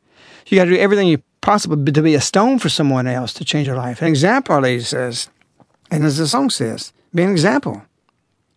You 0.47 0.57
got 0.57 0.65
to 0.65 0.71
do 0.71 0.79
everything 0.79 1.23
possible 1.43 1.77
to 1.77 2.03
be 2.03 2.15
a 2.15 2.21
stone 2.21 2.59
for 2.59 2.69
someone 2.71 3.07
else 3.07 3.33
to 3.35 3.45
change 3.45 3.67
their 3.67 3.77
life. 3.77 4.01
An 4.01 4.09
example, 4.09 4.55
our 4.55 4.63
lady 4.63 4.83
says, 4.83 5.29
and 5.91 6.05
as 6.05 6.19
the 6.19 6.27
song 6.27 6.51
says, 6.51 6.93
be 7.15 7.23
an 7.23 7.31
example. 7.31 7.83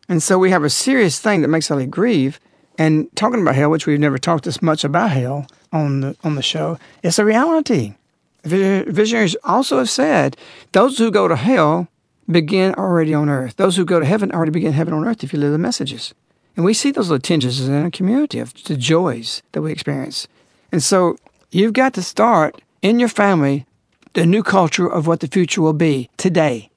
And 0.08 0.22
so 0.24 0.40
we 0.40 0.50
have 0.50 0.64
a 0.64 0.70
serious 0.70 1.20
thing 1.20 1.42
that 1.42 1.48
makes 1.48 1.70
Ellie 1.70 1.86
grieve. 1.86 2.40
And 2.78 3.14
talking 3.16 3.42
about 3.42 3.56
hell, 3.56 3.70
which 3.70 3.86
we've 3.86 4.00
never 4.00 4.18
talked 4.18 4.46
this 4.46 4.62
much 4.62 4.84
about 4.84 5.12
hell 5.12 5.48
on 5.72 6.02
the 6.02 6.16
on 6.24 6.36
the 6.36 6.42
show, 6.42 6.80
it's 7.04 7.20
a 7.20 7.26
reality. 7.26 7.96
Visionaries 8.44 9.36
also 9.44 9.78
have 9.80 9.90
said 9.90 10.38
those 10.72 10.98
who 10.98 11.12
go 11.12 11.28
to 11.28 11.36
hell 11.36 11.90
begin 12.30 12.74
already 12.76 13.14
on 13.14 13.30
earth. 13.30 13.58
Those 13.58 13.76
who 13.76 13.86
go 13.86 14.00
to 14.00 14.06
heaven 14.06 14.32
already 14.32 14.52
begin 14.52 14.74
heaven 14.74 14.94
on 14.94 15.06
earth 15.06 15.24
if 15.24 15.34
you 15.34 15.40
live 15.40 15.52
the 15.52 15.58
messages. 15.58 16.14
And 16.56 16.66
we 16.66 16.74
see 16.74 16.92
those 16.92 17.10
little 17.10 17.22
tinges 17.22 17.68
in 17.68 17.74
our 17.74 17.92
community 17.92 18.40
of 18.40 18.54
the 18.64 18.76
joys 18.78 19.44
that 19.52 19.62
we 19.62 19.72
experience. 19.72 20.28
And 20.72 20.82
so 20.82 21.18
you've 21.52 21.74
got 21.74 21.94
to 21.96 22.04
start 22.04 22.62
in 22.82 23.00
your 23.00 23.10
family 23.10 23.66
the 24.14 24.26
new 24.26 24.44
culture 24.44 24.90
of 24.90 25.06
what 25.06 25.20
the 25.20 25.28
future 25.28 25.62
will 25.62 25.74
be 25.74 26.10
today. 26.18 26.69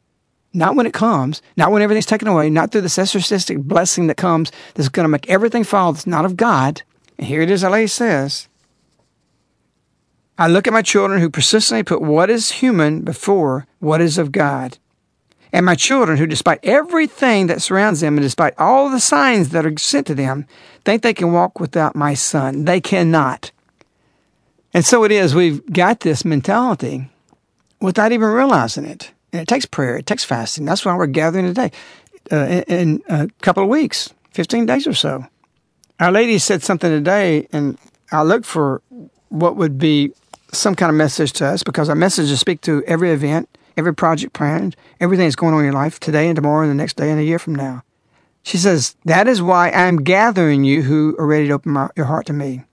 Not 0.55 0.77
when 0.77 0.87
it 0.87 0.93
comes, 0.93 1.41
not 1.57 1.71
when 1.71 1.83
everything's 1.83 2.07
taken 2.07 2.29
away, 2.29 2.51
not 2.51 2.71
through 2.71 2.83
the 2.83 3.01
exorcistic 3.01 3.59
blessing 3.59 4.07
that 4.09 4.17
comes 4.17 4.53
that's 4.75 4.89
going 4.89 5.05
to 5.05 5.09
make 5.09 5.29
everything 5.29 5.65
fall 5.65 5.93
that's 5.93 6.07
not 6.07 6.25
of 6.25 6.37
God. 6.37 6.83
And 7.19 7.27
here 7.27 7.41
it 7.41 7.51
is, 7.51 7.63
LA 7.63 7.87
says, 7.87 8.49
I 10.37 10.49
look 10.49 10.67
at 10.67 10.73
my 10.73 10.83
children 10.83 11.21
who 11.21 11.31
persistently 11.31 11.85
put 11.85 12.03
what 12.03 12.29
is 12.29 12.51
human 12.51 13.03
before 13.03 13.67
what 13.79 14.01
is 14.01 14.19
of 14.19 14.33
God 14.33 14.79
and 15.53 15.67
my 15.67 15.75
children, 15.75 16.17
who 16.17 16.27
despite 16.27 16.61
everything 16.63 17.47
that 17.47 17.61
surrounds 17.61 18.01
them 18.01 18.17
and 18.17 18.25
despite 18.25 18.59
all 18.59 18.89
the 18.89 19.01
signs 19.01 19.51
that 19.51 19.67
are 19.67 19.77
sent 19.77 20.07
to 20.07 20.15
them, 20.15 20.47
think 20.85 21.03
they 21.03 21.13
can 21.13 21.33
walk 21.33 21.61
without 21.61 21.95
my 21.95 22.15
son. 22.15 22.65
They 22.65 22.81
cannot. 22.81 23.53
And 24.73 24.85
so 24.85 25.05
it 25.05 25.13
is, 25.13 25.35
we've 25.35 25.65
got 25.71 26.01
this 26.01 26.25
mentality 26.25 27.11
without 27.81 28.13
even 28.13 28.31
realizing 28.31 28.87
it. 28.87 29.13
And 29.33 29.41
it 29.41 29.49
takes 29.49 29.67
prayer, 29.67 29.97
it 29.97 30.07
takes 30.07 30.25
fasting. 30.25 30.65
That's 30.65 30.85
why 30.85 30.97
we're 30.97 31.07
gathering 31.07 31.47
today 31.47 31.73
uh, 32.31 32.37
in, 32.37 32.63
in 32.69 33.03
a 33.09 33.29
couple 33.41 33.63
of 33.63 33.69
weeks, 33.69 34.13
15 34.33 34.67
days 34.67 34.87
or 34.87 34.95
so. 34.95 35.27
Our 36.01 36.13
lady 36.13 36.39
said 36.39 36.63
something 36.63 36.91
today, 36.91 37.49
and 37.53 37.79
I 38.11 38.23
looked 38.23 38.47
for 38.47 38.83
what 39.29 39.57
would 39.57 39.79
be 39.79 40.13
some 40.53 40.75
kind 40.75 40.91
of 40.91 40.97
message 40.97 41.33
to 41.35 41.47
us 41.47 41.63
because 41.63 41.89
our 41.89 41.95
messages 41.95 42.39
speak 42.41 42.61
to 42.63 42.83
every 42.87 43.11
event 43.11 43.49
every 43.77 43.95
project 43.95 44.33
planned, 44.33 44.77
everything 45.01 45.27
that's 45.27 45.37
going 45.37 45.55
on 45.55 45.61
in 45.61 45.67
your 45.67 45.75
life 45.75 46.01
today 46.01 46.29
and 46.29 46.37
tomorrow 46.37 46.63
and 46.63 46.71
the 46.71 46.75
next 46.75 46.97
day 46.97 47.11
and 47.11 47.21
a 47.21 47.25
year 47.25 47.39
from 47.39 47.55
now. 47.55 47.83
She 48.43 48.57
says, 48.57 48.97
That 49.05 49.29
is 49.29 49.41
why 49.41 49.71
I'm 49.71 49.99
gathering 49.99 50.65
you 50.65 50.83
who 50.83 51.17
are 51.19 51.27
ready 51.27 51.49
to 51.49 51.55
open 51.55 51.73
my, 51.73 51.89
your 51.97 52.07
heart 52.07 52.27
to 52.27 52.33
me. 52.33 52.65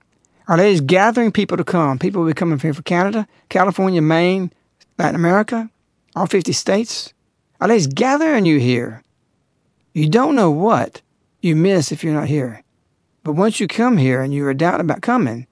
Our 0.48 0.56
Lady 0.56 0.74
is 0.74 0.80
gathering 0.80 1.30
people 1.30 1.56
to 1.56 1.64
come. 1.64 1.98
People 1.98 2.22
will 2.22 2.28
be 2.28 2.34
coming 2.34 2.58
from 2.58 2.72
Canada, 2.82 3.28
California, 3.48 4.02
Maine, 4.02 4.52
Latin 4.98 5.14
America, 5.14 5.70
all 6.16 6.26
50 6.26 6.52
states. 6.52 7.12
Lady's 7.60 7.86
gathering 7.86 8.46
you 8.46 8.58
here. 8.58 9.02
You 9.92 10.08
don't 10.08 10.34
know 10.34 10.50
what 10.50 11.02
you 11.40 11.56
miss 11.56 11.92
if 11.92 12.02
you're 12.02 12.14
not 12.14 12.28
here. 12.28 12.62
But 13.22 13.32
once 13.32 13.60
you 13.60 13.68
come 13.68 13.96
here 13.96 14.22
and 14.22 14.32
you 14.32 14.46
are 14.46 14.54
doubting 14.54 14.80
about 14.80 15.02
coming, 15.02 15.46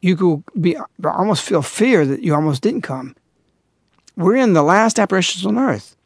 you 0.00 0.16
could 0.16 0.44
be 0.60 0.76
almost 1.04 1.42
feel 1.42 1.62
fear 1.62 2.04
that 2.06 2.22
you 2.22 2.34
almost 2.34 2.62
didn't 2.62 2.82
come. 2.82 3.14
We're 4.16 4.36
in 4.36 4.52
the 4.52 4.62
last 4.62 4.98
apparitions 4.98 5.46
on 5.46 5.58
earth. 5.58 5.96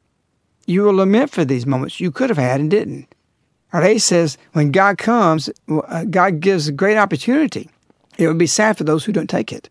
You 0.66 0.82
will 0.82 0.94
lament 0.94 1.30
for 1.30 1.44
these 1.44 1.66
moments 1.66 2.00
you 2.00 2.10
could 2.10 2.30
have 2.30 2.38
had 2.38 2.60
and 2.60 2.70
didn't. 2.70 3.12
Our 3.72 3.82
A 3.82 3.98
says 3.98 4.38
when 4.52 4.70
God 4.70 4.98
comes, 4.98 5.50
uh, 5.68 6.04
God 6.04 6.40
gives 6.40 6.68
a 6.68 6.72
great 6.72 6.96
opportunity. 6.96 7.68
It 8.16 8.28
would 8.28 8.38
be 8.38 8.46
sad 8.46 8.78
for 8.78 8.84
those 8.84 9.04
who 9.04 9.12
don't 9.12 9.28
take 9.28 9.52
it. 9.52 9.68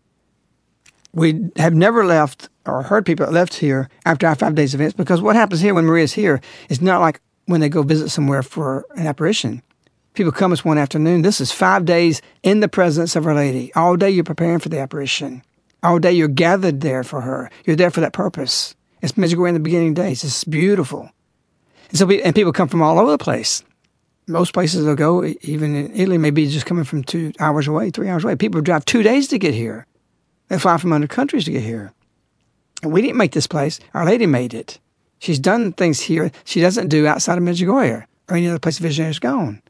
We 1.14 1.48
have 1.56 1.74
never 1.74 2.04
left 2.04 2.48
or 2.66 2.82
heard 2.82 3.06
people 3.06 3.26
left 3.30 3.54
here 3.54 3.88
after 4.04 4.26
our 4.26 4.34
five 4.34 4.56
days 4.56 4.74
events 4.74 4.94
because 4.94 5.22
what 5.22 5.36
happens 5.36 5.60
here 5.60 5.72
when 5.72 5.86
Maria's 5.86 6.12
here 6.12 6.40
is 6.68 6.82
not 6.82 7.00
like 7.00 7.20
when 7.46 7.60
they 7.60 7.68
go 7.68 7.82
visit 7.82 8.08
somewhere 8.08 8.42
for 8.42 8.84
an 8.96 9.06
apparition. 9.06 9.62
People 10.14 10.32
come 10.32 10.52
us 10.52 10.64
one 10.64 10.78
afternoon. 10.78 11.22
This 11.22 11.40
is 11.40 11.52
five 11.52 11.84
days 11.84 12.20
in 12.42 12.60
the 12.60 12.68
presence 12.68 13.14
of 13.14 13.26
Our 13.26 13.34
Lady. 13.34 13.72
All 13.74 13.96
day 13.96 14.10
you're 14.10 14.24
preparing 14.24 14.58
for 14.58 14.68
the 14.68 14.80
apparition. 14.80 15.42
All 15.84 15.98
day 15.98 16.12
you're 16.12 16.28
gathered 16.28 16.80
there 16.80 17.04
for 17.04 17.20
her. 17.20 17.50
You're 17.64 17.76
there 17.76 17.90
for 17.90 18.00
that 18.00 18.12
purpose. 18.12 18.74
It's 19.02 19.12
Medjugorje 19.12 19.48
in 19.48 19.54
the 19.54 19.60
beginning 19.60 19.94
days. 19.94 20.24
It's 20.24 20.44
beautiful. 20.44 21.10
And 21.90 21.98
so, 21.98 22.06
we, 22.06 22.22
and 22.22 22.34
people 22.34 22.52
come 22.52 22.68
from 22.68 22.82
all 22.82 22.98
over 22.98 23.10
the 23.10 23.18
place. 23.18 23.62
Most 24.26 24.54
places 24.54 24.84
they'll 24.84 24.94
go, 24.94 25.24
even 25.42 25.76
in 25.76 25.94
Italy, 25.94 26.16
maybe 26.16 26.48
just 26.48 26.64
coming 26.64 26.84
from 26.84 27.04
two 27.04 27.32
hours 27.38 27.68
away, 27.68 27.90
three 27.90 28.08
hours 28.08 28.24
away. 28.24 28.36
People 28.36 28.62
drive 28.62 28.84
two 28.84 29.02
days 29.02 29.28
to 29.28 29.38
get 29.38 29.52
here. 29.52 29.86
They 30.48 30.58
fly 30.58 30.78
from 30.78 30.92
other 30.92 31.06
countries 31.06 31.44
to 31.44 31.52
get 31.52 31.62
here. 31.62 31.92
And 32.82 32.92
we 32.92 33.02
didn't 33.02 33.16
make 33.16 33.32
this 33.32 33.46
place. 33.46 33.80
Our 33.94 34.04
Lady 34.04 34.26
made 34.26 34.54
it. 34.54 34.78
She's 35.18 35.38
done 35.38 35.72
things 35.72 36.00
here 36.00 36.30
she 36.44 36.60
doesn't 36.60 36.88
do 36.88 37.06
outside 37.06 37.38
of 37.38 37.44
Medjugorje 37.44 38.04
or 38.28 38.36
any 38.36 38.48
other 38.48 38.58
place 38.58 38.78
the 38.78 38.82
visionary 38.82 39.08
has 39.08 39.18
gone. 39.18 39.62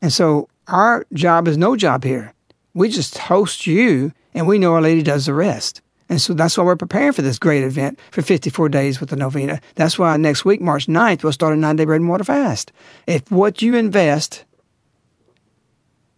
And 0.00 0.12
so 0.12 0.48
our 0.66 1.04
job 1.12 1.48
is 1.48 1.58
no 1.58 1.76
job 1.76 2.04
here. 2.04 2.32
We 2.74 2.88
just 2.88 3.18
host 3.18 3.66
you 3.66 4.12
and 4.34 4.46
we 4.46 4.58
know 4.58 4.74
Our 4.74 4.80
Lady 4.80 5.02
does 5.02 5.26
the 5.26 5.34
rest. 5.34 5.82
And 6.08 6.20
so 6.20 6.32
that's 6.32 6.56
why 6.56 6.64
we're 6.64 6.76
preparing 6.76 7.12
for 7.12 7.22
this 7.22 7.38
great 7.38 7.64
event 7.64 7.98
for 8.10 8.22
54 8.22 8.70
days 8.70 9.00
with 9.00 9.10
the 9.10 9.16
novena. 9.16 9.60
That's 9.74 9.98
why 9.98 10.16
next 10.16 10.44
week, 10.44 10.60
March 10.60 10.86
9th, 10.86 11.22
we'll 11.22 11.32
start 11.32 11.54
a 11.54 11.56
nine 11.56 11.76
day 11.76 11.84
bread 11.84 12.00
and 12.00 12.08
water 12.08 12.24
fast. 12.24 12.72
If 13.06 13.30
what 13.30 13.60
you 13.60 13.76
invest 13.76 14.44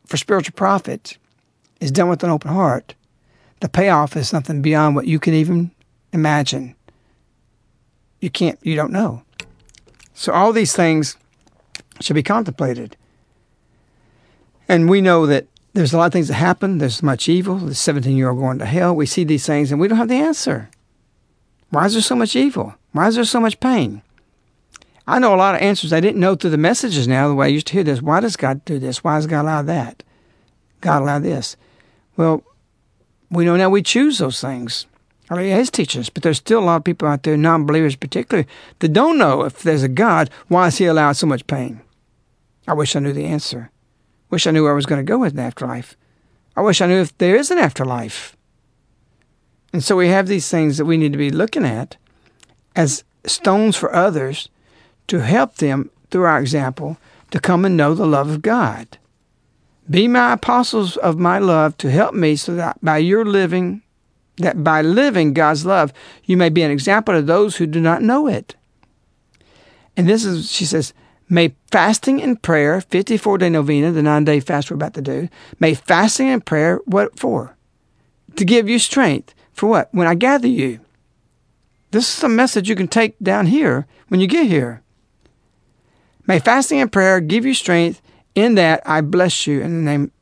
for 0.07 0.17
spiritual 0.17 0.55
profit 0.55 1.19
is 1.81 1.91
done 1.91 2.09
with 2.09 2.23
an 2.23 2.31
open 2.31 2.53
heart, 2.53 2.95
the 3.61 3.69
payoff 3.69 4.17
is 4.17 4.29
something 4.29 4.63
beyond 4.63 4.97
what 4.97 5.07
you 5.07 5.19
can 5.19 5.35
even 5.35 5.71
imagine. 6.13 6.75
You 8.21 8.31
can't, 8.31 8.59
you 8.63 8.75
don't 8.75 8.93
know. 8.93 9.23
So 10.15 10.33
all 10.33 10.53
these 10.53 10.75
things 10.75 11.17
should 12.01 12.15
be 12.15 12.23
contemplated. 12.23 12.97
And 14.69 14.89
we 14.89 15.01
know 15.01 15.27
that 15.27 15.47
there's 15.73 15.93
a 15.93 15.99
lot 15.99 16.07
of 16.07 16.13
things 16.13 16.29
that 16.29 16.35
happen. 16.35 16.79
There's 16.79 17.03
much 17.03 17.29
evil. 17.29 17.57
The 17.57 17.75
17 17.75 18.17
year 18.17 18.31
old 18.31 18.39
going 18.39 18.59
to 18.59 18.67
hell. 18.67 18.95
We 18.95 19.07
see 19.07 19.25
these 19.25 19.47
things 19.47 19.71
and 19.71 19.81
we 19.81 19.89
don't 19.89 19.99
have 19.99 20.09
the 20.09 20.17
answer. 20.17 20.71
Why 21.71 21.87
is 21.87 21.93
there 21.93 22.03
so 22.03 22.17
much 22.17 22.35
evil? 22.35 22.75
Why 22.93 23.09
is 23.09 23.15
there 23.15 23.25
so 23.25 23.41
much 23.41 23.61
pain? 23.61 24.03
I 25.07 25.19
know 25.19 25.35
a 25.35 25.37
lot 25.37 25.55
of 25.55 25.61
answers 25.61 25.93
I 25.93 26.01
didn't 26.01 26.21
know 26.21 26.35
through 26.35 26.51
the 26.51 26.57
messages 26.57 27.09
now, 27.09 27.29
the 27.29 27.35
way 27.35 27.47
I 27.47 27.51
used 27.51 27.67
to 27.69 27.73
hear 27.73 27.85
this. 27.85 28.03
Why 28.03 28.21
does 28.21 28.37
God 28.37 28.65
do 28.65 28.79
this? 28.79 29.03
Why 29.03 29.17
does 29.17 29.27
God 29.27 29.43
allow 29.43 29.63
that? 29.63 30.03
God 30.81 31.03
allow 31.03 31.19
this? 31.19 31.57
Well, 32.17 32.45
we 33.31 33.45
know 33.45 33.57
now 33.57 33.71
we 33.71 33.83
choose 33.83 34.19
those 34.19 34.41
things. 34.41 34.87
Or 35.31 35.39
he 35.39 35.51
has 35.51 35.71
teachers, 35.71 36.11
but 36.11 36.25
there's 36.25 36.39
still 36.39 36.59
a 36.59 36.65
lot 36.65 36.77
of 36.77 36.85
people 36.85 37.07
out 37.07 37.23
there, 37.23 37.37
non 37.37 37.65
believers 37.65 37.95
particularly, 37.95 38.49
that 38.81 38.93
don't 38.93 39.17
know 39.17 39.45
if 39.45 39.63
there's 39.63 39.85
a 39.85 39.89
God, 39.89 40.29
why 40.49 40.67
is 40.67 40.79
he 40.79 40.87
allowed 40.87 41.13
so 41.13 41.27
much 41.27 41.47
pain? 41.47 41.81
I 42.67 42.75
wish 42.75 42.97
I 42.97 43.01
knew 43.01 43.13
the 43.13 43.27
answer. 43.27 43.71
Wish 44.29 44.47
I 44.47 44.51
knew 44.51 44.65
where 44.65 44.73
I 44.73 44.77
was 44.77 44.87
going 44.87 45.05
to 45.05 45.09
go 45.09 45.19
with 45.19 45.35
an 45.35 45.39
afterlife. 45.39 45.97
I 46.57 46.63
wish 46.63 46.81
I 46.81 46.87
knew 46.87 47.01
if 47.01 47.17
there 47.19 47.37
is 47.37 47.53
an 47.53 47.59
afterlife. 47.59 48.37
And 49.73 49.85
so 49.85 49.97
we 49.97 50.09
have 50.09 50.27
these 50.27 50.49
things 50.49 50.79
that 50.79 50.85
we 50.85 50.97
need 50.97 51.13
to 51.13 51.19
be 51.19 51.31
looking 51.31 51.65
at 51.65 51.97
as 52.75 53.05
stones 53.25 53.77
for 53.77 53.95
others 53.95 54.49
to 55.07 55.21
help 55.21 55.57
them 55.57 55.91
through 56.11 56.25
our 56.25 56.41
example 56.41 56.97
to 57.31 57.39
come 57.39 57.65
and 57.65 57.77
know 57.77 57.95
the 57.95 58.07
love 58.07 58.29
of 58.29 58.43
God. 58.43 58.99
Be 59.91 60.07
my 60.07 60.35
apostles 60.35 60.97
of 60.99 61.19
my 61.19 61.39
love 61.39 61.77
to 61.79 61.91
help 61.91 62.15
me 62.15 62.37
so 62.37 62.55
that 62.55 62.83
by 62.83 62.99
your 62.99 63.25
living, 63.25 63.83
that 64.37 64.63
by 64.63 64.83
living 64.83 65.33
God's 65.33 65.67
love, 65.67 65.93
you 66.25 66.37
may 66.37 66.49
be 66.49 66.63
an 66.63 66.71
example 66.71 67.13
to 67.15 67.23
those 67.23 67.57
who 67.57 67.67
do 67.67 67.81
not 67.81 68.03
know 68.03 68.29
it. 68.29 68.55
And 69.97 70.09
this 70.09 70.25
is, 70.25 70.51
she 70.51 70.65
says, 70.65 70.95
May 71.29 71.55
fasting 71.71 72.23
and 72.23 72.41
prayer, 72.41 72.81
54 72.81 73.39
day 73.39 73.51
novena, 73.51 73.91
the 73.91 74.03
nine 74.03 74.25
day 74.25 74.41
fast 74.41 74.71
we're 74.71 74.77
about 74.77 74.95
to 74.95 75.03
do, 75.03 75.29
may 75.59 75.75
fasting 75.75 76.29
and 76.29 76.45
prayer, 76.45 76.81
what 76.85 77.19
for? 77.19 77.57
To 78.37 78.45
give 78.45 78.69
you 78.69 78.79
strength. 78.79 79.35
For 79.53 79.67
what? 79.67 79.89
When 79.93 80.07
I 80.07 80.15
gather 80.15 80.49
you. 80.49 80.81
This 81.91 82.17
is 82.17 82.23
a 82.23 82.29
message 82.29 82.69
you 82.69 82.77
can 82.77 82.89
take 82.89 83.19
down 83.19 83.47
here 83.47 83.87
when 84.09 84.21
you 84.21 84.29
get 84.29 84.47
here. 84.47 84.83
May 86.27 86.39
fasting 86.39 86.81
and 86.81 86.93
prayer 86.93 87.21
give 87.21 87.45
you 87.45 87.55
strength 87.55 88.01
in 88.35 88.55
that 88.57 88.83
I 88.87 89.01
bless 89.01 89.47
you 89.47 89.61
in 89.61 89.85
the 89.85 89.91
name 89.91 90.13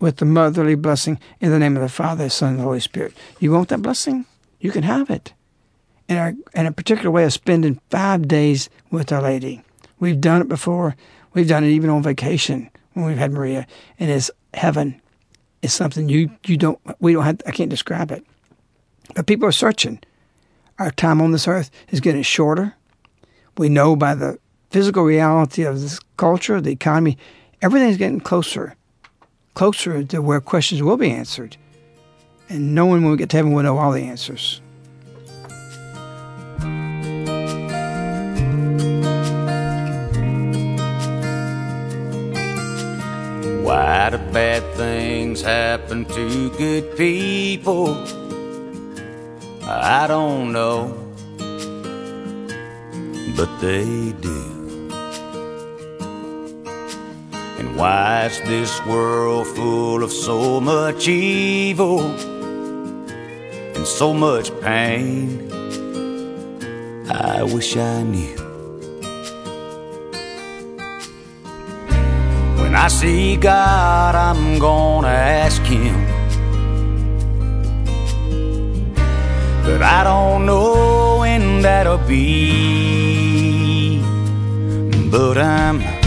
with 0.00 0.18
the 0.18 0.24
motherly 0.24 0.74
blessing 0.74 1.18
in 1.40 1.50
the 1.50 1.58
name 1.58 1.76
of 1.76 1.82
the 1.82 1.88
Father, 1.88 2.24
the 2.24 2.30
Son, 2.30 2.50
and 2.50 2.58
the 2.60 2.64
Holy 2.64 2.80
Spirit. 2.80 3.14
You 3.40 3.52
want 3.52 3.68
that 3.68 3.82
blessing? 3.82 4.26
You 4.60 4.70
can 4.70 4.84
have 4.84 5.10
it. 5.10 5.32
In, 6.08 6.16
our, 6.16 6.34
in 6.54 6.66
a 6.66 6.72
particular 6.72 7.10
way 7.10 7.24
of 7.24 7.32
spending 7.32 7.80
five 7.90 8.28
days 8.28 8.70
with 8.90 9.12
Our 9.12 9.22
Lady. 9.22 9.62
We've 10.00 10.20
done 10.20 10.40
it 10.40 10.48
before. 10.48 10.96
We've 11.34 11.48
done 11.48 11.64
it 11.64 11.70
even 11.70 11.90
on 11.90 12.02
vacation 12.02 12.70
when 12.94 13.06
we've 13.06 13.18
had 13.18 13.32
Maria, 13.32 13.66
and 13.98 14.10
it's 14.10 14.30
heaven. 14.54 15.00
It's 15.60 15.74
something 15.74 16.08
you 16.08 16.30
you 16.46 16.56
don't 16.56 16.78
we 17.00 17.12
don't 17.12 17.24
have. 17.24 17.42
I 17.46 17.50
can't 17.50 17.68
describe 17.68 18.10
it, 18.10 18.24
but 19.14 19.26
people 19.26 19.48
are 19.48 19.52
searching. 19.52 20.00
Our 20.78 20.92
time 20.92 21.20
on 21.20 21.32
this 21.32 21.48
earth 21.48 21.70
is 21.90 22.00
getting 22.00 22.22
shorter. 22.22 22.74
We 23.56 23.68
know 23.68 23.96
by 23.96 24.14
the 24.14 24.38
physical 24.70 25.02
reality 25.02 25.64
of 25.64 25.80
this 25.80 25.98
culture, 26.16 26.60
the 26.60 26.70
economy, 26.70 27.18
everything's 27.60 27.96
getting 27.96 28.20
closer, 28.20 28.74
closer 29.54 30.02
to 30.04 30.22
where 30.22 30.40
questions 30.40 30.82
will 30.82 30.96
be 30.96 31.10
answered. 31.10 31.56
And 32.48 32.74
no 32.74 32.86
one 32.86 33.02
when 33.02 33.10
we 33.10 33.18
get 33.18 33.30
to 33.30 33.36
heaven 33.36 33.52
will 33.52 33.62
know 33.62 33.78
all 33.78 33.92
the 33.92 34.02
answers. 34.02 34.60
Why 43.62 44.08
do 44.10 44.18
bad 44.32 44.62
things 44.76 45.42
happen 45.42 46.06
to 46.06 46.50
good 46.56 46.96
people? 46.96 48.02
I 49.62 50.06
don't 50.06 50.52
know, 50.52 50.96
but 53.36 53.60
they 53.60 54.12
do. 54.22 54.57
And 57.58 57.74
why 57.74 58.26
is 58.26 58.40
this 58.42 58.80
world 58.86 59.48
full 59.48 60.04
of 60.04 60.12
so 60.12 60.60
much 60.60 61.08
evil 61.08 62.02
and 63.74 63.84
so 63.84 64.14
much 64.14 64.52
pain? 64.60 65.50
I 67.10 67.42
wish 67.42 67.76
I 67.76 68.02
knew. 68.02 68.36
When 72.60 72.76
I 72.76 72.88
see 72.88 73.36
God, 73.36 74.14
I'm 74.14 74.60
gonna 74.60 75.08
ask 75.08 75.62
Him. 75.62 75.96
But 79.64 79.82
I 79.82 80.04
don't 80.04 80.46
know 80.46 81.18
when 81.20 81.62
that'll 81.62 81.98
be. 81.98 84.00
But 85.10 85.38
I'm 85.38 85.97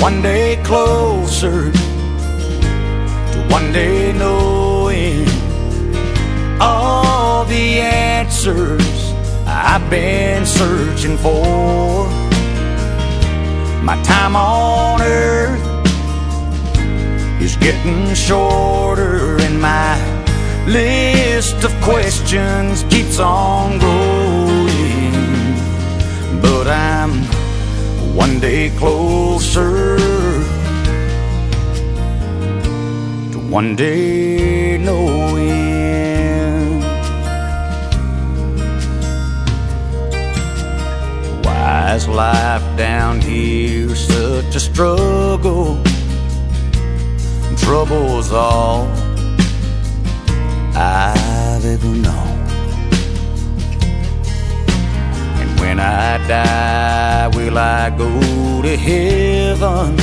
one 0.00 0.22
day 0.22 0.56
closer 0.62 1.70
to 1.72 3.46
one 3.48 3.72
day 3.72 4.12
knowing 4.12 5.26
all 6.60 7.44
the 7.44 7.80
answers 7.80 9.12
I've 9.46 9.88
been 9.90 10.44
searching 10.44 11.16
for. 11.16 12.08
My 13.82 14.00
time 14.02 14.36
on 14.36 15.00
earth 15.00 15.62
is 17.40 17.56
getting 17.56 18.14
shorter, 18.14 19.36
and 19.42 19.60
my 19.60 19.96
list 20.66 21.62
of 21.64 21.72
questions 21.82 22.84
keeps 22.90 23.18
on 23.18 23.78
growing. 23.78 23.85
One 28.16 28.40
day 28.40 28.70
closer 28.70 29.98
to 33.30 33.38
one 33.50 33.76
day 33.76 34.78
knowing. 34.78 36.80
Why 41.42 41.94
is 41.94 42.08
life 42.08 42.64
down 42.78 43.20
here 43.20 43.94
such 43.94 44.56
a 44.56 44.60
struggle? 44.60 45.78
Trouble's 47.58 48.32
all 48.32 48.88
I've 50.74 51.64
ever 51.64 51.88
known. 51.88 52.35
When 55.66 55.80
I 55.80 56.18
die, 56.28 57.26
will 57.36 57.58
I 57.58 57.90
go 57.90 58.10
to 58.62 58.76
heaven? 58.76 59.98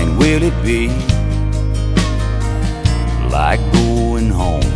And 0.00 0.18
will 0.18 0.42
it 0.50 0.56
be 0.62 0.88
like 3.38 3.60
going 3.72 4.28
home? 4.28 4.72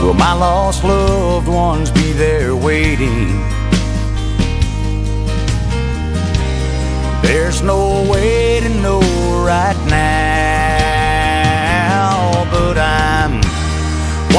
Will 0.00 0.14
my 0.14 0.32
lost 0.32 0.82
loved 0.82 1.48
ones 1.48 1.90
be 1.90 2.12
there 2.12 2.56
waiting? 2.56 3.28
There's 7.20 7.60
no 7.60 7.82
way 8.10 8.60
to 8.60 8.70
know 8.84 9.02
right 9.52 9.80
now, 9.90 10.37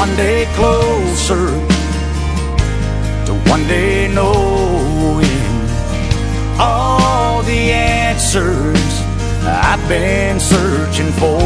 one 0.00 0.16
day 0.16 0.46
closer 0.54 1.46
to 3.26 3.32
one 3.52 3.62
day 3.68 4.08
knowing 4.08 5.44
all 6.58 7.42
the 7.42 7.70
answers 7.70 8.92
I've 9.44 9.86
been 9.90 10.40
searching 10.40 11.12
for. 11.20 11.38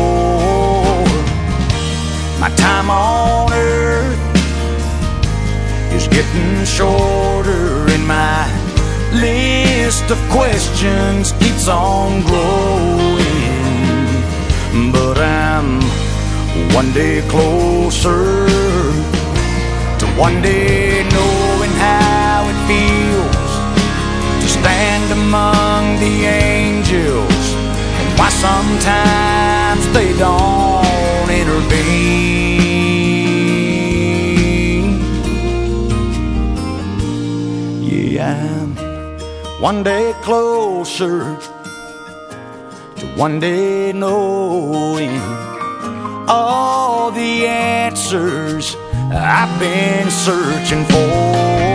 My 2.39 2.51
time 2.55 2.91
on 2.91 3.53
earth 3.53 4.23
is 5.93 6.07
getting 6.07 6.65
shorter, 6.65 7.91
and 7.95 8.07
my 8.07 8.47
list 9.15 10.09
of 10.13 10.21
questions 10.31 11.33
keeps 11.41 11.67
on 11.67 12.23
growing. 12.23 13.33
But 14.93 15.19
I'm 15.19 15.81
one 16.75 16.93
day 16.93 17.21
closer 17.29 18.47
to 19.99 20.07
one 20.17 20.41
day 20.43 21.03
knowing 21.11 21.71
how 21.87 22.47
it 22.51 22.59
feels 22.71 23.53
to 24.43 24.49
stand 24.49 25.13
among 25.13 25.99
the 25.99 26.25
angels 26.27 27.47
and 27.99 28.19
why 28.19 28.29
sometimes 28.29 29.83
they 29.93 30.13
don't 30.19 31.31
intervene. 31.31 32.55
Yeah, 37.83 38.35
I'm 38.63 38.77
one 39.61 39.83
day 39.83 40.15
closer 40.23 41.37
to 42.97 43.07
one 43.17 43.41
day 43.41 43.93
knowing 43.93 45.34
all 46.29 47.11
the 47.11 47.47
answers 47.47 48.77
I've 49.13 49.59
been 49.59 50.11
searching 50.11 50.85
for. 50.85 51.75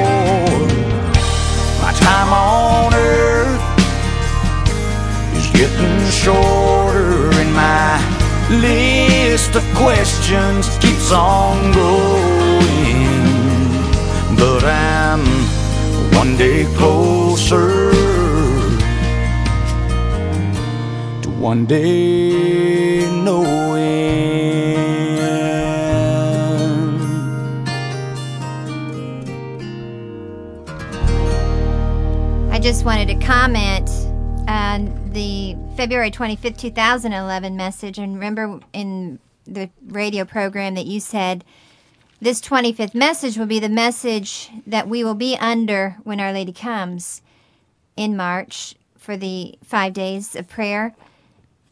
My 1.81 1.93
time 1.93 2.33
on 2.33 2.93
earth 2.93 3.61
is 5.35 5.47
getting 5.51 5.99
shorter, 6.09 7.29
and 7.41 7.53
my 7.53 7.99
list 8.49 9.55
of 9.55 9.63
questions 9.75 10.77
keeps 10.79 11.11
on 11.11 11.71
growing. 11.71 13.09
But 14.35 14.63
I'm 14.63 15.21
one 16.17 16.37
day 16.37 16.65
closer 16.75 17.91
to 21.21 21.29
one 21.29 21.65
day 21.65 22.68
just 32.79 32.85
wanted 32.85 33.09
to 33.09 33.25
comment 33.25 33.89
on 34.47 35.11
the 35.11 35.53
February 35.75 36.09
25th, 36.09 36.57
2011 36.57 37.57
message. 37.57 37.97
And 37.97 38.13
remember 38.13 38.61
in 38.71 39.19
the 39.45 39.69
radio 39.87 40.23
program 40.23 40.75
that 40.75 40.85
you 40.85 41.01
said 41.01 41.43
this 42.21 42.39
25th 42.39 42.95
message 42.95 43.37
will 43.37 43.47
be 43.47 43.59
the 43.59 43.67
message 43.67 44.49
that 44.65 44.87
we 44.87 45.03
will 45.03 45.13
be 45.13 45.35
under 45.41 45.97
when 46.05 46.21
Our 46.21 46.31
Lady 46.31 46.53
comes 46.53 47.21
in 47.97 48.15
March 48.15 48.75
for 48.97 49.17
the 49.17 49.55
five 49.61 49.91
days 49.91 50.33
of 50.33 50.47
prayer. 50.47 50.95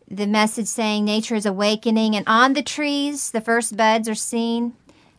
The 0.10 0.28
message 0.28 0.68
saying 0.68 1.06
nature 1.06 1.36
is 1.36 1.46
awakening, 1.46 2.18
and 2.18 2.28
on 2.28 2.52
the 2.52 2.62
trees, 2.62 3.32
the 3.32 3.40
first 3.40 3.78
buds 3.78 4.10
are 4.10 4.16
seen. 4.16 4.74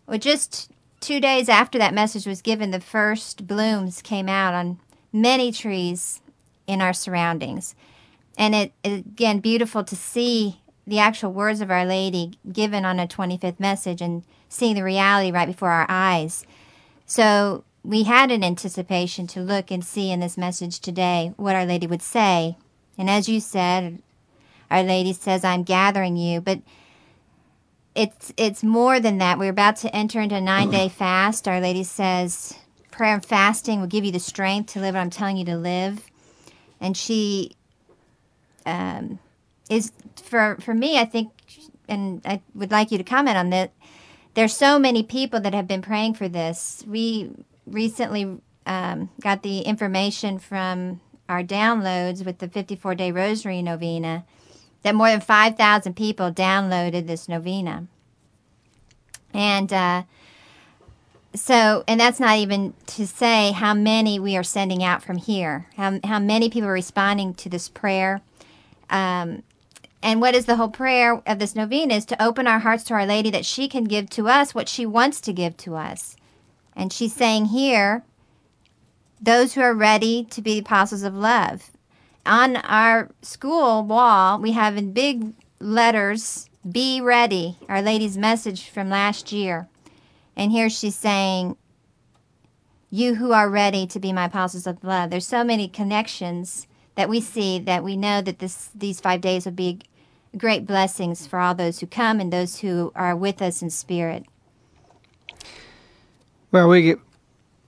Well, 0.07 0.18
just 0.18 0.70
two 1.01 1.18
days 1.18 1.49
after 1.49 1.78
that 1.78 1.95
message 1.95 2.26
was 2.26 2.43
given, 2.43 2.72
the 2.72 2.78
first 2.80 3.47
blooms 3.47 4.03
came 4.03 4.28
out 4.28 4.53
on 4.53 4.80
many 5.12 5.52
trees 5.52 6.20
in 6.66 6.80
our 6.80 6.92
surroundings. 6.92 7.74
And 8.36 8.54
it, 8.54 8.72
it 8.84 8.98
again 9.00 9.40
beautiful 9.40 9.82
to 9.84 9.96
see 9.96 10.61
the 10.86 10.98
actual 10.98 11.32
words 11.32 11.61
of 11.61 11.70
Our 11.70 11.84
Lady 11.84 12.38
given 12.50 12.84
on 12.84 12.98
a 12.98 13.06
25th 13.06 13.61
message 13.61 14.00
and 14.00 14.22
seeing 14.48 14.74
the 14.74 14.84
reality 14.84 15.30
right 15.30 15.46
before 15.46 15.70
our 15.70 15.86
eyes. 15.88 16.46
So 17.04 17.64
we 17.82 18.04
had 18.04 18.30
an 18.30 18.44
anticipation 18.44 19.26
to 19.28 19.40
look 19.40 19.70
and 19.70 19.84
see 19.84 20.11
in 20.11 20.20
this 20.20 20.38
message 20.38 20.80
today 20.80 21.32
what 21.36 21.56
Our 21.56 21.66
Lady 21.66 21.86
would 21.86 22.02
say. 22.02 22.56
And 22.96 23.11
as 23.11 23.28
you 23.28 23.40
said, 23.40 24.02
Our 24.70 24.82
Lady 24.82 25.12
says, 25.12 25.44
I'm 25.44 25.62
gathering 25.62 26.16
you. 26.16 26.40
But 26.40 26.61
it's 27.94 28.32
it's 28.36 28.62
more 28.62 29.00
than 29.00 29.18
that. 29.18 29.38
We're 29.38 29.50
about 29.50 29.76
to 29.78 29.94
enter 29.94 30.20
into 30.20 30.36
a 30.36 30.40
nine 30.40 30.70
day 30.70 30.88
fast. 31.02 31.48
Our 31.48 31.61
Lady 31.61 31.84
says 31.84 32.54
prayer 32.99 33.14
and 33.14 33.24
fasting 33.24 33.80
will 33.80 33.86
give 33.86 34.05
you 34.05 34.12
the 34.12 34.18
strength 34.18 34.72
to 34.72 34.80
live 34.80 34.94
what 34.94 35.01
I'm 35.01 35.09
telling 35.09 35.36
you 35.36 35.44
to 35.46 35.57
live. 35.57 36.11
And 36.80 36.96
she 36.96 37.53
um, 38.66 39.20
is 39.70 39.92
for 40.22 40.59
for 40.61 40.74
me, 40.74 40.99
I 40.99 41.05
think, 41.05 41.30
and 41.88 42.20
I 42.26 42.42
would 42.55 42.70
like 42.70 42.90
you 42.90 42.99
to 42.99 43.05
comment 43.05 43.38
on 43.38 43.51
that. 43.51 43.72
There's 44.34 44.55
so 44.55 44.78
many 44.78 45.03
people 45.03 45.40
that 45.40 45.55
have 45.55 45.66
been 45.66 45.80
praying 45.80 46.14
for 46.14 46.28
this. 46.28 46.84
We 46.86 47.30
recently 47.66 48.38
um, 48.66 49.11
got 49.20 49.42
the 49.42 49.61
information 49.61 50.38
from 50.38 51.01
our 51.28 51.42
downloads 51.42 52.24
with 52.24 52.38
the 52.38 52.49
54 52.49 52.94
day 52.94 53.12
Rosary 53.12 53.62
Novena 53.62 54.24
that 54.82 54.94
more 54.94 55.09
than 55.09 55.20
5,000 55.20 55.94
people 55.94 56.32
downloaded 56.32 57.07
this 57.07 57.28
novena. 57.28 57.86
And 59.34 59.72
uh, 59.72 60.05
so, 61.35 61.85
and 61.87 62.01
that's 62.01 62.20
not 62.20 62.39
even 62.39 62.74
to 62.87 63.07
say 63.07 63.53
how 63.53 63.74
many 63.74 64.18
we 64.18 64.37
are 64.37 64.43
sending 64.43 64.83
out 64.83 65.03
from 65.03 65.18
here, 65.18 65.66
how, 65.76 66.01
how 66.05 66.18
many 66.18 66.49
people 66.49 66.68
are 66.68 66.72
responding 66.72 67.35
to 67.35 67.49
this 67.49 67.68
prayer. 67.68 68.22
Um, 68.89 69.43
and 70.03 70.20
what 70.20 70.35
is 70.35 70.47
the 70.47 70.57
whole 70.57 70.70
prayer 70.70 71.22
of 71.26 71.39
this 71.39 71.55
novena 71.55 71.95
is 71.95 72.05
to 72.07 72.22
open 72.22 72.47
our 72.47 72.61
hearts 72.61 72.85
to 72.85 72.95
Our 72.95 73.07
Lady 73.07 73.31
that 73.31 73.45
she 73.45 73.68
can 73.68 73.85
give 73.85 74.09
to 74.11 74.29
us 74.29 74.55
what 74.55 74.68
she 74.68 74.87
wants 74.87 75.20
to 75.22 75.33
give 75.33 75.57
to 75.59 75.76
us. 75.76 76.16
And 76.74 76.93
she's 76.93 77.14
saying 77.14 77.47
here, 77.47 78.05
those 79.20 79.55
who 79.55 79.61
are 79.61 79.74
ready 79.74 80.24
to 80.31 80.41
be 80.41 80.59
apostles 80.59 81.03
of 81.03 81.14
love. 81.14 81.72
On 82.24 82.57
our 82.57 83.11
school 83.22 83.83
wall, 83.83 84.39
we 84.39 84.53
have 84.53 84.76
in 84.76 84.93
big 84.93 85.33
letters, 85.59 86.49
Be 86.70 87.01
Ready, 87.01 87.59
Our 87.68 87.83
Lady's 87.83 88.16
message 88.16 88.68
from 88.68 88.89
last 88.89 89.33
year. 89.33 89.68
And 90.39 90.53
here 90.53 90.70
she's 90.70 90.95
saying, 90.95 91.57
You 92.91 93.16
who 93.16 93.32
are 93.32 93.51
ready 93.51 93.86
to 93.89 93.99
be 93.99 94.12
my 94.12 94.26
apostles 94.26 94.66
of 94.66 94.82
love. 94.84 95.11
There's 95.11 95.26
so 95.26 95.43
many 95.43 95.66
connections 95.66 96.68
that 96.95 97.09
we 97.09 97.20
see 97.20 97.59
that 97.59 97.82
we 97.82 97.97
know 97.97 98.22
that 98.22 98.39
this 98.39 98.70
these 98.74 99.01
five 99.01 99.20
days 99.20 99.45
will 99.45 99.53
be 99.53 99.80
great 100.36 100.64
blessings 100.64 101.26
for 101.26 101.41
all 101.41 101.55
those 101.55 101.80
who 101.80 101.86
come 101.86 102.20
and 102.20 102.32
those 102.32 102.61
who 102.61 102.93
are 102.95 103.16
with 103.16 103.43
us 103.43 103.62
in 103.62 103.70
spirit. 103.70 104.24
Well, 106.53 106.68
we 106.68 106.95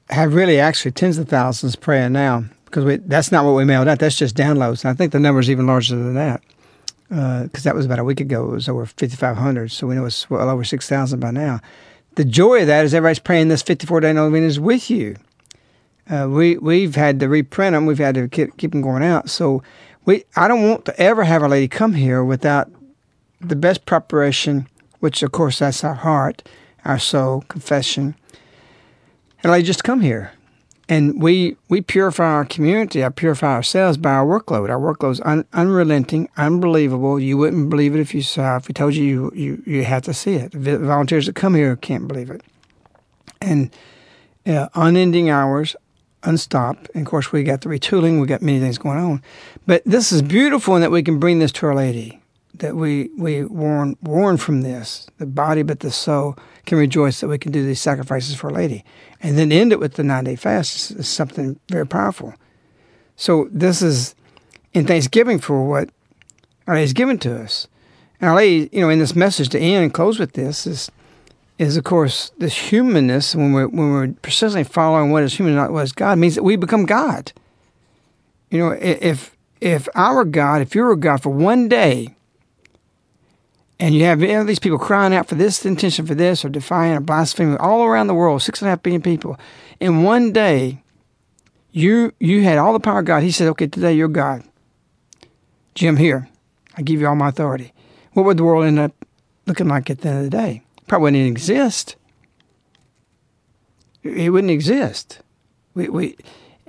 have 0.08 0.34
really 0.34 0.60
actually 0.60 0.92
tens 0.92 1.18
of 1.18 1.28
thousands 1.28 1.76
praying 1.76 2.12
now 2.12 2.44
because 2.66 2.84
we, 2.84 2.96
that's 2.96 3.32
not 3.32 3.44
what 3.44 3.54
we 3.54 3.64
mailed 3.64 3.88
out. 3.88 3.98
That's 3.98 4.16
just 4.16 4.36
downloads. 4.36 4.84
And 4.84 4.90
I 4.90 4.94
think 4.94 5.12
the 5.12 5.18
number 5.18 5.40
is 5.40 5.50
even 5.50 5.66
larger 5.66 5.96
than 5.96 6.14
that 6.14 6.40
because 7.08 7.66
uh, 7.66 7.70
that 7.70 7.74
was 7.74 7.84
about 7.84 7.98
a 7.98 8.04
week 8.04 8.20
ago. 8.20 8.44
It 8.44 8.52
was 8.52 8.68
over 8.68 8.86
5,500. 8.86 9.72
So 9.72 9.88
we 9.88 9.96
know 9.96 10.04
it's 10.04 10.30
well 10.30 10.48
over 10.48 10.62
6,000 10.62 11.18
by 11.18 11.32
now. 11.32 11.60
The 12.20 12.26
joy 12.26 12.60
of 12.60 12.66
that 12.66 12.84
is 12.84 12.92
everybody's 12.92 13.18
praying 13.18 13.48
this 13.48 13.62
54 13.62 14.00
day 14.00 14.12
novenas 14.12 14.60
with 14.60 14.90
you. 14.90 15.16
Uh, 16.06 16.28
we 16.28 16.58
we've 16.58 16.94
had 16.94 17.18
to 17.20 17.30
reprint 17.30 17.72
them. 17.72 17.86
We've 17.86 17.96
had 17.96 18.14
to 18.16 18.28
keep, 18.28 18.58
keep 18.58 18.72
them 18.72 18.82
going 18.82 19.02
out. 19.02 19.30
So 19.30 19.62
we 20.04 20.24
I 20.36 20.46
don't 20.46 20.68
want 20.68 20.84
to 20.84 21.00
ever 21.00 21.24
have 21.24 21.42
a 21.42 21.48
lady 21.48 21.66
come 21.66 21.94
here 21.94 22.22
without 22.22 22.70
the 23.40 23.56
best 23.56 23.86
preparation, 23.86 24.68
which 24.98 25.22
of 25.22 25.32
course 25.32 25.60
that's 25.60 25.82
our 25.82 25.94
heart, 25.94 26.46
our 26.84 26.98
soul, 26.98 27.40
confession, 27.48 28.14
and 29.42 29.50
like 29.50 29.64
just 29.64 29.82
come 29.82 30.02
here. 30.02 30.32
And 30.90 31.22
we, 31.22 31.56
we 31.68 31.82
purify 31.82 32.24
our 32.24 32.44
community, 32.44 33.04
I 33.04 33.10
purify 33.10 33.54
ourselves 33.54 33.96
by 33.96 34.10
our 34.10 34.26
workload. 34.26 34.70
Our 34.70 34.80
workload 34.80 35.12
is 35.12 35.20
un, 35.20 35.44
unrelenting, 35.52 36.28
unbelievable. 36.36 37.20
You 37.20 37.38
wouldn't 37.38 37.70
believe 37.70 37.94
it 37.94 38.00
if 38.00 38.12
you 38.12 38.22
saw. 38.22 38.56
If 38.56 38.66
we 38.66 38.74
told 38.74 38.96
you, 38.96 39.04
you 39.04 39.32
you, 39.32 39.62
you 39.66 39.84
have 39.84 40.02
to 40.02 40.12
see 40.12 40.34
it. 40.34 40.50
The 40.50 40.78
volunteers 40.78 41.26
that 41.26 41.36
come 41.36 41.54
here 41.54 41.76
can't 41.76 42.08
believe 42.08 42.28
it. 42.28 42.42
And 43.40 43.70
uh, 44.44 44.68
unending 44.74 45.30
hours, 45.30 45.76
unstopped. 46.24 46.90
And 46.92 47.06
of 47.06 47.08
course, 47.08 47.30
we 47.30 47.44
got 47.44 47.60
the 47.60 47.68
retooling. 47.68 48.20
We 48.20 48.26
got 48.26 48.42
many 48.42 48.58
things 48.58 48.76
going 48.76 48.98
on. 48.98 49.22
But 49.68 49.84
this 49.86 50.10
is 50.10 50.22
beautiful 50.22 50.74
in 50.74 50.82
that 50.82 50.90
we 50.90 51.04
can 51.04 51.20
bring 51.20 51.38
this 51.38 51.52
to 51.52 51.66
Our 51.66 51.74
Lady. 51.76 52.20
That 52.54 52.74
we 52.74 53.10
we 53.16 53.44
warn 53.44 53.96
warn 54.02 54.38
from 54.38 54.62
this. 54.62 55.06
The 55.18 55.26
body, 55.26 55.62
but 55.62 55.80
the 55.80 55.92
soul 55.92 56.36
can 56.66 56.78
rejoice 56.78 57.20
that 57.20 57.28
we 57.28 57.38
can 57.38 57.52
do 57.52 57.64
these 57.64 57.80
sacrifices 57.80 58.34
for 58.36 58.48
a 58.48 58.52
Lady 58.52 58.84
and 59.20 59.36
then 59.36 59.52
end 59.52 59.72
it 59.72 59.80
with 59.80 59.94
the 59.94 60.02
nine 60.02 60.24
day 60.24 60.36
fast 60.36 60.92
is 60.92 61.08
something 61.08 61.58
very 61.68 61.86
powerful. 61.86 62.34
So 63.16 63.48
this 63.50 63.82
is 63.82 64.14
in 64.72 64.86
Thanksgiving 64.86 65.38
for 65.38 65.66
what 65.66 65.90
Our 66.66 66.76
has 66.76 66.92
given 66.92 67.18
to 67.18 67.40
us. 67.40 67.68
And 68.20 68.30
Our 68.30 68.36
Lady, 68.36 68.68
you 68.72 68.80
know, 68.80 68.88
in 68.88 68.98
this 68.98 69.14
message 69.14 69.48
to 69.50 69.58
end 69.58 69.84
and 69.84 69.94
close 69.94 70.18
with 70.18 70.32
this 70.32 70.66
is 70.66 70.90
is 71.58 71.76
of 71.76 71.84
course 71.84 72.32
this 72.38 72.56
humanness 72.56 73.36
when 73.36 73.52
we're 73.52 73.68
when 73.68 73.90
we're 73.90 74.08
persistently 74.22 74.64
following 74.64 75.10
what 75.10 75.22
is 75.22 75.34
human 75.34 75.54
not 75.54 75.70
what 75.70 75.84
is 75.84 75.92
God 75.92 76.18
means 76.18 76.34
that 76.34 76.42
we 76.42 76.56
become 76.56 76.86
God. 76.86 77.32
You 78.50 78.58
know, 78.58 78.70
if 78.80 79.36
if 79.60 79.88
our 79.94 80.24
God, 80.24 80.62
if 80.62 80.74
you 80.74 80.82
were 80.82 80.96
God 80.96 81.22
for 81.22 81.30
one 81.30 81.68
day, 81.68 82.14
and 83.80 83.94
you 83.94 84.04
have 84.04 84.22
all 84.22 84.44
these 84.44 84.58
people 84.58 84.78
crying 84.78 85.14
out 85.14 85.26
for 85.26 85.36
this 85.36 85.64
intention 85.64 86.06
for 86.06 86.14
this 86.14 86.44
or 86.44 86.50
defying 86.50 86.92
or 86.92 87.00
blaspheming 87.00 87.56
all 87.56 87.82
around 87.82 88.08
the 88.08 88.14
world, 88.14 88.42
six 88.42 88.60
and 88.60 88.66
a 88.66 88.70
half 88.70 88.82
billion 88.82 89.00
people. 89.00 89.40
In 89.80 90.02
one 90.02 90.32
day, 90.32 90.82
you 91.72 92.12
you 92.20 92.42
had 92.42 92.58
all 92.58 92.74
the 92.74 92.80
power 92.80 92.98
of 92.98 93.06
God. 93.06 93.22
He 93.22 93.30
said, 93.30 93.48
Okay, 93.48 93.66
today 93.66 93.94
you're 93.94 94.08
God. 94.08 94.44
Jim, 95.74 95.96
here. 95.96 96.28
I 96.76 96.82
give 96.82 97.00
you 97.00 97.08
all 97.08 97.16
my 97.16 97.30
authority. 97.30 97.72
What 98.12 98.26
would 98.26 98.36
the 98.36 98.44
world 98.44 98.66
end 98.66 98.78
up 98.78 98.92
looking 99.46 99.68
like 99.68 99.88
at 99.88 100.02
the 100.02 100.10
end 100.10 100.18
of 100.18 100.24
the 100.24 100.30
day? 100.30 100.62
Probably 100.86 101.04
wouldn't 101.04 101.26
exist. 101.28 101.96
It 104.02 104.30
wouldn't 104.30 104.50
exist. 104.50 105.20
We, 105.74 105.88
we, 105.88 106.16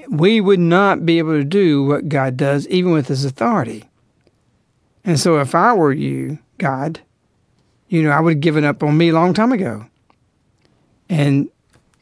we 0.10 0.40
would 0.40 0.60
not 0.60 1.06
be 1.06 1.18
able 1.18 1.34
to 1.34 1.44
do 1.44 1.84
what 1.84 2.10
God 2.10 2.38
does, 2.38 2.68
even 2.68 2.92
with 2.92 3.08
His 3.08 3.26
authority. 3.26 3.90
And 5.04 5.20
so, 5.20 5.40
if 5.40 5.56
I 5.56 5.74
were 5.74 5.94
you, 5.94 6.40
God, 6.62 7.00
you 7.90 8.04
know, 8.04 8.12
I 8.12 8.20
would 8.20 8.36
have 8.36 8.40
given 8.40 8.64
up 8.64 8.84
on 8.84 8.96
me 8.96 9.10
a 9.10 9.14
long 9.14 9.34
time 9.34 9.52
ago. 9.52 9.88
And 11.10 11.50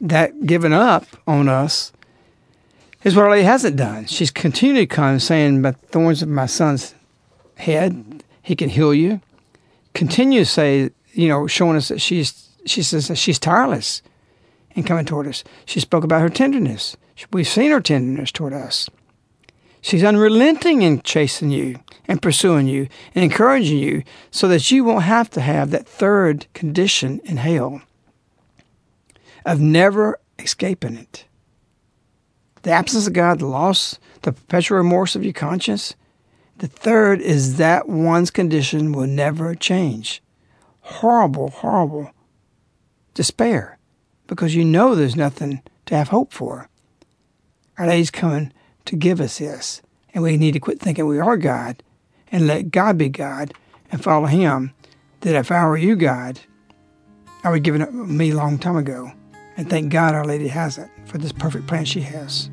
that 0.02 0.46
giving 0.46 0.74
up 0.74 1.06
on 1.26 1.48
us 1.48 1.92
is 3.02 3.16
what 3.16 3.30
Lady 3.30 3.44
hasn't 3.44 3.76
done. 3.76 4.04
She's 4.04 4.30
continually 4.30 4.86
come 4.86 5.18
saying, 5.18 5.62
"By 5.62 5.72
thorns 5.72 6.20
of 6.20 6.28
my 6.28 6.44
son's 6.44 6.94
head, 7.56 8.22
he 8.42 8.54
can 8.54 8.68
heal 8.68 8.92
you." 8.92 9.22
Continue 9.94 10.40
to 10.40 10.46
say, 10.46 10.90
you 11.14 11.28
know, 11.28 11.46
showing 11.46 11.76
us 11.76 11.88
that 11.88 12.02
she's 12.02 12.50
she 12.66 12.82
says 12.82 13.08
that 13.08 13.16
she's 13.16 13.38
tireless 13.38 14.02
in 14.72 14.82
coming 14.82 15.06
toward 15.06 15.26
us. 15.26 15.42
She 15.64 15.80
spoke 15.80 16.04
about 16.04 16.20
her 16.20 16.28
tenderness. 16.28 16.98
We've 17.32 17.48
seen 17.48 17.70
her 17.70 17.80
tenderness 17.80 18.30
toward 18.30 18.52
us. 18.52 18.90
She's 19.80 20.04
unrelenting 20.04 20.82
in 20.82 21.00
chasing 21.02 21.50
you 21.50 21.80
and 22.06 22.20
pursuing 22.20 22.66
you 22.66 22.88
and 23.14 23.24
encouraging 23.24 23.78
you 23.78 24.02
so 24.30 24.46
that 24.48 24.70
you 24.70 24.84
won't 24.84 25.04
have 25.04 25.30
to 25.30 25.40
have 25.40 25.70
that 25.70 25.88
third 25.88 26.46
condition 26.52 27.20
in 27.24 27.38
hell 27.38 27.82
of 29.44 29.60
never 29.60 30.20
escaping 30.38 30.96
it. 30.96 31.24
The 32.62 32.72
absence 32.72 33.06
of 33.06 33.14
God, 33.14 33.38
the 33.38 33.46
loss, 33.46 33.98
the 34.22 34.32
perpetual 34.32 34.78
remorse 34.78 35.16
of 35.16 35.24
your 35.24 35.32
conscience. 35.32 35.94
The 36.58 36.66
third 36.66 37.22
is 37.22 37.56
that 37.56 37.88
one's 37.88 38.30
condition 38.30 38.92
will 38.92 39.06
never 39.06 39.54
change. 39.54 40.22
Horrible, 40.80 41.48
horrible 41.50 42.12
despair 43.14 43.78
because 44.26 44.54
you 44.54 44.64
know 44.64 44.94
there's 44.94 45.16
nothing 45.16 45.62
to 45.86 45.96
have 45.96 46.08
hope 46.08 46.32
for. 46.32 46.68
Our 47.78 47.86
Lady's 47.86 48.10
coming 48.10 48.52
to 48.90 48.96
give 48.96 49.20
us 49.20 49.38
this. 49.38 49.82
And 50.12 50.24
we 50.24 50.36
need 50.36 50.52
to 50.52 50.60
quit 50.60 50.80
thinking 50.80 51.06
we 51.06 51.20
are 51.20 51.36
God 51.36 51.82
and 52.32 52.48
let 52.48 52.72
God 52.72 52.98
be 52.98 53.08
God 53.08 53.54
and 53.90 54.02
follow 54.02 54.26
Him. 54.26 54.72
That 55.20 55.36
if 55.36 55.52
I 55.52 55.64
were 55.66 55.76
you, 55.76 55.94
God, 55.94 56.40
I 57.44 57.50
would 57.50 57.62
give 57.62 57.76
it 57.76 57.82
up 57.82 57.92
me 57.92 58.30
a 58.30 58.34
long 58.34 58.58
time 58.58 58.76
ago. 58.76 59.12
And 59.56 59.70
thank 59.70 59.92
God 59.92 60.14
Our 60.14 60.24
Lady 60.24 60.48
has 60.48 60.76
it 60.76 60.88
for 61.06 61.18
this 61.18 61.32
perfect 61.32 61.68
plan 61.68 61.84
she 61.84 62.00
has. 62.00 62.50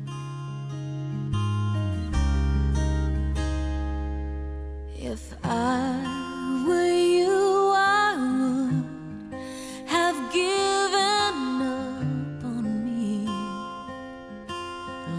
If 4.96 5.34
I 5.42 6.64
were 6.68 6.92
you, 6.92 7.72
I 7.74 8.14
would 9.32 9.88
have 9.88 10.32
given 10.32 11.62
up 11.62 12.44
on 12.44 12.84
me 12.84 13.26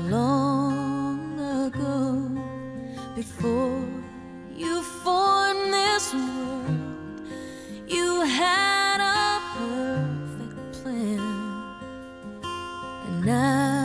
ago 0.10 0.49
before 3.20 3.84
you 4.56 4.82
formed 5.04 5.74
this 5.74 6.14
world. 6.14 7.22
You 7.86 8.22
had 8.22 9.00
a 9.02 9.42
perfect 9.58 10.82
plan, 10.82 11.20
and 13.06 13.26
now 13.26 13.79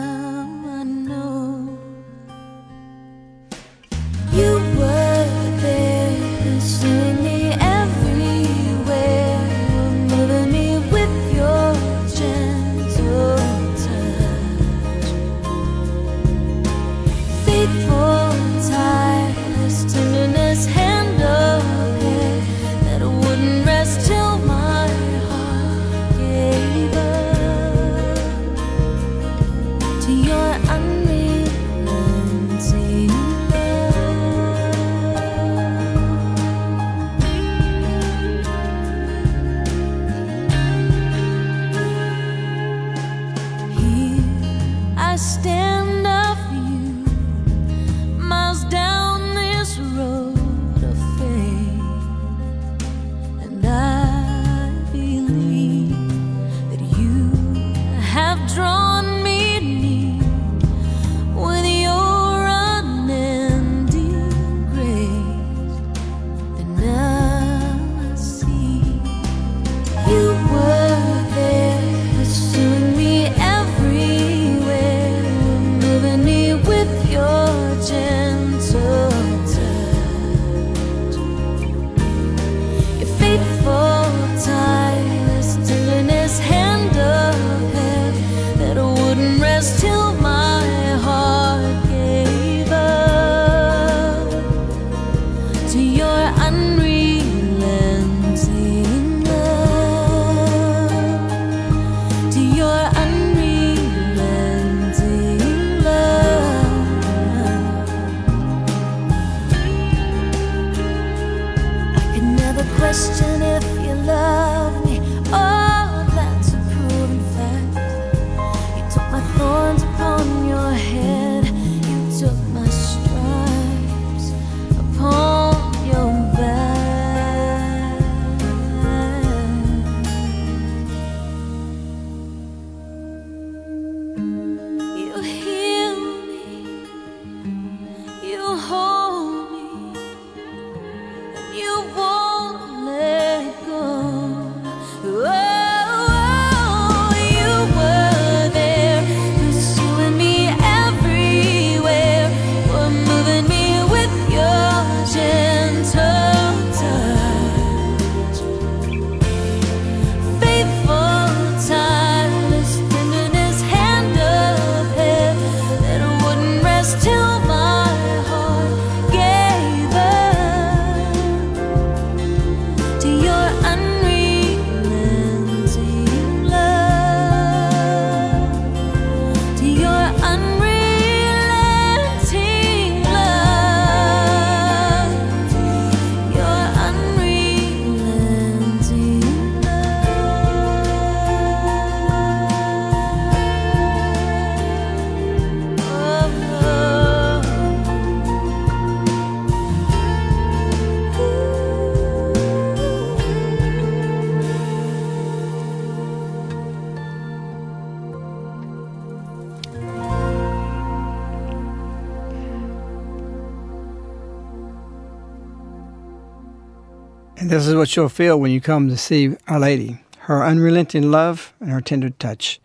this 217.55 217.67
is 217.67 217.75
what 217.75 217.95
you'll 217.95 218.09
feel 218.09 218.37
when 218.37 218.51
you 218.51 218.59
come 218.59 218.89
to 218.89 218.97
see 218.97 219.33
Our 219.47 219.59
Lady 219.59 219.97
her 220.23 220.43
unrelenting 220.43 221.09
love 221.09 221.53
and 221.61 221.69
her 221.69 221.79
tender 221.79 222.09
touch. 222.09 222.59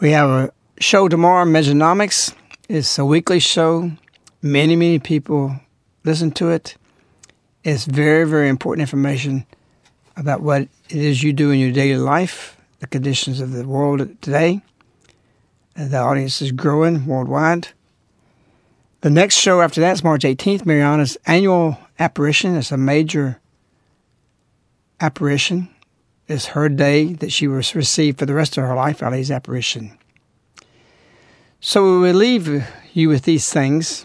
We 0.00 0.10
have 0.10 0.28
a 0.28 0.52
show 0.80 1.06
tomorrow, 1.06 1.44
Mejanomics. 1.44 2.34
It's 2.68 2.98
a 2.98 3.04
weekly 3.04 3.38
show. 3.38 3.92
Many, 4.42 4.74
many 4.74 4.98
people 4.98 5.54
listen 6.02 6.32
to 6.32 6.50
it. 6.50 6.76
It's 7.62 7.84
very, 7.84 8.26
very 8.26 8.48
important 8.48 8.80
information 8.80 9.46
about 10.16 10.40
what 10.40 10.62
it 10.62 10.70
is 10.88 11.22
you 11.22 11.32
do 11.32 11.52
in 11.52 11.60
your 11.60 11.70
daily 11.70 12.00
life, 12.00 12.56
the 12.80 12.88
conditions 12.88 13.40
of 13.40 13.52
the 13.52 13.68
world 13.68 14.00
today. 14.20 14.62
The 15.76 15.98
audience 15.98 16.42
is 16.42 16.50
growing 16.50 17.06
worldwide. 17.06 17.68
The 19.02 19.08
next 19.08 19.36
show 19.36 19.62
after 19.62 19.80
that 19.80 19.92
is 19.92 20.04
March 20.04 20.24
18th, 20.24 20.66
Mirjana's 20.66 21.16
annual 21.24 21.78
apparition. 21.98 22.54
It's 22.54 22.70
a 22.70 22.76
major 22.76 23.40
apparition. 25.00 25.70
It's 26.28 26.46
her 26.46 26.68
day 26.68 27.14
that 27.14 27.32
she 27.32 27.48
will 27.48 27.62
receive 27.74 28.18
for 28.18 28.26
the 28.26 28.34
rest 28.34 28.58
of 28.58 28.64
her 28.64 28.74
life, 28.74 29.00
Lady's 29.00 29.30
apparition. 29.30 29.96
So 31.60 32.00
we 32.00 32.12
leave 32.12 32.66
you 32.92 33.08
with 33.08 33.22
these 33.22 33.50
things, 33.50 34.04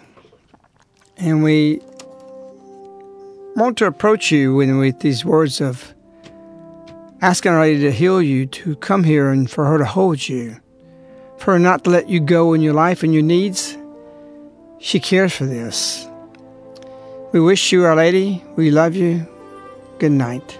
and 1.17 1.43
we 1.43 1.81
want 3.57 3.77
to 3.79 3.87
approach 3.87 4.31
you 4.31 4.55
with, 4.55 4.69
with 4.77 5.01
these 5.01 5.25
words 5.25 5.59
of 5.59 5.93
asking 7.21 7.51
Our 7.51 7.59
Lady 7.59 7.81
to 7.81 7.91
heal 7.91 8.21
you, 8.21 8.45
to 8.45 8.77
come 8.77 9.03
here 9.03 9.29
and 9.29 9.51
for 9.51 9.65
her 9.65 9.77
to 9.77 9.85
hold 9.85 10.25
you, 10.29 10.61
for 11.37 11.51
her 11.53 11.59
not 11.59 11.83
to 11.83 11.89
let 11.89 12.07
you 12.07 12.21
go 12.21 12.53
in 12.53 12.61
your 12.61 12.73
life 12.73 13.03
and 13.03 13.13
your 13.13 13.23
needs. 13.23 13.77
She 14.79 14.99
cares 14.99 15.33
for 15.33 15.45
this. 15.45 16.07
We 17.31 17.39
wish 17.39 17.71
you, 17.71 17.83
Our 17.85 17.95
Lady, 17.95 18.43
we 18.55 18.71
love 18.71 18.95
you. 18.95 19.27
Good 19.99 20.11
night. 20.11 20.57